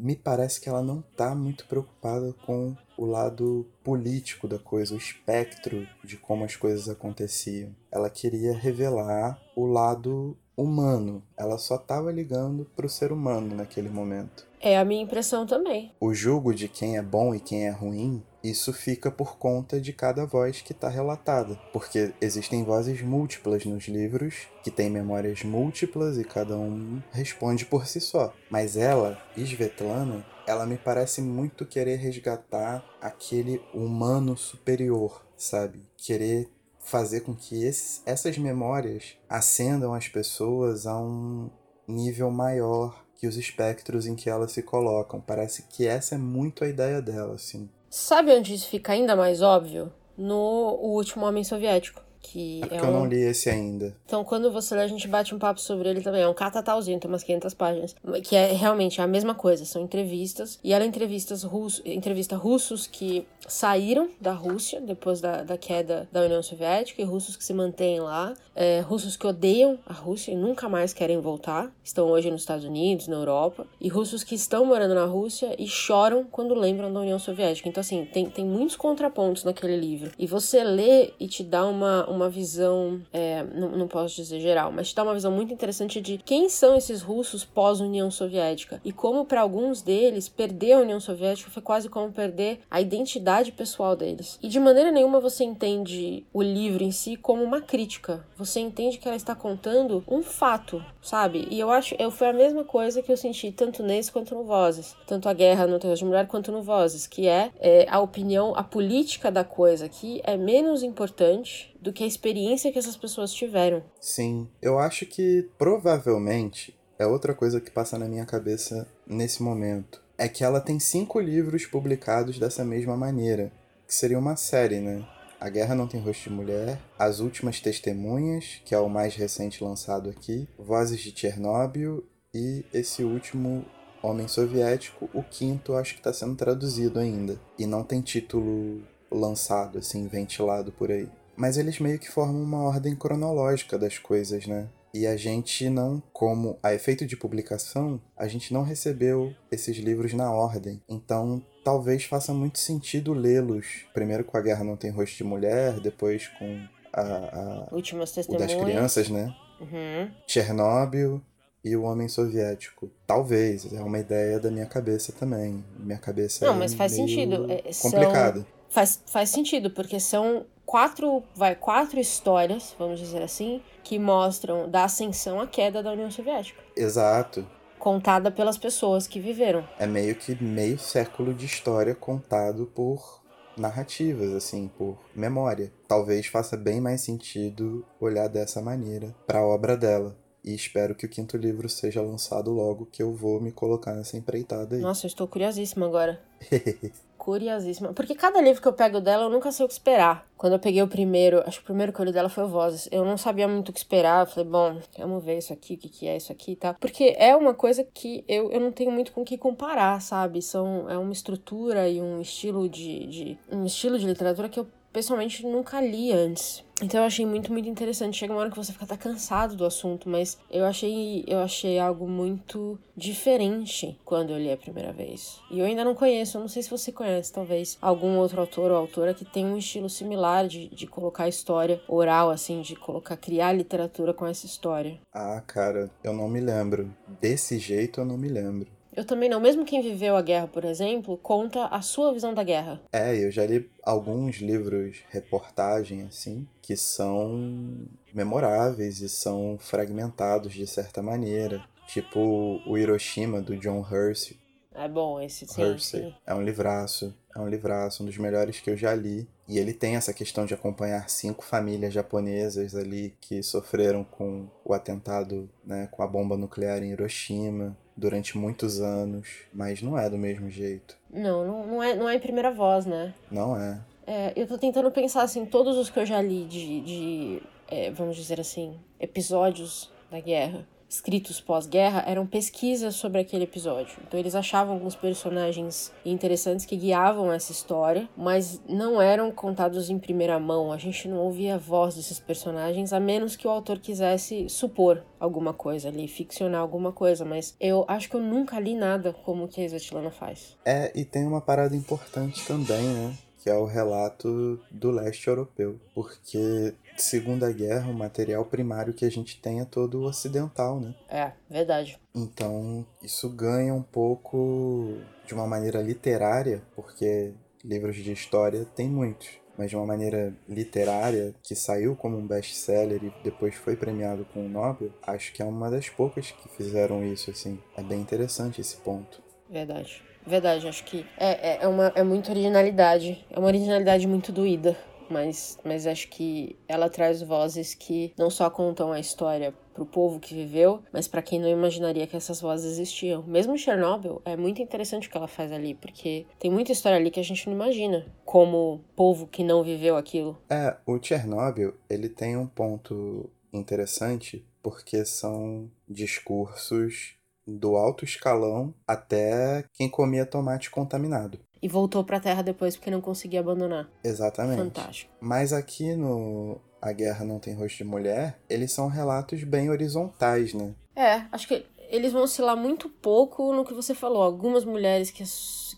me 0.00 0.16
parece 0.16 0.60
que 0.60 0.68
ela 0.68 0.82
não 0.82 1.02
tá 1.14 1.34
muito 1.34 1.66
preocupada 1.66 2.34
com 2.46 2.74
o 2.96 3.04
lado 3.04 3.66
político 3.84 4.48
da 4.48 4.58
coisa, 4.58 4.94
o 4.94 4.98
espectro 4.98 5.86
de 6.02 6.16
como 6.16 6.44
as 6.44 6.56
coisas 6.56 6.88
aconteciam. 6.88 7.74
Ela 7.92 8.08
queria 8.08 8.56
revelar 8.56 9.38
o 9.54 9.66
lado 9.66 10.36
humano. 10.56 11.22
Ela 11.36 11.58
só 11.58 11.76
estava 11.76 12.10
ligando 12.10 12.64
para 12.74 12.86
o 12.86 12.90
ser 12.90 13.12
humano 13.12 13.54
naquele 13.54 13.90
momento. 13.90 14.49
É 14.60 14.78
a 14.78 14.84
minha 14.84 15.02
impressão 15.02 15.46
também. 15.46 15.92
O 15.98 16.12
julgo 16.12 16.54
de 16.54 16.68
quem 16.68 16.98
é 16.98 17.02
bom 17.02 17.34
e 17.34 17.40
quem 17.40 17.66
é 17.66 17.70
ruim 17.70 18.22
isso 18.42 18.72
fica 18.72 19.10
por 19.10 19.36
conta 19.36 19.78
de 19.78 19.92
cada 19.92 20.24
voz 20.24 20.62
que 20.62 20.72
está 20.72 20.88
relatada, 20.88 21.56
porque 21.74 22.14
existem 22.20 22.64
vozes 22.64 23.02
múltiplas 23.02 23.66
nos 23.66 23.86
livros, 23.86 24.48
que 24.62 24.70
têm 24.70 24.88
memórias 24.88 25.42
múltiplas 25.44 26.16
e 26.16 26.24
cada 26.24 26.56
um 26.56 27.02
responde 27.12 27.66
por 27.66 27.86
si 27.86 28.00
só. 28.00 28.32
Mas 28.48 28.78
ela, 28.78 29.20
Svetlana, 29.36 30.24
ela 30.46 30.64
me 30.64 30.78
parece 30.78 31.20
muito 31.20 31.66
querer 31.66 31.96
resgatar 31.96 32.82
aquele 33.00 33.60
humano 33.74 34.36
superior, 34.38 35.22
sabe? 35.36 35.86
Querer 35.98 36.48
fazer 36.78 37.20
com 37.20 37.34
que 37.34 37.62
esses, 37.62 38.02
essas 38.06 38.38
memórias 38.38 39.18
acendam 39.28 39.92
as 39.92 40.08
pessoas 40.08 40.86
a 40.86 40.98
um 40.98 41.50
nível 41.86 42.30
maior 42.30 43.04
que 43.20 43.26
os 43.26 43.36
espectros 43.36 44.06
em 44.06 44.16
que 44.16 44.30
elas 44.30 44.50
se 44.52 44.62
colocam. 44.62 45.20
Parece 45.20 45.64
que 45.68 45.86
essa 45.86 46.14
é 46.14 46.18
muito 46.18 46.64
a 46.64 46.68
ideia 46.68 47.02
dela, 47.02 47.34
assim. 47.34 47.68
Sabe 47.90 48.32
onde 48.32 48.54
isso 48.54 48.66
fica 48.66 48.92
ainda 48.92 49.14
mais 49.14 49.42
óbvio? 49.42 49.92
No 50.16 50.78
O 50.80 50.94
Último 50.94 51.26
Homem 51.26 51.44
Soviético. 51.44 52.02
Que 52.22 52.62
é, 52.70 52.76
é 52.76 52.82
um... 52.82 52.86
eu 52.86 52.92
não 52.92 53.06
li 53.06 53.20
esse 53.20 53.50
ainda. 53.50 53.94
Então, 54.06 54.24
quando 54.24 54.50
você 54.52 54.74
lê, 54.74 54.82
a 54.82 54.86
gente 54.86 55.08
bate 55.08 55.34
um 55.34 55.38
papo 55.38 55.60
sobre 55.60 55.88
ele 55.88 56.00
também. 56.00 56.22
É 56.22 56.28
um 56.28 56.34
catatalzinho, 56.34 56.98
tem 56.98 57.10
umas 57.10 57.22
500 57.22 57.54
páginas. 57.54 57.96
Que 58.22 58.36
é 58.36 58.52
realmente 58.52 59.00
a 59.02 59.06
mesma 59.06 59.34
coisa. 59.34 59.64
São 59.64 59.82
entrevistas. 59.82 60.58
E 60.62 60.72
ela 60.72 60.84
entrevistas 60.84 61.42
russo, 61.42 61.82
entrevista 61.84 62.36
russos 62.36 62.86
que 62.86 63.26
saíram 63.52 64.08
da 64.20 64.32
Rússia 64.32 64.80
depois 64.80 65.20
da, 65.20 65.42
da 65.42 65.56
queda 65.56 66.08
da 66.12 66.22
União 66.22 66.42
Soviética 66.42 67.00
e 67.00 67.04
russos 67.04 67.36
que 67.36 67.44
se 67.44 67.54
mantêm 67.54 68.00
lá. 68.00 68.34
É, 68.54 68.80
russos 68.80 69.16
que 69.16 69.26
odeiam 69.26 69.78
a 69.86 69.92
Rússia 69.92 70.32
e 70.32 70.36
nunca 70.36 70.68
mais 70.68 70.92
querem 70.92 71.18
voltar. 71.18 71.72
Estão 71.82 72.08
hoje 72.08 72.30
nos 72.30 72.42
Estados 72.42 72.64
Unidos, 72.64 73.08
na 73.08 73.16
Europa. 73.16 73.66
E 73.80 73.88
russos 73.88 74.22
que 74.22 74.34
estão 74.34 74.66
morando 74.66 74.94
na 74.94 75.04
Rússia 75.04 75.54
e 75.58 75.66
choram 75.66 76.24
quando 76.24 76.54
lembram 76.54 76.92
da 76.92 77.00
União 77.00 77.18
Soviética. 77.18 77.68
Então, 77.68 77.80
assim, 77.80 78.04
tem, 78.04 78.28
tem 78.28 78.44
muitos 78.44 78.76
contrapontos 78.76 79.44
naquele 79.44 79.76
livro. 79.76 80.10
E 80.18 80.26
você 80.26 80.62
lê 80.62 81.12
e 81.18 81.26
te 81.26 81.42
dá 81.42 81.64
uma 81.66 81.90
uma 82.20 82.28
visão, 82.28 83.00
é, 83.12 83.42
não, 83.54 83.70
não 83.70 83.88
posso 83.88 84.16
dizer 84.16 84.40
geral, 84.40 84.70
mas 84.70 84.90
te 84.90 84.94
dá 84.94 85.02
uma 85.02 85.14
visão 85.14 85.32
muito 85.32 85.54
interessante 85.54 86.00
de 86.00 86.18
quem 86.18 86.48
são 86.48 86.76
esses 86.76 87.00
russos 87.00 87.44
pós-União 87.44 88.10
Soviética 88.10 88.80
e 88.84 88.92
como 88.92 89.24
para 89.24 89.40
alguns 89.40 89.80
deles 89.80 90.28
perder 90.28 90.72
a 90.72 90.78
União 90.80 91.00
Soviética 91.00 91.50
foi 91.50 91.62
quase 91.62 91.88
como 91.88 92.12
perder 92.12 92.60
a 92.70 92.80
identidade 92.80 93.39
pessoal 93.48 93.96
deles. 93.96 94.38
E 94.42 94.48
de 94.48 94.60
maneira 94.60 94.90
nenhuma 94.90 95.20
você 95.20 95.44
entende 95.44 96.26
o 96.32 96.42
livro 96.42 96.82
em 96.82 96.92
si 96.92 97.16
como 97.16 97.42
uma 97.42 97.60
crítica. 97.60 98.26
Você 98.36 98.60
entende 98.60 98.98
que 98.98 99.06
ela 99.06 99.16
está 99.16 99.34
contando 99.34 100.04
um 100.08 100.22
fato, 100.22 100.84
sabe? 101.00 101.46
E 101.50 101.58
eu 101.58 101.70
acho, 101.70 101.94
eu 101.98 102.10
foi 102.10 102.28
a 102.28 102.32
mesma 102.32 102.64
coisa 102.64 103.02
que 103.02 103.10
eu 103.10 103.16
senti 103.16 103.52
tanto 103.52 103.82
nesse 103.82 104.12
quanto 104.12 104.34
no 104.34 104.44
Vozes, 104.44 104.94
tanto 105.06 105.28
a 105.28 105.32
guerra 105.32 105.66
no 105.66 105.78
Terror 105.78 105.96
de 105.96 106.04
Mulher 106.04 106.26
quanto 106.26 106.52
no 106.52 106.62
Vozes, 106.62 107.06
que 107.06 107.28
é, 107.28 107.50
é 107.58 107.86
a 107.88 108.00
opinião, 108.00 108.54
a 108.54 108.62
política 108.62 109.30
da 109.30 109.44
coisa 109.44 109.88
que 109.88 110.20
é 110.24 110.36
menos 110.36 110.82
importante 110.82 111.74
do 111.80 111.92
que 111.92 112.04
a 112.04 112.06
experiência 112.06 112.70
que 112.70 112.78
essas 112.78 112.96
pessoas 112.96 113.32
tiveram. 113.32 113.82
Sim, 114.00 114.48
eu 114.60 114.78
acho 114.78 115.06
que 115.06 115.48
provavelmente 115.56 116.74
é 116.98 117.06
outra 117.06 117.34
coisa 117.34 117.60
que 117.60 117.70
passa 117.70 117.98
na 117.98 118.06
minha 118.06 118.26
cabeça 118.26 118.86
nesse 119.06 119.42
momento. 119.42 120.02
É 120.22 120.28
que 120.28 120.44
ela 120.44 120.60
tem 120.60 120.78
cinco 120.78 121.18
livros 121.18 121.64
publicados 121.64 122.38
dessa 122.38 122.62
mesma 122.62 122.94
maneira, 122.94 123.50
que 123.88 123.94
seria 123.94 124.18
uma 124.18 124.36
série, 124.36 124.78
né? 124.78 125.02
A 125.40 125.48
Guerra 125.48 125.74
Não 125.74 125.88
Tem 125.88 125.98
Rosto 125.98 126.24
de 126.24 126.36
Mulher, 126.36 126.78
As 126.98 127.20
Últimas 127.20 127.58
Testemunhas, 127.58 128.60
que 128.66 128.74
é 128.74 128.78
o 128.78 128.86
mais 128.86 129.16
recente 129.16 129.64
lançado 129.64 130.10
aqui, 130.10 130.46
Vozes 130.58 131.00
de 131.00 131.18
Chernobyl 131.18 132.04
e 132.34 132.66
esse 132.70 133.02
último 133.02 133.64
Homem 134.02 134.28
Soviético, 134.28 135.08
o 135.14 135.22
quinto 135.22 135.72
acho 135.72 135.94
que 135.94 136.00
está 136.00 136.12
sendo 136.12 136.36
traduzido 136.36 136.98
ainda. 136.98 137.40
E 137.58 137.64
não 137.64 137.82
tem 137.82 138.02
título 138.02 138.82
lançado, 139.10 139.78
assim, 139.78 140.06
ventilado 140.06 140.70
por 140.70 140.90
aí. 140.90 141.08
Mas 141.34 141.56
eles 141.56 141.80
meio 141.80 141.98
que 141.98 142.12
formam 142.12 142.42
uma 142.42 142.62
ordem 142.62 142.94
cronológica 142.94 143.78
das 143.78 143.96
coisas, 143.96 144.46
né? 144.46 144.68
E 144.92 145.06
a 145.06 145.16
gente 145.16 145.70
não, 145.70 146.02
como 146.12 146.58
a 146.62 146.74
efeito 146.74 147.06
de 147.06 147.16
publicação, 147.16 148.00
a 148.16 148.26
gente 148.26 148.52
não 148.52 148.62
recebeu 148.62 149.32
esses 149.50 149.76
livros 149.76 150.12
na 150.12 150.32
ordem. 150.32 150.82
Então, 150.88 151.40
talvez 151.64 152.04
faça 152.04 152.34
muito 152.34 152.58
sentido 152.58 153.12
lê-los. 153.12 153.84
Primeiro 153.94 154.24
com 154.24 154.36
A 154.36 154.40
Guerra 154.40 154.64
Não 154.64 154.76
Tem 154.76 154.90
Rosto 154.90 155.16
de 155.16 155.24
Mulher, 155.24 155.78
depois 155.80 156.26
com 156.28 156.60
a, 156.92 157.02
a 157.02 157.74
Últimas 157.74 158.16
o 158.16 158.36
das 158.36 158.54
crianças, 158.54 159.08
né? 159.08 159.34
Uhum. 159.60 160.10
Chernobyl 160.26 161.22
e 161.64 161.76
o 161.76 161.82
Homem 161.82 162.08
Soviético. 162.08 162.90
Talvez, 163.06 163.72
é 163.72 163.80
uma 163.82 163.98
ideia 163.98 164.40
da 164.40 164.50
minha 164.50 164.66
cabeça 164.66 165.12
também. 165.12 165.64
Minha 165.78 165.98
cabeça 165.98 166.46
Não, 166.46 166.54
é 166.54 166.58
mas 166.58 166.74
faz 166.74 166.92
sentido. 166.92 167.46
É, 167.50 167.70
complicado. 167.80 168.36
São... 168.36 168.60
Faz, 168.70 169.02
faz 169.06 169.30
sentido, 169.30 169.70
porque 169.70 169.98
são 169.98 170.46
quatro, 170.70 171.24
vai, 171.34 171.56
quatro 171.56 171.98
histórias, 171.98 172.76
vamos 172.78 173.00
dizer 173.00 173.20
assim, 173.22 173.60
que 173.82 173.98
mostram 173.98 174.70
da 174.70 174.84
ascensão 174.84 175.40
à 175.40 175.46
queda 175.48 175.82
da 175.82 175.90
União 175.90 176.08
Soviética. 176.12 176.62
Exato. 176.76 177.44
Contada 177.76 178.30
pelas 178.30 178.56
pessoas 178.56 179.08
que 179.08 179.18
viveram. 179.18 179.66
É 179.80 179.86
meio 179.86 180.14
que 180.14 180.40
meio 180.40 180.78
século 180.78 181.34
de 181.34 181.44
história 181.44 181.92
contado 181.92 182.66
por 182.66 183.20
narrativas, 183.56 184.32
assim, 184.32 184.70
por 184.78 184.96
memória. 185.12 185.72
Talvez 185.88 186.28
faça 186.28 186.56
bem 186.56 186.80
mais 186.80 187.00
sentido 187.00 187.84
olhar 187.98 188.28
dessa 188.28 188.62
maneira 188.62 189.12
para 189.26 189.40
a 189.40 189.44
obra 189.44 189.76
dela. 189.76 190.16
E 190.44 190.54
espero 190.54 190.94
que 190.94 191.04
o 191.04 191.08
quinto 191.08 191.36
livro 191.36 191.68
seja 191.68 192.00
lançado 192.00 192.52
logo, 192.52 192.86
que 192.86 193.02
eu 193.02 193.12
vou 193.12 193.40
me 193.40 193.50
colocar 193.50 193.92
nessa 193.92 194.16
empreitada 194.16 194.76
aí. 194.76 194.82
Nossa, 194.82 195.04
eu 195.04 195.08
estou 195.08 195.26
curiosíssima 195.26 195.86
agora. 195.86 196.22
curiosíssima. 197.20 197.92
Porque 197.92 198.14
cada 198.14 198.40
livro 198.40 198.62
que 198.62 198.66
eu 198.66 198.72
pego 198.72 198.98
dela, 198.98 199.24
eu 199.24 199.30
nunca 199.30 199.52
sei 199.52 199.66
o 199.66 199.68
que 199.68 199.74
esperar. 199.74 200.26
Quando 200.38 200.54
eu 200.54 200.58
peguei 200.58 200.82
o 200.82 200.88
primeiro, 200.88 201.42
acho 201.46 201.58
que 201.58 201.64
o 201.64 201.66
primeiro 201.66 201.92
que 201.92 202.00
eu 202.00 202.04
li 202.06 202.12
dela 202.12 202.30
foi 202.30 202.44
o 202.44 202.48
Vozes. 202.48 202.88
Eu 202.90 203.04
não 203.04 203.18
sabia 203.18 203.46
muito 203.46 203.68
o 203.68 203.72
que 203.74 203.78
esperar. 203.78 204.22
Eu 204.22 204.26
falei, 204.26 204.48
bom, 204.48 204.80
vamos 204.98 205.22
ver 205.22 205.36
isso 205.36 205.52
aqui, 205.52 205.74
o 205.74 205.76
que, 205.78 205.88
que 205.90 206.08
é 206.08 206.16
isso 206.16 206.32
aqui 206.32 206.52
e 206.52 206.56
tal. 206.56 206.74
Porque 206.80 207.14
é 207.18 207.36
uma 207.36 207.52
coisa 207.52 207.84
que 207.84 208.24
eu, 208.26 208.50
eu 208.50 208.58
não 208.58 208.72
tenho 208.72 208.90
muito 208.90 209.12
com 209.12 209.20
o 209.20 209.24
que 209.24 209.36
comparar, 209.36 210.00
sabe? 210.00 210.40
São, 210.40 210.88
é 210.88 210.96
uma 210.96 211.12
estrutura 211.12 211.86
e 211.88 212.00
um 212.00 212.22
estilo 212.22 212.68
de, 212.70 213.06
de. 213.06 213.38
um 213.52 213.66
estilo 213.66 213.98
de 213.98 214.06
literatura 214.06 214.48
que 214.48 214.58
eu 214.58 214.66
pessoalmente 214.92 215.44
nunca 215.44 215.80
li 215.80 216.12
antes. 216.12 216.64
Então 216.82 217.00
eu 217.00 217.06
achei 217.06 217.26
muito, 217.26 217.52
muito 217.52 217.68
interessante. 217.68 218.16
Chega 218.16 218.32
uma 218.32 218.40
hora 218.40 218.50
que 218.50 218.56
você 218.56 218.72
fica 218.72 218.84
até 218.84 218.96
cansado 218.96 219.54
do 219.54 219.66
assunto, 219.66 220.08
mas 220.08 220.38
eu 220.50 220.64
achei, 220.64 221.24
eu 221.26 221.38
achei 221.38 221.78
algo 221.78 222.08
muito 222.08 222.78
diferente 222.96 223.98
quando 224.04 224.30
eu 224.30 224.38
li 224.38 224.50
a 224.50 224.56
primeira 224.56 224.92
vez. 224.92 225.40
E 225.50 225.58
eu 225.58 225.66
ainda 225.66 225.84
não 225.84 225.94
conheço, 225.94 226.36
eu 226.36 226.40
não 226.40 226.48
sei 226.48 226.62
se 226.62 226.70
você 226.70 226.90
conhece, 226.90 227.32
talvez, 227.32 227.76
algum 227.80 228.16
outro 228.16 228.40
autor 228.40 228.70
ou 228.70 228.78
autora 228.78 229.12
que 229.12 229.24
tem 229.24 229.44
um 229.44 229.58
estilo 229.58 229.90
similar 229.90 230.48
de, 230.48 230.68
de 230.68 230.86
colocar 230.86 231.28
história 231.28 231.82
oral, 231.86 232.30
assim, 232.30 232.62
de 232.62 232.74
colocar, 232.74 233.16
criar 233.16 233.52
literatura 233.52 234.14
com 234.14 234.26
essa 234.26 234.46
história. 234.46 234.98
Ah, 235.12 235.42
cara, 235.46 235.90
eu 236.02 236.12
não 236.12 236.28
me 236.28 236.40
lembro. 236.40 236.94
Desse 237.20 237.58
jeito 237.58 238.00
eu 238.00 238.04
não 238.06 238.16
me 238.16 238.28
lembro. 238.28 238.79
Eu 239.00 239.04
também 239.06 239.30
não. 239.30 239.40
Mesmo 239.40 239.64
quem 239.64 239.80
viveu 239.80 240.14
a 240.14 240.20
guerra, 240.20 240.46
por 240.46 240.62
exemplo, 240.62 241.16
conta 241.16 241.64
a 241.68 241.80
sua 241.80 242.12
visão 242.12 242.34
da 242.34 242.42
guerra. 242.42 242.82
É, 242.92 243.16
eu 243.16 243.30
já 243.30 243.46
li 243.46 243.66
alguns 243.82 244.42
livros, 244.42 244.98
reportagem, 245.08 246.02
assim, 246.02 246.46
que 246.60 246.76
são 246.76 247.78
memoráveis 248.12 249.00
e 249.00 249.08
são 249.08 249.56
fragmentados 249.58 250.52
de 250.52 250.66
certa 250.66 251.02
maneira. 251.02 251.64
Tipo 251.88 252.60
o 252.66 252.76
Hiroshima, 252.76 253.40
do 253.40 253.56
John 253.56 253.82
Hersey. 253.90 254.36
É 254.80 254.88
bom 254.88 255.20
esse 255.20 255.46
sim, 255.46 255.62
Hersey. 255.62 256.02
sim. 256.04 256.14
É 256.26 256.34
um 256.34 256.42
livraço. 256.42 257.14
É 257.36 257.38
um 257.38 257.46
livraço, 257.46 258.02
um 258.02 258.06
dos 258.06 258.16
melhores 258.16 258.60
que 258.60 258.70
eu 258.70 258.76
já 258.76 258.94
li. 258.94 259.28
E 259.46 259.58
ele 259.58 259.74
tem 259.74 259.94
essa 259.94 260.14
questão 260.14 260.46
de 260.46 260.54
acompanhar 260.54 261.10
cinco 261.10 261.44
famílias 261.44 261.92
japonesas 261.92 262.74
ali 262.74 263.14
que 263.20 263.42
sofreram 263.42 264.02
com 264.02 264.48
o 264.64 264.72
atentado, 264.72 265.50
né, 265.64 265.86
com 265.90 266.02
a 266.02 266.06
bomba 266.06 266.36
nuclear 266.36 266.82
em 266.82 266.92
Hiroshima 266.92 267.76
durante 267.96 268.38
muitos 268.38 268.80
anos, 268.80 269.28
mas 269.52 269.82
não 269.82 269.98
é 269.98 270.08
do 270.08 270.16
mesmo 270.16 270.48
jeito. 270.48 270.96
Não, 271.10 271.46
não, 271.46 271.66
não, 271.66 271.82
é, 271.82 271.94
não 271.94 272.08
é 272.08 272.14
em 272.14 272.20
primeira 272.20 272.50
voz, 272.50 272.86
né? 272.86 273.12
Não 273.30 273.60
é. 273.60 273.80
É, 274.06 274.32
eu 274.34 274.46
tô 274.46 274.56
tentando 274.56 274.90
pensar, 274.90 275.22
assim, 275.22 275.44
todos 275.44 275.76
os 275.76 275.90
que 275.90 275.98
eu 276.00 276.06
já 276.06 276.22
li 276.22 276.46
de, 276.46 276.80
de 276.80 277.42
é, 277.68 277.90
vamos 277.90 278.16
dizer 278.16 278.40
assim, 278.40 278.80
episódios 278.98 279.92
da 280.10 280.20
guerra 280.20 280.66
escritos 280.90 281.40
pós-guerra 281.40 282.02
eram 282.04 282.26
pesquisas 282.26 282.96
sobre 282.96 283.20
aquele 283.20 283.44
episódio. 283.44 283.96
Então 284.06 284.18
eles 284.18 284.34
achavam 284.34 284.74
alguns 284.74 284.96
personagens 284.96 285.92
interessantes 286.04 286.66
que 286.66 286.76
guiavam 286.76 287.32
essa 287.32 287.52
história, 287.52 288.08
mas 288.16 288.60
não 288.68 289.00
eram 289.00 289.30
contados 289.30 289.88
em 289.88 290.00
primeira 290.00 290.38
mão. 290.40 290.72
A 290.72 290.76
gente 290.76 291.06
não 291.06 291.18
ouvia 291.18 291.54
a 291.54 291.58
voz 291.58 291.94
desses 291.94 292.18
personagens, 292.18 292.92
a 292.92 292.98
menos 292.98 293.36
que 293.36 293.46
o 293.46 293.50
autor 293.50 293.78
quisesse 293.78 294.48
supor 294.48 295.04
alguma 295.20 295.54
coisa 295.54 295.88
ali, 295.88 296.08
ficcionar 296.08 296.60
alguma 296.60 296.90
coisa. 296.90 297.24
Mas 297.24 297.54
eu 297.60 297.84
acho 297.86 298.10
que 298.10 298.16
eu 298.16 298.20
nunca 298.20 298.58
li 298.58 298.74
nada 298.74 299.12
como 299.12 299.44
o 299.44 299.48
que 299.48 299.60
a 299.60 299.64
Svetlana 299.66 300.10
faz. 300.10 300.56
É, 300.64 300.90
e 300.98 301.04
tem 301.04 301.24
uma 301.24 301.40
parada 301.40 301.76
importante 301.76 302.44
também, 302.44 302.82
né? 302.82 303.14
que 303.42 303.48
é 303.48 303.54
o 303.54 303.64
relato 303.64 304.60
do 304.70 304.90
leste 304.90 305.26
europeu, 305.26 305.80
porque 305.94 306.74
Segunda 307.02 307.52
Guerra, 307.52 307.90
o 307.90 307.94
material 307.94 308.44
primário 308.44 308.92
que 308.92 309.04
a 309.04 309.10
gente 309.10 309.40
tem 309.40 309.60
é 309.60 309.64
todo 309.64 310.02
ocidental, 310.02 310.80
né? 310.80 310.94
É, 311.08 311.32
verdade. 311.48 311.98
Então, 312.14 312.86
isso 313.02 313.28
ganha 313.28 313.74
um 313.74 313.82
pouco 313.82 314.98
de 315.26 315.34
uma 315.34 315.46
maneira 315.46 315.80
literária, 315.80 316.62
porque 316.74 317.32
livros 317.64 317.96
de 317.96 318.12
história 318.12 318.64
tem 318.74 318.88
muitos, 318.88 319.28
mas 319.56 319.70
de 319.70 319.76
uma 319.76 319.86
maneira 319.86 320.34
literária, 320.48 321.34
que 321.42 321.54
saiu 321.54 321.94
como 321.94 322.16
um 322.16 322.26
best-seller 322.26 323.04
e 323.04 323.12
depois 323.22 323.54
foi 323.54 323.76
premiado 323.76 324.26
com 324.32 324.46
o 324.46 324.48
Nobel, 324.48 324.90
acho 325.06 325.32
que 325.32 325.42
é 325.42 325.44
uma 325.44 325.70
das 325.70 325.88
poucas 325.88 326.30
que 326.30 326.48
fizeram 326.48 327.04
isso, 327.04 327.30
assim. 327.30 327.58
É 327.76 327.82
bem 327.82 328.00
interessante 328.00 328.60
esse 328.60 328.76
ponto. 328.76 329.22
Verdade. 329.48 330.02
Verdade, 330.26 330.68
acho 330.68 330.84
que 330.84 331.06
é, 331.18 331.54
é, 331.54 331.58
é, 331.62 331.68
uma, 331.68 331.92
é 331.94 332.02
muita 332.02 332.30
originalidade. 332.30 333.24
É 333.30 333.38
uma 333.38 333.48
originalidade 333.48 334.06
muito 334.06 334.30
doída 334.30 334.76
mas, 335.10 335.58
mas 335.64 335.86
acho 335.86 336.08
que 336.08 336.56
ela 336.68 336.88
traz 336.88 337.22
vozes 337.22 337.74
que 337.74 338.12
não 338.16 338.30
só 338.30 338.48
contam 338.48 338.92
a 338.92 339.00
história 339.00 339.52
para 339.72 339.82
o 339.82 339.86
povo 339.86 340.20
que 340.20 340.34
viveu, 340.34 340.82
mas 340.92 341.08
para 341.08 341.22
quem 341.22 341.40
não 341.40 341.48
imaginaria 341.48 342.06
que 342.06 342.16
essas 342.16 342.40
vozes 342.40 342.72
existiam. 342.72 343.22
Mesmo 343.22 343.58
Chernobyl, 343.58 344.22
é 344.24 344.36
muito 344.36 344.62
interessante 344.62 345.08
o 345.08 345.10
que 345.10 345.16
ela 345.16 345.28
faz 345.28 345.52
ali, 345.52 345.74
porque 345.74 346.26
tem 346.38 346.50
muita 346.50 346.72
história 346.72 346.98
ali 346.98 347.10
que 347.10 347.20
a 347.20 347.24
gente 347.24 347.46
não 347.46 347.54
imagina, 347.54 348.06
como 348.24 348.84
povo 348.94 349.26
que 349.26 349.42
não 349.42 349.62
viveu 349.62 349.96
aquilo. 349.96 350.38
É, 350.48 350.76
o 350.86 350.98
Chernobyl, 351.02 351.74
ele 351.88 352.08
tem 352.08 352.36
um 352.36 352.46
ponto 352.46 353.30
interessante, 353.52 354.46
porque 354.62 355.04
são 355.04 355.70
discursos 355.88 357.16
do 357.46 357.76
alto 357.76 358.04
escalão 358.04 358.72
até 358.86 359.64
quem 359.72 359.88
comia 359.88 360.24
tomate 360.24 360.70
contaminado 360.70 361.40
e 361.62 361.68
voltou 361.68 362.04
para 362.04 362.16
a 362.16 362.20
Terra 362.20 362.42
depois 362.42 362.76
porque 362.76 362.90
não 362.90 363.00
conseguia 363.00 363.40
abandonar. 363.40 363.88
Exatamente. 364.02 364.58
Fantástico. 364.58 365.12
Mas 365.20 365.52
aqui 365.52 365.94
no 365.94 366.60
A 366.80 366.92
Guerra 366.92 367.24
Não 367.24 367.38
Tem 367.38 367.54
Rosto 367.54 367.78
de 367.78 367.84
Mulher, 367.84 368.38
eles 368.48 368.72
são 368.72 368.88
relatos 368.88 369.42
bem 369.44 369.70
horizontais, 369.70 370.54
né? 370.54 370.74
É, 370.96 371.24
acho 371.32 371.46
que 371.46 371.64
eles 371.90 372.12
vão 372.12 372.22
oscilar 372.22 372.56
muito 372.56 372.88
pouco 372.88 373.52
no 373.52 373.64
que 373.64 373.74
você 373.74 373.94
falou. 373.94 374.22
Algumas 374.22 374.64
mulheres 374.64 375.10
que, 375.10 375.24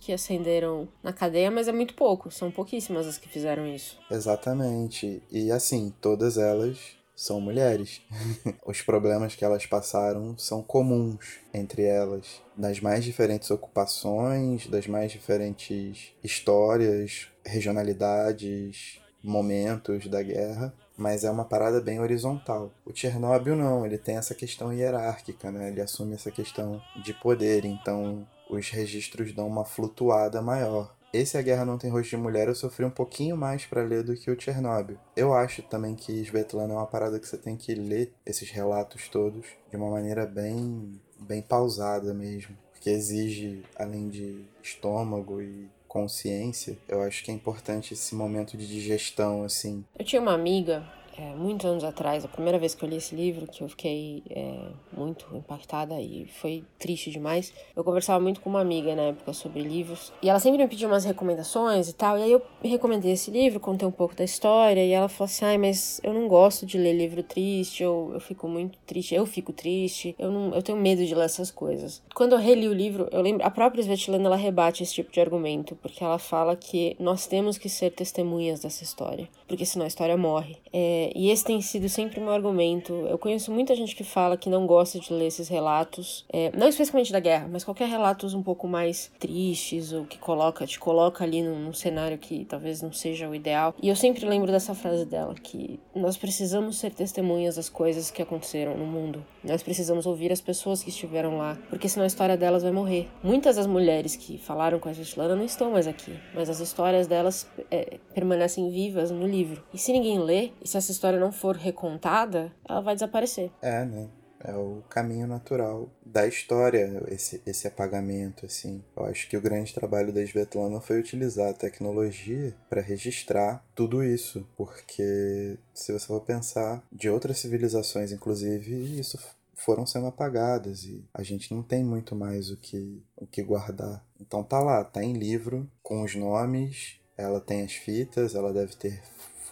que 0.00 0.12
ascenderam 0.12 0.86
na 1.02 1.12
cadeia, 1.12 1.50
mas 1.50 1.68
é 1.68 1.72
muito 1.72 1.94
pouco. 1.94 2.30
São 2.30 2.50
pouquíssimas 2.50 3.06
as 3.06 3.18
que 3.18 3.28
fizeram 3.28 3.66
isso. 3.66 3.98
Exatamente. 4.10 5.22
E 5.30 5.50
assim, 5.50 5.92
todas 6.00 6.36
elas 6.36 7.01
são 7.22 7.40
mulheres. 7.40 8.02
Os 8.66 8.82
problemas 8.82 9.36
que 9.36 9.44
elas 9.44 9.64
passaram 9.64 10.36
são 10.36 10.60
comuns 10.60 11.38
entre 11.54 11.82
elas, 11.82 12.42
das 12.56 12.80
mais 12.80 13.04
diferentes 13.04 13.50
ocupações, 13.50 14.66
das 14.66 14.88
mais 14.88 15.12
diferentes 15.12 16.12
histórias, 16.24 17.28
regionalidades, 17.44 19.00
momentos 19.22 20.08
da 20.08 20.20
guerra, 20.20 20.74
mas 20.96 21.22
é 21.22 21.30
uma 21.30 21.44
parada 21.44 21.80
bem 21.80 22.00
horizontal. 22.00 22.72
O 22.84 22.92
Chernobyl 22.92 23.54
não, 23.54 23.86
ele 23.86 23.98
tem 23.98 24.16
essa 24.16 24.34
questão 24.34 24.72
hierárquica, 24.72 25.52
né? 25.52 25.68
Ele 25.68 25.80
assume 25.80 26.14
essa 26.14 26.30
questão 26.30 26.82
de 27.04 27.14
poder, 27.14 27.64
então 27.64 28.26
os 28.50 28.68
registros 28.70 29.32
dão 29.32 29.46
uma 29.46 29.64
flutuada 29.64 30.42
maior. 30.42 30.92
Esse 31.12 31.36
A 31.36 31.42
Guerra 31.42 31.66
Não 31.66 31.76
Tem 31.76 31.90
Rosto 31.90 32.08
de 32.08 32.16
Mulher 32.16 32.48
eu 32.48 32.54
sofri 32.54 32.86
um 32.86 32.90
pouquinho 32.90 33.36
mais 33.36 33.66
para 33.66 33.82
ler 33.82 34.02
do 34.02 34.16
que 34.16 34.30
o 34.30 34.40
Chernobyl. 34.40 34.96
Eu 35.14 35.34
acho 35.34 35.60
também 35.60 35.94
que 35.94 36.10
Svetlana 36.22 36.72
é 36.72 36.76
uma 36.76 36.86
parada 36.86 37.20
que 37.20 37.28
você 37.28 37.36
tem 37.36 37.54
que 37.54 37.74
ler 37.74 38.14
esses 38.24 38.50
relatos 38.50 39.08
todos 39.08 39.46
de 39.68 39.76
uma 39.76 39.90
maneira 39.90 40.24
bem, 40.24 40.98
bem 41.20 41.42
pausada 41.42 42.14
mesmo. 42.14 42.56
Porque 42.72 42.88
exige, 42.88 43.62
além 43.76 44.08
de 44.08 44.46
estômago 44.62 45.42
e 45.42 45.68
consciência, 45.86 46.78
eu 46.88 47.02
acho 47.02 47.22
que 47.22 47.30
é 47.30 47.34
importante 47.34 47.92
esse 47.92 48.14
momento 48.14 48.56
de 48.56 48.66
digestão, 48.66 49.44
assim. 49.44 49.84
Eu 49.98 50.06
tinha 50.06 50.22
uma 50.22 50.32
amiga 50.32 50.82
é, 51.16 51.34
muitos 51.34 51.66
anos 51.66 51.84
atrás, 51.84 52.24
a 52.24 52.28
primeira 52.28 52.58
vez 52.58 52.74
que 52.74 52.84
eu 52.84 52.88
li 52.88 52.96
esse 52.96 53.14
livro, 53.14 53.46
que 53.46 53.62
eu 53.62 53.68
fiquei 53.68 54.22
é, 54.30 54.58
muito 54.96 55.26
impactada 55.34 56.00
e 56.00 56.26
foi 56.40 56.64
triste 56.78 57.10
demais. 57.10 57.52
Eu 57.76 57.84
conversava 57.84 58.20
muito 58.20 58.40
com 58.40 58.48
uma 58.48 58.60
amiga 58.60 58.94
na 58.94 59.02
época 59.02 59.32
sobre 59.32 59.62
livros 59.62 60.12
e 60.22 60.28
ela 60.28 60.38
sempre 60.38 60.58
me 60.58 60.68
pediu 60.68 60.88
umas 60.88 61.04
recomendações 61.04 61.88
e 61.88 61.92
tal. 61.92 62.18
E 62.18 62.22
aí 62.22 62.32
eu 62.32 62.42
recomendei 62.62 63.12
esse 63.12 63.30
livro, 63.30 63.60
contei 63.60 63.86
um 63.86 63.92
pouco 63.92 64.14
da 64.14 64.24
história 64.24 64.84
e 64.84 64.92
ela 64.92 65.08
falou 65.08 65.26
assim: 65.26 65.44
ai, 65.44 65.58
mas 65.58 66.00
eu 66.02 66.12
não 66.12 66.28
gosto 66.28 66.64
de 66.64 66.78
ler 66.78 66.92
livro 66.92 67.22
triste, 67.22 67.82
eu, 67.82 68.10
eu 68.14 68.20
fico 68.20 68.48
muito 68.48 68.78
triste, 68.86 69.14
eu 69.14 69.26
fico 69.26 69.52
triste, 69.52 70.14
eu, 70.18 70.30
não, 70.30 70.54
eu 70.54 70.62
tenho 70.62 70.78
medo 70.78 71.04
de 71.04 71.14
ler 71.14 71.24
essas 71.24 71.50
coisas. 71.50 72.02
Quando 72.14 72.32
eu 72.32 72.38
reli 72.38 72.68
o 72.68 72.72
livro, 72.72 73.08
eu 73.10 73.20
lembro, 73.20 73.46
a 73.46 73.50
própria 73.50 73.82
Svetlana 73.82 74.26
ela 74.26 74.36
rebate 74.36 74.82
esse 74.82 74.94
tipo 74.94 75.12
de 75.12 75.20
argumento, 75.20 75.76
porque 75.76 76.02
ela 76.02 76.18
fala 76.18 76.56
que 76.56 76.96
nós 76.98 77.26
temos 77.26 77.58
que 77.58 77.68
ser 77.68 77.90
testemunhas 77.90 78.60
dessa 78.60 78.82
história, 78.82 79.28
porque 79.46 79.66
senão 79.66 79.84
a 79.84 79.88
história 79.88 80.16
morre. 80.16 80.56
É, 80.72 81.01
e 81.14 81.30
esse 81.30 81.44
tem 81.44 81.60
sido 81.60 81.88
sempre 81.88 82.20
o 82.20 82.22
meu 82.22 82.32
argumento. 82.32 82.92
Eu 83.08 83.18
conheço 83.18 83.50
muita 83.50 83.74
gente 83.74 83.96
que 83.96 84.04
fala 84.04 84.36
que 84.36 84.50
não 84.50 84.66
gosta 84.66 84.98
de 84.98 85.12
ler 85.12 85.26
esses 85.26 85.48
relatos, 85.48 86.24
é, 86.32 86.50
não 86.56 86.68
especificamente 86.68 87.12
da 87.12 87.20
guerra, 87.20 87.48
mas 87.50 87.64
qualquer 87.64 87.88
relatos 87.88 88.34
um 88.34 88.42
pouco 88.42 88.68
mais 88.68 89.10
tristes 89.18 89.92
ou 89.92 90.04
que 90.04 90.18
coloca, 90.18 90.66
te 90.66 90.78
coloca 90.78 91.24
ali 91.24 91.42
num, 91.42 91.58
num 91.58 91.72
cenário 91.72 92.18
que 92.18 92.44
talvez 92.44 92.82
não 92.82 92.92
seja 92.92 93.28
o 93.28 93.34
ideal. 93.34 93.74
E 93.82 93.88
eu 93.88 93.96
sempre 93.96 94.26
lembro 94.26 94.50
dessa 94.50 94.74
frase 94.74 95.04
dela, 95.04 95.34
que 95.34 95.80
nós 95.94 96.16
precisamos 96.16 96.78
ser 96.78 96.92
testemunhas 96.92 97.56
das 97.56 97.68
coisas 97.68 98.10
que 98.10 98.22
aconteceram 98.22 98.76
no 98.76 98.86
mundo. 98.86 99.24
Nós 99.42 99.62
precisamos 99.62 100.06
ouvir 100.06 100.32
as 100.32 100.40
pessoas 100.40 100.82
que 100.82 100.90
estiveram 100.90 101.38
lá, 101.38 101.58
porque 101.68 101.88
senão 101.88 102.04
a 102.04 102.06
história 102.06 102.36
delas 102.36 102.62
vai 102.62 102.72
morrer. 102.72 103.08
Muitas 103.22 103.56
das 103.56 103.66
mulheres 103.66 104.16
que 104.16 104.38
falaram 104.38 104.78
com 104.78 104.88
a 104.88 104.92
Svetlana 104.92 105.34
não 105.34 105.44
estão 105.44 105.70
mais 105.70 105.86
aqui, 105.86 106.12
mas 106.34 106.48
as 106.48 106.60
histórias 106.60 107.06
delas 107.06 107.46
é, 107.70 107.98
permanecem 108.14 108.70
vivas 108.70 109.10
no 109.10 109.26
livro. 109.26 109.62
E 109.72 109.78
se 109.78 109.92
ninguém 109.92 110.18
lê, 110.18 110.50
e 110.62 110.68
se 110.68 110.76
essa 110.92 110.98
história 110.98 111.18
não 111.18 111.32
for 111.32 111.56
recontada, 111.56 112.52
ela 112.68 112.80
vai 112.80 112.94
desaparecer. 112.94 113.50
É, 113.62 113.84
né? 113.84 114.08
É 114.44 114.54
o 114.54 114.82
caminho 114.90 115.26
natural 115.26 115.88
da 116.04 116.26
história, 116.26 117.00
esse, 117.08 117.40
esse 117.46 117.68
apagamento, 117.68 118.44
assim. 118.44 118.82
Eu 118.96 119.04
acho 119.04 119.28
que 119.28 119.36
o 119.36 119.40
grande 119.40 119.72
trabalho 119.72 120.12
da 120.12 120.20
Svetlana 120.20 120.80
foi 120.80 120.98
utilizar 120.98 121.50
a 121.50 121.54
tecnologia 121.54 122.52
para 122.68 122.82
registrar 122.82 123.64
tudo 123.72 124.02
isso, 124.02 124.44
porque 124.56 125.56
se 125.72 125.92
você 125.92 126.06
for 126.06 126.20
pensar 126.22 126.82
de 126.90 127.08
outras 127.08 127.38
civilizações, 127.38 128.10
inclusive, 128.10 128.98
isso 128.98 129.16
foram 129.54 129.86
sendo 129.86 130.06
apagadas 130.06 130.82
e 130.82 131.04
a 131.14 131.22
gente 131.22 131.54
não 131.54 131.62
tem 131.62 131.84
muito 131.84 132.16
mais 132.16 132.50
o 132.50 132.56
que, 132.56 133.00
o 133.16 133.24
que 133.24 133.44
guardar. 133.44 134.04
Então 134.20 134.42
tá 134.42 134.58
lá, 134.58 134.82
tá 134.82 135.04
em 135.04 135.12
livro, 135.12 135.70
com 135.84 136.02
os 136.02 136.16
nomes, 136.16 136.96
ela 137.16 137.40
tem 137.40 137.62
as 137.62 137.74
fitas, 137.74 138.34
ela 138.34 138.52
deve 138.52 138.74
ter 138.74 139.00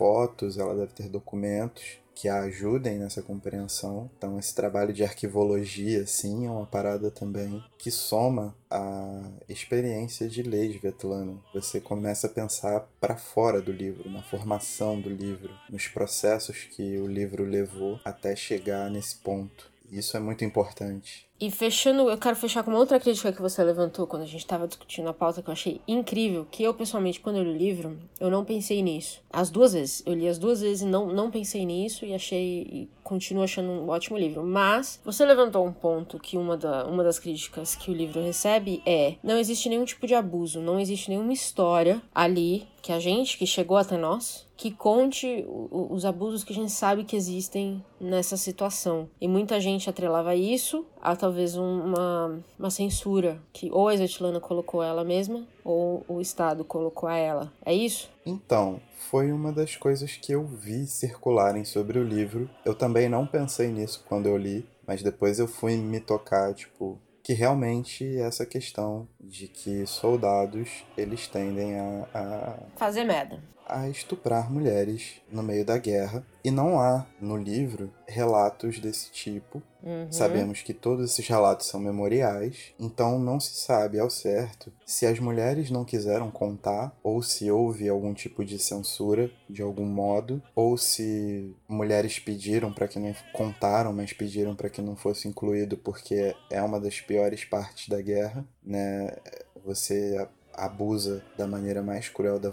fotos, 0.01 0.57
ela 0.57 0.75
deve 0.75 0.95
ter 0.95 1.11
documentos 1.11 1.99
que 2.15 2.27
a 2.27 2.41
ajudem 2.41 2.99
nessa 2.99 3.21
compreensão. 3.21 4.11
Então, 4.17 4.39
esse 4.39 4.55
trabalho 4.55 4.95
de 4.95 5.05
arquivologia, 5.05 6.07
sim, 6.07 6.47
é 6.47 6.51
uma 6.51 6.65
parada 6.65 7.11
também 7.11 7.63
que 7.77 7.91
soma 7.91 8.57
a 8.71 9.31
experiência 9.47 10.27
de 10.27 10.43
ler 10.43 10.71
Svetlana. 10.71 11.37
Você 11.53 11.83
começa 11.83 12.27
a 12.27 12.31
pensar 12.31 12.89
para 12.99 13.15
fora 13.15 13.61
do 13.61 13.73
livro, 13.73 14.11
na 14.11 14.23
formação 14.23 14.99
do 14.99 15.11
livro, 15.11 15.51
nos 15.69 15.87
processos 15.87 16.65
que 16.65 16.99
o 16.99 17.07
livro 17.07 17.45
levou 17.45 18.01
até 18.03 18.35
chegar 18.35 18.91
nesse 18.91 19.17
ponto. 19.17 19.71
Isso 19.91 20.17
é 20.17 20.21
muito 20.21 20.45
importante. 20.45 21.30
E 21.41 21.51
fechando, 21.51 22.11
eu 22.11 22.19
quero 22.19 22.37
fechar 22.37 22.63
com 22.63 22.71
uma 22.71 22.79
outra 22.79 23.01
crítica 23.01 23.33
que 23.33 23.41
você 23.41 23.65
levantou 23.65 24.07
quando 24.07 24.25
a 24.25 24.27
gente 24.27 24.41
estava 24.41 24.69
discutindo 24.69 25.09
a 25.09 25.15
pauta 25.15 25.41
que 25.41 25.49
eu 25.49 25.53
achei 25.53 25.81
incrível, 25.89 26.47
que 26.51 26.63
eu 26.63 26.75
pessoalmente, 26.75 27.19
quando 27.19 27.37
eu 27.37 27.45
li 27.45 27.51
o 27.51 27.57
livro, 27.57 27.99
eu 28.21 28.31
não 28.31 28.45
pensei 28.45 28.83
nisso. 28.83 29.23
As 29.33 29.49
duas 29.49 29.73
vezes. 29.73 30.03
Eu 30.05 30.13
li 30.13 30.29
as 30.29 30.37
duas 30.37 30.61
vezes 30.61 30.83
e 30.83 30.85
não, 30.85 31.07
não 31.07 31.31
pensei 31.31 31.65
nisso 31.65 32.05
e 32.05 32.13
achei. 32.13 32.63
E 32.71 32.89
continuo 33.03 33.43
achando 33.43 33.71
um 33.71 33.89
ótimo 33.89 34.19
livro. 34.19 34.45
Mas 34.45 35.01
você 35.05 35.25
levantou 35.25 35.67
um 35.67 35.73
ponto 35.73 36.19
que 36.19 36.37
uma, 36.37 36.57
da, 36.57 36.85
uma 36.87 37.03
das 37.03 37.19
críticas 37.19 37.75
que 37.75 37.91
o 37.91 37.95
livro 37.95 38.23
recebe 38.23 38.83
é: 38.85 39.15
não 39.23 39.39
existe 39.39 39.69
nenhum 39.69 39.85
tipo 39.85 40.07
de 40.07 40.15
abuso, 40.15 40.61
não 40.61 40.79
existe 40.79 41.09
nenhuma 41.09 41.33
história 41.33 42.03
ali 42.15 42.69
que 42.83 42.93
a 42.93 42.99
gente, 42.99 43.37
que 43.37 43.47
chegou 43.47 43.77
até 43.77 43.97
nós, 43.97 44.47
que 44.57 44.71
conte 44.71 45.45
os 45.71 46.05
abusos 46.05 46.45
que 46.45 46.53
a 46.53 46.57
gente 46.57 46.73
sabe 46.73 47.05
que 47.05 47.17
existem 47.17 47.85
nessa 48.01 48.37
situação. 48.37 49.09
E 49.21 49.29
muita 49.29 49.61
gente 49.61 49.89
atrelava 49.89 50.35
isso 50.35 50.85
a 51.01 51.15
talvez 51.31 51.55
uma, 51.55 52.43
uma 52.59 52.71
censura 52.71 53.41
que 53.53 53.71
ou 53.71 53.87
a 53.87 53.95
Svetlana 53.95 54.41
colocou 54.41 54.83
ela 54.83 55.05
mesma 55.05 55.47
ou 55.65 56.05
o 56.09 56.21
Estado 56.21 56.65
colocou 56.65 57.09
a 57.09 57.17
ela. 57.17 57.53
É 57.65 57.73
isso? 57.73 58.11
Então, 58.27 58.81
foi 59.09 59.31
uma 59.31 59.53
das 59.53 59.77
coisas 59.77 60.17
que 60.17 60.33
eu 60.33 60.45
vi 60.45 60.89
circularem 60.89 61.65
sobre 61.65 62.01
o 62.01 62.03
livro. 62.03 62.51
Eu 62.65 62.75
também 62.75 63.09
não 63.09 63.27
pensei 63.27 63.69
nisso 63.69 64.05
quando 64.09 64.27
eu 64.27 64.37
li, 64.37 64.67
mas 64.85 65.05
depois 65.05 65.39
eu 65.39 65.47
fui 65.47 65.77
me 65.77 66.01
tocar, 66.01 66.53
tipo, 66.53 66.99
que 67.23 67.33
realmente 67.33 68.19
essa 68.19 68.45
questão 68.45 69.07
de 69.21 69.47
que 69.47 69.87
soldados 69.87 70.85
eles 70.99 71.29
tendem 71.29 71.79
a, 71.79 72.07
a 72.13 72.59
fazer 72.75 73.05
merda 73.05 73.41
a 73.71 73.89
estuprar 73.89 74.51
mulheres 74.51 75.21
no 75.31 75.43
meio 75.43 75.65
da 75.65 75.79
guerra. 75.79 76.25
E 76.43 76.51
não 76.51 76.81
há 76.81 77.07
no 77.21 77.37
livro 77.37 77.93
relatos 78.07 78.79
desse 78.79 79.11
tipo. 79.11 79.63
Uhum. 79.83 80.11
Sabemos 80.11 80.63
que 80.63 80.75
todos 80.75 81.11
esses 81.11 81.27
relatos 81.27 81.67
são 81.67 81.79
memoriais, 81.81 82.73
então 82.79 83.19
não 83.19 83.39
se 83.39 83.55
sabe 83.55 83.99
ao 83.99 84.11
certo 84.11 84.73
se 84.85 85.07
as 85.07 85.19
mulheres 85.19 85.71
não 85.71 85.85
quiseram 85.85 86.31
contar 86.31 86.95
ou 87.03 87.23
se 87.23 87.51
houve 87.51 87.89
algum 87.89 88.13
tipo 88.13 88.45
de 88.45 88.59
censura 88.59 89.31
de 89.49 89.63
algum 89.63 89.87
modo, 89.87 90.43
ou 90.55 90.77
se 90.77 91.55
mulheres 91.69 92.19
pediram 92.19 92.73
para 92.73 92.89
que 92.89 92.99
não 92.99 93.15
contaram, 93.33 93.93
mas 93.93 94.13
pediram 94.13 94.55
para 94.55 94.69
que 94.69 94.83
não 94.83 94.97
fosse 94.97 95.29
incluído 95.29 95.77
porque 95.77 96.35
é 96.51 96.61
uma 96.63 96.81
das 96.81 97.01
piores 97.01 97.45
partes 97.45 97.89
da 97.89 98.01
guerra, 98.01 98.45
né? 98.63 99.17
Você 99.65 100.27
abusa 100.53 101.23
da 101.37 101.47
maneira 101.47 101.83
mais 101.83 102.09
cruel 102.09 102.39
da 102.39 102.51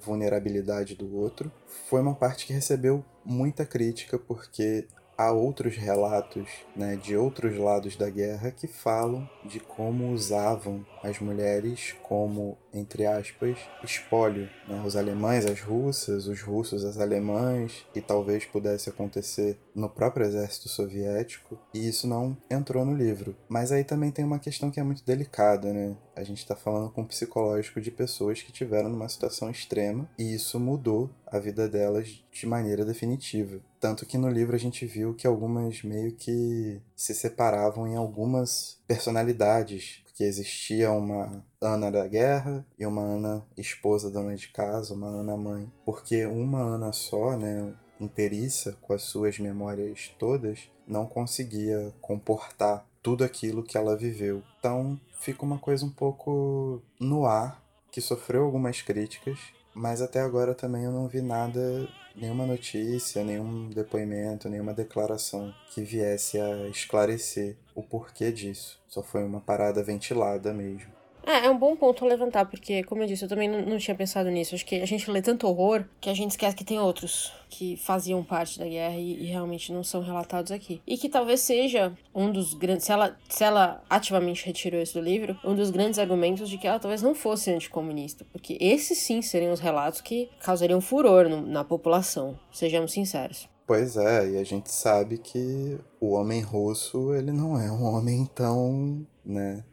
vulnerabilidade 0.00 0.94
do 0.94 1.16
outro. 1.16 1.50
Foi 1.88 2.00
uma 2.00 2.14
parte 2.14 2.46
que 2.46 2.52
recebeu 2.52 3.04
muita 3.24 3.64
crítica 3.64 4.18
porque 4.18 4.86
há 5.16 5.32
outros 5.32 5.76
relatos 5.76 6.48
né, 6.74 6.96
de 6.96 7.16
outros 7.16 7.56
lados 7.56 7.96
da 7.96 8.10
guerra 8.10 8.50
que 8.50 8.66
falam 8.66 9.28
de 9.44 9.58
como 9.58 10.12
usavam 10.12 10.84
as 11.06 11.20
mulheres 11.20 11.94
como, 12.02 12.58
entre 12.72 13.06
aspas, 13.06 13.58
espólio. 13.84 14.48
Né? 14.68 14.82
Os 14.84 14.96
alemães, 14.96 15.46
as 15.46 15.60
russas, 15.60 16.26
os 16.26 16.42
russos, 16.42 16.84
as 16.84 16.98
alemãs, 16.98 17.86
e 17.94 18.00
talvez 18.00 18.44
pudesse 18.44 18.88
acontecer 18.88 19.58
no 19.74 19.88
próprio 19.88 20.26
exército 20.26 20.68
soviético, 20.68 21.58
e 21.72 21.88
isso 21.88 22.06
não 22.06 22.36
entrou 22.50 22.84
no 22.84 22.94
livro. 22.94 23.36
Mas 23.48 23.70
aí 23.70 23.84
também 23.84 24.10
tem 24.10 24.24
uma 24.24 24.38
questão 24.38 24.70
que 24.70 24.80
é 24.80 24.82
muito 24.82 25.04
delicada, 25.04 25.72
né? 25.72 25.96
A 26.16 26.22
gente 26.22 26.38
está 26.38 26.56
falando 26.56 26.90
com 26.90 27.02
o 27.02 27.06
psicológico 27.06 27.80
de 27.80 27.90
pessoas 27.90 28.40
que 28.40 28.50
tiveram 28.50 28.88
numa 28.88 29.08
situação 29.08 29.50
extrema 29.50 30.08
e 30.18 30.34
isso 30.34 30.58
mudou 30.58 31.10
a 31.26 31.38
vida 31.38 31.68
delas 31.68 32.24
de 32.32 32.46
maneira 32.46 32.86
definitiva. 32.86 33.60
Tanto 33.78 34.06
que 34.06 34.16
no 34.16 34.30
livro 34.30 34.56
a 34.56 34.58
gente 34.58 34.86
viu 34.86 35.12
que 35.12 35.26
algumas 35.26 35.82
meio 35.82 36.12
que 36.12 36.80
se 36.94 37.14
separavam 37.14 37.86
em 37.86 37.96
algumas 37.96 38.78
personalidades 38.88 40.05
que 40.16 40.24
existia 40.24 40.90
uma 40.90 41.44
Ana 41.60 41.92
da 41.92 42.08
guerra 42.08 42.66
e 42.78 42.86
uma 42.86 43.02
Ana 43.02 43.46
esposa 43.54 44.10
dona 44.10 44.34
de 44.34 44.48
casa, 44.48 44.94
uma 44.94 45.08
Ana 45.08 45.36
mãe. 45.36 45.70
Porque 45.84 46.24
uma 46.24 46.58
Ana 46.58 46.90
só, 46.90 47.36
né, 47.36 47.74
inteiriça, 48.00 48.78
com 48.80 48.94
as 48.94 49.02
suas 49.02 49.38
memórias 49.38 50.10
todas, 50.18 50.70
não 50.88 51.06
conseguia 51.06 51.92
comportar 52.00 52.86
tudo 53.02 53.24
aquilo 53.24 53.62
que 53.62 53.76
ela 53.76 53.94
viveu. 53.94 54.42
Então 54.58 54.98
fica 55.20 55.44
uma 55.44 55.58
coisa 55.58 55.84
um 55.84 55.90
pouco 55.90 56.82
no 56.98 57.26
ar, 57.26 57.62
que 57.92 58.00
sofreu 58.00 58.44
algumas 58.44 58.80
críticas, 58.80 59.38
mas 59.74 60.00
até 60.00 60.20
agora 60.20 60.54
também 60.54 60.84
eu 60.84 60.92
não 60.92 61.08
vi 61.08 61.20
nada 61.20 61.86
nenhuma 62.16 62.46
notícia, 62.46 63.22
nenhum 63.22 63.68
depoimento, 63.68 64.48
nenhuma 64.48 64.72
declaração 64.72 65.54
que 65.70 65.82
viesse 65.82 66.40
a 66.40 66.68
esclarecer 66.68 67.56
o 67.74 67.82
porquê 67.82 68.32
disso. 68.32 68.80
Só 68.88 69.02
foi 69.02 69.22
uma 69.22 69.40
parada 69.40 69.82
ventilada 69.82 70.52
mesmo. 70.52 70.95
É, 71.26 71.46
é 71.46 71.50
um 71.50 71.58
bom 71.58 71.74
ponto 71.74 72.06
levantar, 72.06 72.46
porque, 72.46 72.84
como 72.84 73.02
eu 73.02 73.06
disse, 73.08 73.24
eu 73.24 73.28
também 73.28 73.48
não, 73.48 73.60
não, 73.62 73.78
tinha 73.78 73.96
pensado 73.96 74.30
nisso. 74.30 74.54
Acho 74.54 74.64
que 74.64 74.76
a 74.76 74.86
gente 74.86 75.10
lê 75.10 75.20
tanto 75.20 75.48
horror 75.48 75.84
que 76.00 76.08
a 76.08 76.14
gente 76.14 76.30
esquece 76.30 76.54
que 76.54 76.64
tem 76.64 76.78
outros 76.78 77.32
que 77.50 77.76
faziam 77.76 78.22
parte 78.22 78.60
da 78.60 78.64
guerra 78.64 78.94
e, 78.94 79.24
e 79.24 79.26
realmente 79.26 79.72
não 79.72 79.82
são 79.82 80.00
relatados 80.02 80.52
aqui. 80.52 80.80
E 80.86 80.96
que 80.96 81.08
talvez 81.08 81.40
seja 81.40 81.92
um 82.14 82.30
dos 82.30 82.54
grandes. 82.54 82.84
Se 82.84 82.92
ela, 82.92 83.16
se 83.28 83.42
ela 83.42 83.82
ativamente 83.90 84.46
retirou 84.46 84.80
isso 84.80 84.94
do 84.94 85.04
livro, 85.04 85.36
um 85.44 85.56
dos 85.56 85.70
grandes 85.70 85.98
argumentos 85.98 86.48
de 86.48 86.58
que 86.58 86.66
ela 86.68 86.78
talvez 86.78 87.02
não 87.02 87.14
fosse 87.14 87.50
anticomunista. 87.50 88.24
Porque 88.30 88.56
esses 88.60 88.98
sim 88.98 89.20
seriam 89.20 89.52
os 89.52 89.60
relatos 89.60 90.00
que 90.00 90.30
causariam 90.40 90.80
furor 90.80 91.28
no, 91.28 91.40
na 91.42 91.64
população, 91.64 92.38
sejamos 92.52 92.92
sinceros. 92.92 93.48
Pois 93.66 93.96
é, 93.96 94.30
e 94.30 94.38
a 94.38 94.44
gente 94.44 94.70
sabe 94.70 95.18
que 95.18 95.76
o 96.00 96.12
homem 96.12 96.40
russo, 96.40 97.12
ele 97.12 97.32
não 97.32 97.60
é 97.60 97.68
um 97.68 97.82
homem 97.82 98.24
tão, 98.32 99.04
né, 99.24 99.64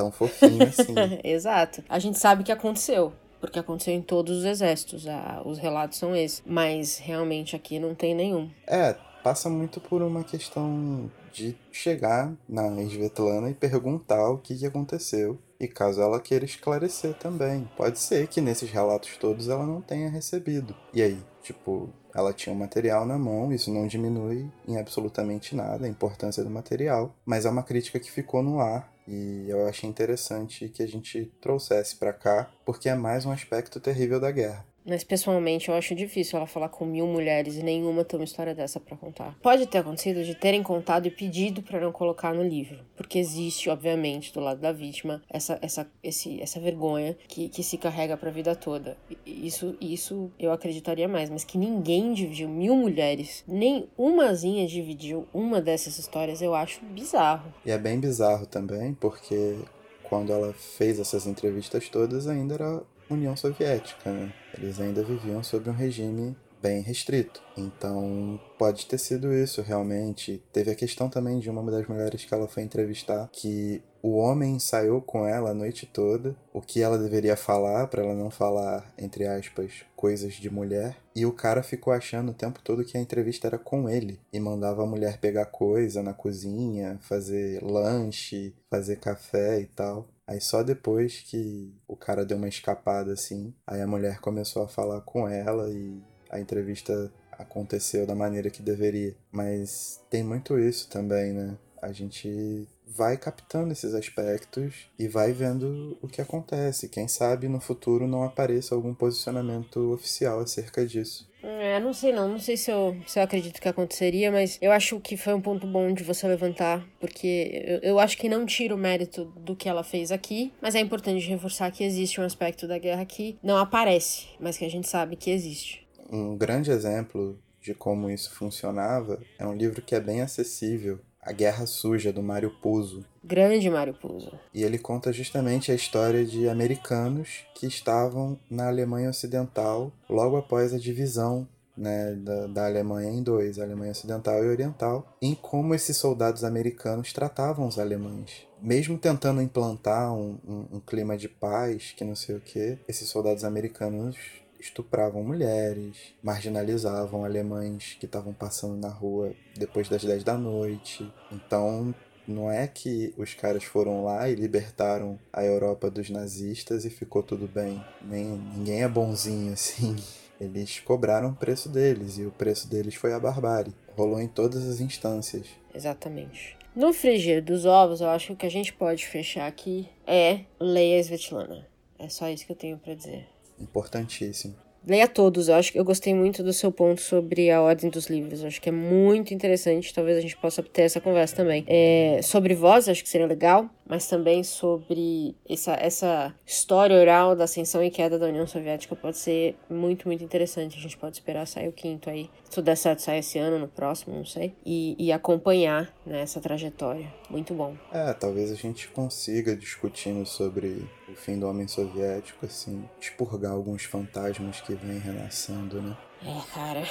tão 0.00 0.10
fofinho 0.10 0.62
assim. 0.62 0.94
Exato. 1.22 1.84
A 1.88 1.98
gente 1.98 2.18
sabe 2.18 2.42
que 2.42 2.52
aconteceu. 2.52 3.12
Porque 3.38 3.58
aconteceu 3.58 3.94
em 3.94 4.02
todos 4.02 4.38
os 4.38 4.44
exércitos, 4.44 5.06
os 5.46 5.58
relatos 5.58 5.98
são 5.98 6.14
esses. 6.14 6.42
Mas 6.44 6.98
realmente 6.98 7.56
aqui 7.56 7.78
não 7.78 7.94
tem 7.94 8.14
nenhum. 8.14 8.50
É, 8.66 8.94
passa 9.22 9.48
muito 9.48 9.80
por 9.80 10.02
uma 10.02 10.22
questão 10.22 11.10
de 11.32 11.56
chegar 11.72 12.32
na 12.48 12.68
Svetlana 12.82 13.48
e 13.48 13.54
perguntar 13.54 14.28
o 14.30 14.38
que, 14.38 14.56
que 14.56 14.66
aconteceu. 14.66 15.38
E 15.60 15.68
caso 15.68 16.00
ela 16.00 16.18
queira 16.18 16.44
esclarecer 16.44 17.14
também. 17.14 17.70
Pode 17.76 17.98
ser 17.98 18.26
que 18.26 18.40
nesses 18.40 18.70
relatos 18.70 19.16
todos 19.18 19.48
ela 19.48 19.66
não 19.66 19.82
tenha 19.82 20.08
recebido. 20.08 20.74
E 20.94 21.02
aí, 21.02 21.22
tipo, 21.42 21.90
ela 22.14 22.32
tinha 22.32 22.54
o 22.54 22.58
material 22.58 23.04
na 23.04 23.18
mão, 23.18 23.52
isso 23.52 23.72
não 23.72 23.86
diminui 23.86 24.50
em 24.66 24.78
absolutamente 24.78 25.54
nada 25.54 25.84
a 25.84 25.88
importância 25.88 26.42
do 26.42 26.50
material, 26.50 27.14
mas 27.24 27.44
é 27.44 27.50
uma 27.50 27.62
crítica 27.62 28.00
que 28.00 28.10
ficou 28.10 28.42
no 28.42 28.60
ar 28.60 28.90
e 29.06 29.46
eu 29.48 29.66
achei 29.66 29.90
interessante 29.90 30.68
que 30.68 30.82
a 30.82 30.86
gente 30.86 31.24
trouxesse 31.40 31.96
para 31.96 32.12
cá, 32.12 32.48
porque 32.64 32.88
é 32.88 32.94
mais 32.94 33.26
um 33.26 33.32
aspecto 33.32 33.80
terrível 33.80 34.20
da 34.20 34.30
guerra. 34.30 34.64
Mas 34.86 35.04
pessoalmente 35.04 35.68
eu 35.68 35.74
acho 35.74 35.94
difícil 35.94 36.36
ela 36.36 36.46
falar 36.46 36.68
com 36.68 36.84
mil 36.84 37.06
mulheres 37.06 37.56
e 37.56 37.62
nenhuma 37.62 38.04
ter 38.04 38.16
uma 38.16 38.24
história 38.24 38.54
dessa 38.54 38.80
para 38.80 38.96
contar. 38.96 39.36
Pode 39.42 39.66
ter 39.66 39.78
acontecido 39.78 40.24
de 40.24 40.34
terem 40.34 40.62
contado 40.62 41.06
e 41.06 41.10
pedido 41.10 41.62
para 41.62 41.80
não 41.80 41.92
colocar 41.92 42.34
no 42.34 42.42
livro, 42.42 42.78
porque 42.96 43.18
existe, 43.18 43.68
obviamente, 43.68 44.32
do 44.32 44.40
lado 44.40 44.60
da 44.60 44.72
vítima 44.72 45.22
essa 45.28 45.58
essa 45.62 45.90
esse, 46.02 46.40
essa 46.40 46.58
vergonha 46.60 47.16
que, 47.28 47.48
que 47.48 47.62
se 47.62 47.76
carrega 47.76 48.16
para 48.16 48.30
a 48.30 48.32
vida 48.32 48.54
toda. 48.54 48.96
Isso 49.26 49.76
isso 49.80 50.30
eu 50.38 50.52
acreditaria 50.52 51.08
mais, 51.08 51.30
mas 51.30 51.44
que 51.44 51.58
ninguém 51.58 52.12
dividiu 52.12 52.48
mil 52.48 52.74
mulheres, 52.74 53.44
nem 53.46 53.88
umazinha 53.96 54.66
dividiu 54.66 55.26
uma 55.32 55.60
dessas 55.60 55.98
histórias, 55.98 56.40
eu 56.40 56.54
acho 56.54 56.84
bizarro. 56.86 57.52
E 57.64 57.70
é 57.70 57.78
bem 57.78 58.00
bizarro 58.00 58.46
também, 58.46 58.94
porque 58.94 59.56
quando 60.04 60.32
ela 60.32 60.52
fez 60.52 60.98
essas 60.98 61.26
entrevistas 61.26 61.88
todas 61.88 62.26
ainda 62.26 62.54
era 62.54 62.82
União 63.10 63.36
Soviética, 63.36 64.10
né? 64.10 64.32
Eles 64.56 64.80
ainda 64.80 65.02
viviam 65.02 65.42
sob 65.42 65.68
um 65.68 65.74
regime 65.74 66.36
bem 66.60 66.82
restrito. 66.82 67.42
Então, 67.56 68.38
pode 68.58 68.86
ter 68.86 68.98
sido 68.98 69.32
isso 69.32 69.62
realmente. 69.62 70.42
Teve 70.52 70.70
a 70.70 70.74
questão 70.74 71.08
também 71.08 71.38
de 71.38 71.48
uma 71.48 71.68
das 71.70 71.86
mulheres 71.86 72.24
que 72.24 72.34
ela 72.34 72.46
foi 72.46 72.62
entrevistar 72.62 73.28
que 73.32 73.82
o 74.02 74.16
homem 74.16 74.56
ensaiou 74.56 75.00
com 75.00 75.26
ela 75.26 75.50
a 75.50 75.54
noite 75.54 75.86
toda 75.86 76.34
o 76.52 76.60
que 76.60 76.80
ela 76.80 76.98
deveria 76.98 77.36
falar 77.36 77.86
para 77.88 78.02
ela 78.02 78.14
não 78.14 78.30
falar 78.30 78.90
entre 78.96 79.26
aspas 79.26 79.84
coisas 79.94 80.34
de 80.34 80.48
mulher 80.48 80.96
e 81.14 81.26
o 81.26 81.32
cara 81.32 81.62
ficou 81.62 81.92
achando 81.92 82.30
o 82.30 82.34
tempo 82.34 82.60
todo 82.64 82.84
que 82.84 82.96
a 82.96 83.00
entrevista 83.00 83.46
era 83.46 83.58
com 83.58 83.90
ele 83.90 84.18
e 84.32 84.40
mandava 84.40 84.82
a 84.82 84.86
mulher 84.86 85.18
pegar 85.18 85.46
coisa 85.46 86.02
na 86.02 86.14
cozinha, 86.14 86.98
fazer 87.02 87.62
lanche, 87.62 88.54
fazer 88.70 88.96
café 88.96 89.60
e 89.60 89.66
tal. 89.66 90.08
Aí 90.30 90.40
só 90.40 90.62
depois 90.62 91.22
que 91.22 91.74
o 91.88 91.96
cara 91.96 92.24
deu 92.24 92.36
uma 92.36 92.46
escapada 92.46 93.12
assim, 93.12 93.52
aí 93.66 93.80
a 93.82 93.86
mulher 93.86 94.20
começou 94.20 94.62
a 94.62 94.68
falar 94.68 95.00
com 95.00 95.26
ela 95.26 95.68
e 95.72 96.00
a 96.30 96.38
entrevista 96.38 97.12
aconteceu 97.32 98.06
da 98.06 98.14
maneira 98.14 98.48
que 98.48 98.62
deveria. 98.62 99.16
Mas 99.32 100.00
tem 100.08 100.22
muito 100.22 100.56
isso 100.56 100.88
também, 100.88 101.32
né? 101.32 101.58
A 101.82 101.90
gente 101.90 102.68
vai 102.96 103.16
captando 103.16 103.72
esses 103.72 103.94
aspectos 103.94 104.90
e 104.98 105.06
vai 105.06 105.32
vendo 105.32 105.96
o 106.02 106.08
que 106.08 106.20
acontece. 106.20 106.88
Quem 106.88 107.06
sabe 107.06 107.48
no 107.48 107.60
futuro 107.60 108.06
não 108.06 108.24
apareça 108.24 108.74
algum 108.74 108.92
posicionamento 108.92 109.92
oficial 109.92 110.40
acerca 110.40 110.84
disso. 110.84 111.30
É, 111.42 111.80
não 111.80 111.92
sei 111.94 112.12
não, 112.12 112.28
não 112.28 112.38
sei 112.38 112.56
se 112.56 112.70
eu, 112.70 112.96
se 113.06 113.18
eu 113.18 113.22
acredito 113.22 113.60
que 113.60 113.68
aconteceria, 113.68 114.30
mas 114.30 114.58
eu 114.60 114.72
acho 114.72 115.00
que 115.00 115.16
foi 115.16 115.32
um 115.32 115.40
ponto 115.40 115.66
bom 115.66 115.92
de 115.92 116.04
você 116.04 116.28
levantar, 116.28 116.86
porque 116.98 117.80
eu, 117.82 117.90
eu 117.92 117.98
acho 117.98 118.18
que 118.18 118.28
não 118.28 118.44
tira 118.44 118.74
o 118.74 118.78
mérito 118.78 119.24
do 119.36 119.56
que 119.56 119.68
ela 119.68 119.82
fez 119.82 120.12
aqui, 120.12 120.52
mas 120.60 120.74
é 120.74 120.80
importante 120.80 121.26
reforçar 121.26 121.70
que 121.70 121.82
existe 121.82 122.20
um 122.20 122.24
aspecto 122.24 122.68
da 122.68 122.78
guerra 122.78 123.06
que 123.06 123.38
não 123.42 123.56
aparece, 123.56 124.26
mas 124.38 124.58
que 124.58 124.66
a 124.66 124.70
gente 124.70 124.86
sabe 124.86 125.16
que 125.16 125.30
existe. 125.30 125.86
Um 126.12 126.36
grande 126.36 126.70
exemplo 126.70 127.38
de 127.58 127.72
como 127.72 128.10
isso 128.10 128.34
funcionava 128.34 129.18
é 129.38 129.46
um 129.46 129.54
livro 129.54 129.80
que 129.80 129.94
é 129.94 130.00
bem 130.00 130.20
acessível 130.20 130.98
a 131.22 131.32
Guerra 131.32 131.66
Suja, 131.66 132.12
do 132.12 132.22
Mário 132.22 132.50
Puzo. 132.62 133.04
Grande 133.22 133.68
Mário 133.68 133.94
Puzo. 133.94 134.32
E 134.54 134.62
ele 134.62 134.78
conta 134.78 135.12
justamente 135.12 135.70
a 135.70 135.74
história 135.74 136.24
de 136.24 136.48
americanos 136.48 137.44
que 137.54 137.66
estavam 137.66 138.38
na 138.50 138.68
Alemanha 138.68 139.10
Ocidental 139.10 139.92
logo 140.08 140.36
após 140.36 140.72
a 140.72 140.78
divisão 140.78 141.46
né, 141.76 142.14
da, 142.14 142.46
da 142.46 142.66
Alemanha 142.66 143.10
em 143.10 143.22
dois, 143.22 143.58
a 143.58 143.64
Alemanha 143.64 143.92
Ocidental 143.92 144.44
e 144.44 144.48
Oriental, 144.48 145.16
em 145.20 145.34
como 145.34 145.74
esses 145.74 145.96
soldados 145.96 146.44
americanos 146.44 147.12
tratavam 147.12 147.66
os 147.66 147.78
alemães. 147.78 148.46
Mesmo 148.60 148.98
tentando 148.98 149.40
implantar 149.40 150.12
um, 150.12 150.38
um, 150.46 150.66
um 150.72 150.80
clima 150.80 151.16
de 151.16 151.28
paz, 151.28 151.94
que 151.96 152.04
não 152.04 152.14
sei 152.14 152.36
o 152.36 152.40
que, 152.40 152.78
esses 152.86 153.08
soldados 153.08 153.44
americanos 153.44 154.16
estupravam 154.60 155.24
mulheres, 155.24 156.14
marginalizavam 156.22 157.24
alemães 157.24 157.96
que 157.98 158.06
estavam 158.06 158.32
passando 158.32 158.76
na 158.76 158.88
rua 158.88 159.32
depois 159.56 159.88
das 159.88 160.04
10 160.04 160.22
da 160.22 160.36
noite. 160.36 161.10
Então, 161.32 161.94
não 162.26 162.50
é 162.50 162.66
que 162.66 163.12
os 163.16 163.34
caras 163.34 163.64
foram 163.64 164.04
lá 164.04 164.28
e 164.28 164.34
libertaram 164.34 165.18
a 165.32 165.44
Europa 165.44 165.90
dos 165.90 166.10
nazistas 166.10 166.84
e 166.84 166.90
ficou 166.90 167.22
tudo 167.22 167.48
bem. 167.48 167.82
Nem, 168.02 168.24
ninguém 168.54 168.82
é 168.82 168.88
bonzinho 168.88 169.52
assim. 169.54 169.96
Eles 170.40 170.80
cobraram 170.80 171.30
o 171.30 171.36
preço 171.36 171.68
deles 171.68 172.18
e 172.18 172.24
o 172.24 172.30
preço 172.30 172.68
deles 172.68 172.94
foi 172.94 173.12
a 173.12 173.20
barbárie. 173.20 173.74
Rolou 173.96 174.20
em 174.20 174.28
todas 174.28 174.66
as 174.66 174.80
instâncias. 174.80 175.46
Exatamente. 175.74 176.56
No 176.74 176.92
frigir 176.92 177.42
dos 177.42 177.66
ovos, 177.66 178.00
eu 178.00 178.08
acho 178.08 178.28
que 178.28 178.32
o 178.32 178.36
que 178.36 178.46
a 178.46 178.50
gente 178.50 178.72
pode 178.72 179.06
fechar 179.06 179.46
aqui 179.46 179.88
é 180.06 180.40
Leia 180.58 181.00
Svetlana. 181.00 181.66
É 181.98 182.08
só 182.08 182.28
isso 182.30 182.46
que 182.46 182.52
eu 182.52 182.56
tenho 182.56 182.78
para 182.78 182.94
dizer. 182.94 183.28
Importantíssimo. 183.60 184.54
Leia 184.86 185.06
todos, 185.06 185.48
eu 185.48 185.56
acho 185.56 185.72
que 185.72 185.78
eu 185.78 185.84
gostei 185.84 186.14
muito 186.14 186.42
do 186.42 186.54
seu 186.54 186.72
ponto 186.72 187.02
sobre 187.02 187.50
a 187.50 187.60
ordem 187.60 187.90
dos 187.90 188.06
livros. 188.06 188.40
Eu 188.40 188.46
acho 188.46 188.60
que 188.60 188.70
é 188.70 188.72
muito 188.72 189.34
interessante, 189.34 189.92
talvez 189.92 190.16
a 190.16 190.22
gente 190.22 190.36
possa 190.38 190.62
ter 190.62 190.82
essa 190.82 191.00
conversa 191.00 191.36
também. 191.36 191.64
É, 191.66 192.20
sobre 192.22 192.54
voz, 192.54 192.88
acho 192.88 193.02
que 193.02 193.08
seria 193.08 193.26
legal 193.26 193.68
mas 193.90 194.06
também 194.06 194.44
sobre 194.44 195.34
essa, 195.48 195.72
essa 195.72 196.32
história 196.46 196.96
oral 196.96 197.34
da 197.34 197.42
ascensão 197.42 197.82
e 197.82 197.90
queda 197.90 198.16
da 198.16 198.26
União 198.26 198.46
Soviética 198.46 198.94
pode 198.94 199.18
ser 199.18 199.56
muito, 199.68 200.06
muito 200.06 200.22
interessante. 200.22 200.78
A 200.78 200.80
gente 200.80 200.96
pode 200.96 201.16
esperar 201.16 201.44
sair 201.44 201.66
o 201.66 201.72
quinto 201.72 202.08
aí. 202.08 202.30
Se 202.44 202.52
tudo 202.52 202.66
der 202.66 202.76
certo, 202.76 203.00
sai 203.00 203.18
esse 203.18 203.36
ano, 203.36 203.58
no 203.58 203.66
próximo, 203.66 204.14
não 204.14 204.24
sei. 204.24 204.54
E, 204.64 204.94
e 204.96 205.10
acompanhar 205.10 205.92
né, 206.06 206.20
essa 206.20 206.40
trajetória. 206.40 207.12
Muito 207.28 207.52
bom. 207.52 207.74
É, 207.90 208.12
talvez 208.12 208.52
a 208.52 208.54
gente 208.54 208.86
consiga, 208.86 209.56
discutindo 209.56 210.24
sobre 210.24 210.88
o 211.08 211.16
fim 211.16 211.36
do 211.36 211.48
homem 211.48 211.66
soviético, 211.66 212.46
assim, 212.46 212.88
expurgar 213.00 213.50
alguns 213.50 213.82
fantasmas 213.82 214.60
que 214.60 214.72
vêm 214.72 215.00
renascendo, 215.00 215.82
né? 215.82 215.96
É, 216.24 216.54
cara. 216.54 216.84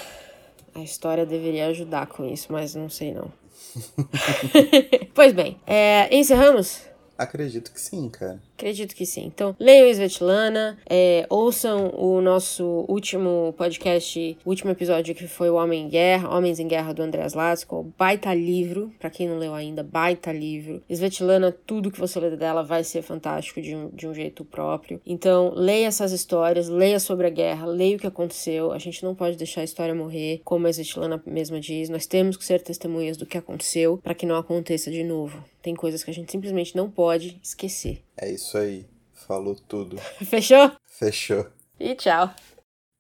A 0.76 0.82
história 0.82 1.26
deveria 1.26 1.68
ajudar 1.68 2.08
com 2.08 2.26
isso, 2.26 2.52
mas 2.52 2.76
não 2.76 2.90
sei 2.90 3.14
não. 3.14 3.32
pois 5.14 5.34
bem, 5.34 5.60
é, 5.66 6.14
encerramos? 6.16 6.82
Acredito 7.18 7.72
que 7.72 7.82
sim, 7.82 8.10
cara. 8.10 8.42
Acredito 8.60 8.94
que 8.94 9.06
sim. 9.06 9.24
Então, 9.26 9.56
leiam 9.58 9.88
Svetlana, 9.88 10.78
é, 10.90 11.26
ouçam 11.30 11.94
o 11.96 12.20
nosso 12.20 12.84
último 12.90 13.54
podcast, 13.58 14.38
último 14.46 14.72
episódio 14.72 15.16
que 15.16 15.28
foi 15.28 15.50
o 15.50 15.56
Homem 15.56 15.86
em 15.86 15.88
Guerra, 15.88 16.36
Homens 16.36 16.60
em 16.60 16.68
Guerra 16.68 16.94
do 16.94 17.02
Andreas 17.02 17.34
Latsko, 17.34 17.94
baita 17.98 18.34
livro, 18.34 18.92
para 19.00 19.10
quem 19.10 19.30
não 19.30 19.38
leu 19.38 19.54
ainda, 19.54 19.82
baita 19.82 20.34
livro. 20.34 20.84
Svetlana, 20.90 21.56
tudo 21.66 21.90
que 21.90 22.02
você 22.02 22.20
ler 22.20 22.36
dela 22.36 22.62
vai 22.62 22.84
ser 22.84 23.02
fantástico 23.02 23.62
de 23.62 23.74
um, 23.74 23.92
de 23.92 24.06
um 24.06 24.14
jeito 24.14 24.44
próprio. 24.44 25.02
Então, 25.06 25.54
leia 25.56 25.88
essas 25.88 26.12
histórias, 26.12 26.68
leia 26.68 27.00
sobre 27.00 27.28
a 27.28 27.30
guerra, 27.30 27.66
leia 27.66 27.96
o 27.96 28.00
que 28.00 28.08
aconteceu. 28.08 28.74
A 28.74 28.78
gente 28.78 29.04
não 29.04 29.16
pode 29.16 29.38
deixar 29.38 29.62
a 29.62 29.64
história 29.64 29.96
morrer, 29.96 30.42
como 30.44 30.68
a 30.68 30.70
Svetlana 30.70 31.24
mesma 31.26 31.62
diz. 31.62 31.88
Nós 31.88 32.06
temos 32.06 32.36
que 32.36 32.44
ser 32.44 32.62
testemunhas 32.62 33.16
do 33.16 33.26
que 33.26 33.38
aconteceu 33.38 34.02
para 34.04 34.14
que 34.14 34.26
não 34.26 34.36
aconteça 34.36 34.92
de 34.92 35.02
novo. 35.02 35.42
Tem 35.62 35.76
coisas 35.76 36.04
que 36.04 36.12
a 36.12 36.14
gente 36.14 36.32
simplesmente 36.32 36.76
não 36.76 36.90
pode 36.90 37.40
esquecer. 37.44 38.02
É 38.18 38.30
isso 38.32 38.49
aí. 38.58 38.88
Falou 39.14 39.56
tudo. 39.56 39.98
Fechou? 40.26 40.72
Fechou. 40.86 41.48
E 41.80 41.96
tchau. 41.96 42.34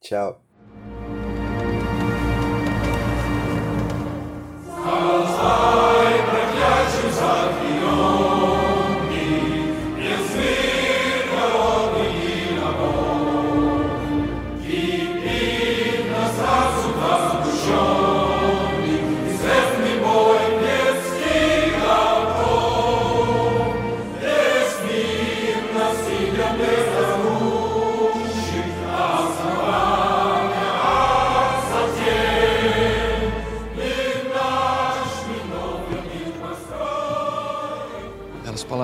Tchau. 0.01 0.41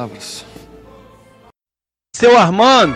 Palavras. 0.06 0.46
Seu 2.16 2.38
Armando, 2.38 2.96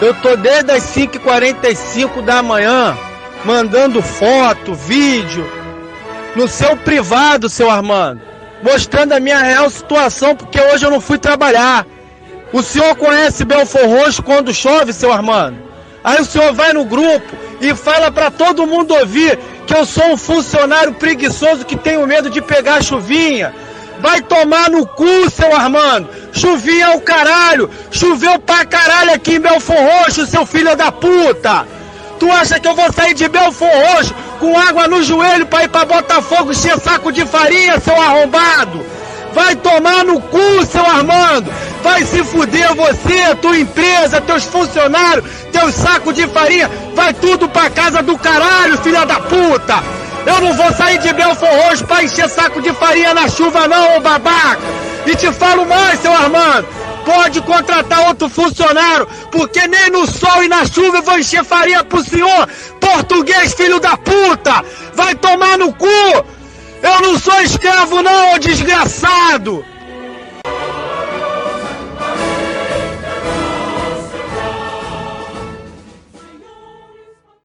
eu 0.00 0.14
tô 0.14 0.36
desde 0.36 0.72
as 0.72 0.82
5h45 0.94 2.22
da 2.22 2.42
manhã 2.42 2.96
mandando 3.44 4.02
foto, 4.02 4.74
vídeo 4.74 5.48
no 6.34 6.48
seu 6.48 6.76
privado, 6.76 7.48
seu 7.48 7.70
Armando, 7.70 8.20
mostrando 8.62 9.12
a 9.12 9.20
minha 9.20 9.38
real 9.38 9.70
situação, 9.70 10.34
porque 10.34 10.60
hoje 10.60 10.84
eu 10.84 10.90
não 10.90 11.00
fui 11.00 11.18
trabalhar. 11.18 11.86
O 12.52 12.62
senhor 12.62 12.94
conhece 12.96 13.44
Belfor 13.44 13.86
Roxo 13.86 14.22
quando 14.22 14.52
chove, 14.52 14.92
seu 14.92 15.12
Armando? 15.12 15.58
Aí 16.02 16.20
o 16.20 16.24
senhor 16.24 16.52
vai 16.52 16.72
no 16.72 16.84
grupo 16.84 17.36
e 17.60 17.74
fala 17.74 18.10
para 18.10 18.30
todo 18.30 18.66
mundo 18.66 18.94
ouvir 18.94 19.38
que 19.66 19.74
eu 19.74 19.84
sou 19.84 20.12
um 20.12 20.16
funcionário 20.16 20.94
preguiçoso 20.94 21.64
que 21.64 21.76
tenho 21.76 22.06
medo 22.06 22.30
de 22.30 22.40
pegar 22.40 22.82
chuvinha. 22.82 23.54
Vai 24.00 24.22
tomar 24.22 24.70
no 24.70 24.86
cu, 24.86 25.30
seu 25.30 25.54
Armando. 25.54 26.08
Chovia 26.32 26.96
o 26.96 27.00
caralho. 27.00 27.70
Choveu 27.90 28.38
pra 28.38 28.64
caralho 28.64 29.12
aqui 29.12 29.34
em 29.34 29.40
Belfor 29.40 29.76
Roxo, 29.76 30.26
seu 30.26 30.46
filho 30.46 30.74
da 30.76 30.90
puta. 30.90 31.66
Tu 32.18 32.30
acha 32.30 32.58
que 32.58 32.68
eu 32.68 32.74
vou 32.74 32.92
sair 32.92 33.14
de 33.14 33.28
Belfor 33.28 33.68
Roxo 33.68 34.14
com 34.38 34.58
água 34.58 34.88
no 34.88 35.02
joelho 35.02 35.46
pra 35.46 35.64
ir 35.64 35.68
pra 35.68 35.84
Botafogo 35.84 36.50
encher 36.50 36.78
saco 36.78 37.12
de 37.12 37.24
farinha, 37.26 37.78
seu 37.80 37.94
arrombado? 37.94 38.84
Vai 39.32 39.54
tomar 39.54 40.04
no 40.04 40.20
cu, 40.20 40.66
seu 40.66 40.84
Armando! 40.84 41.52
Vai 41.82 42.04
se 42.04 42.24
fuder 42.24 42.74
você, 42.74 43.34
tua 43.40 43.58
empresa, 43.58 44.20
teus 44.20 44.44
funcionários, 44.44 45.24
teus 45.52 45.74
sacos 45.74 46.14
de 46.14 46.26
farinha! 46.26 46.70
Vai 46.94 47.14
tudo 47.14 47.48
pra 47.48 47.70
casa 47.70 48.02
do 48.02 48.18
caralho, 48.18 48.76
filha 48.78 49.06
da 49.06 49.20
puta! 49.20 49.82
Eu 50.26 50.40
não 50.40 50.52
vou 50.54 50.72
sair 50.72 50.98
de 50.98 51.12
Belfor 51.12 51.48
Roxo 51.48 51.84
pra 51.86 52.04
encher 52.04 52.28
saco 52.28 52.60
de 52.60 52.72
farinha 52.74 53.14
na 53.14 53.28
chuva 53.28 53.66
não, 53.66 53.96
ô 53.96 54.00
babaca! 54.00 54.60
E 55.06 55.14
te 55.16 55.32
falo 55.32 55.64
mais, 55.64 56.00
seu 56.00 56.12
Armando! 56.12 56.68
Pode 57.04 57.40
contratar 57.40 58.08
outro 58.08 58.28
funcionário, 58.28 59.08
porque 59.32 59.66
nem 59.66 59.90
no 59.90 60.06
sol 60.06 60.44
e 60.44 60.48
na 60.48 60.66
chuva 60.66 60.98
eu 60.98 61.02
vou 61.02 61.18
encher 61.18 61.44
farinha 61.44 61.82
pro 61.82 62.04
senhor! 62.04 62.48
Português, 62.80 63.54
filho 63.54 63.80
da 63.80 63.96
puta! 63.96 64.64
Vai 64.94 65.14
tomar 65.14 65.56
no 65.56 65.72
cu! 65.72 65.86
Eu 66.82 67.00
não 67.02 67.18
sou 67.18 67.40
escravo 67.40 68.02
não, 68.02 68.34
ô 68.34 68.38
desgraçado! 68.38 69.64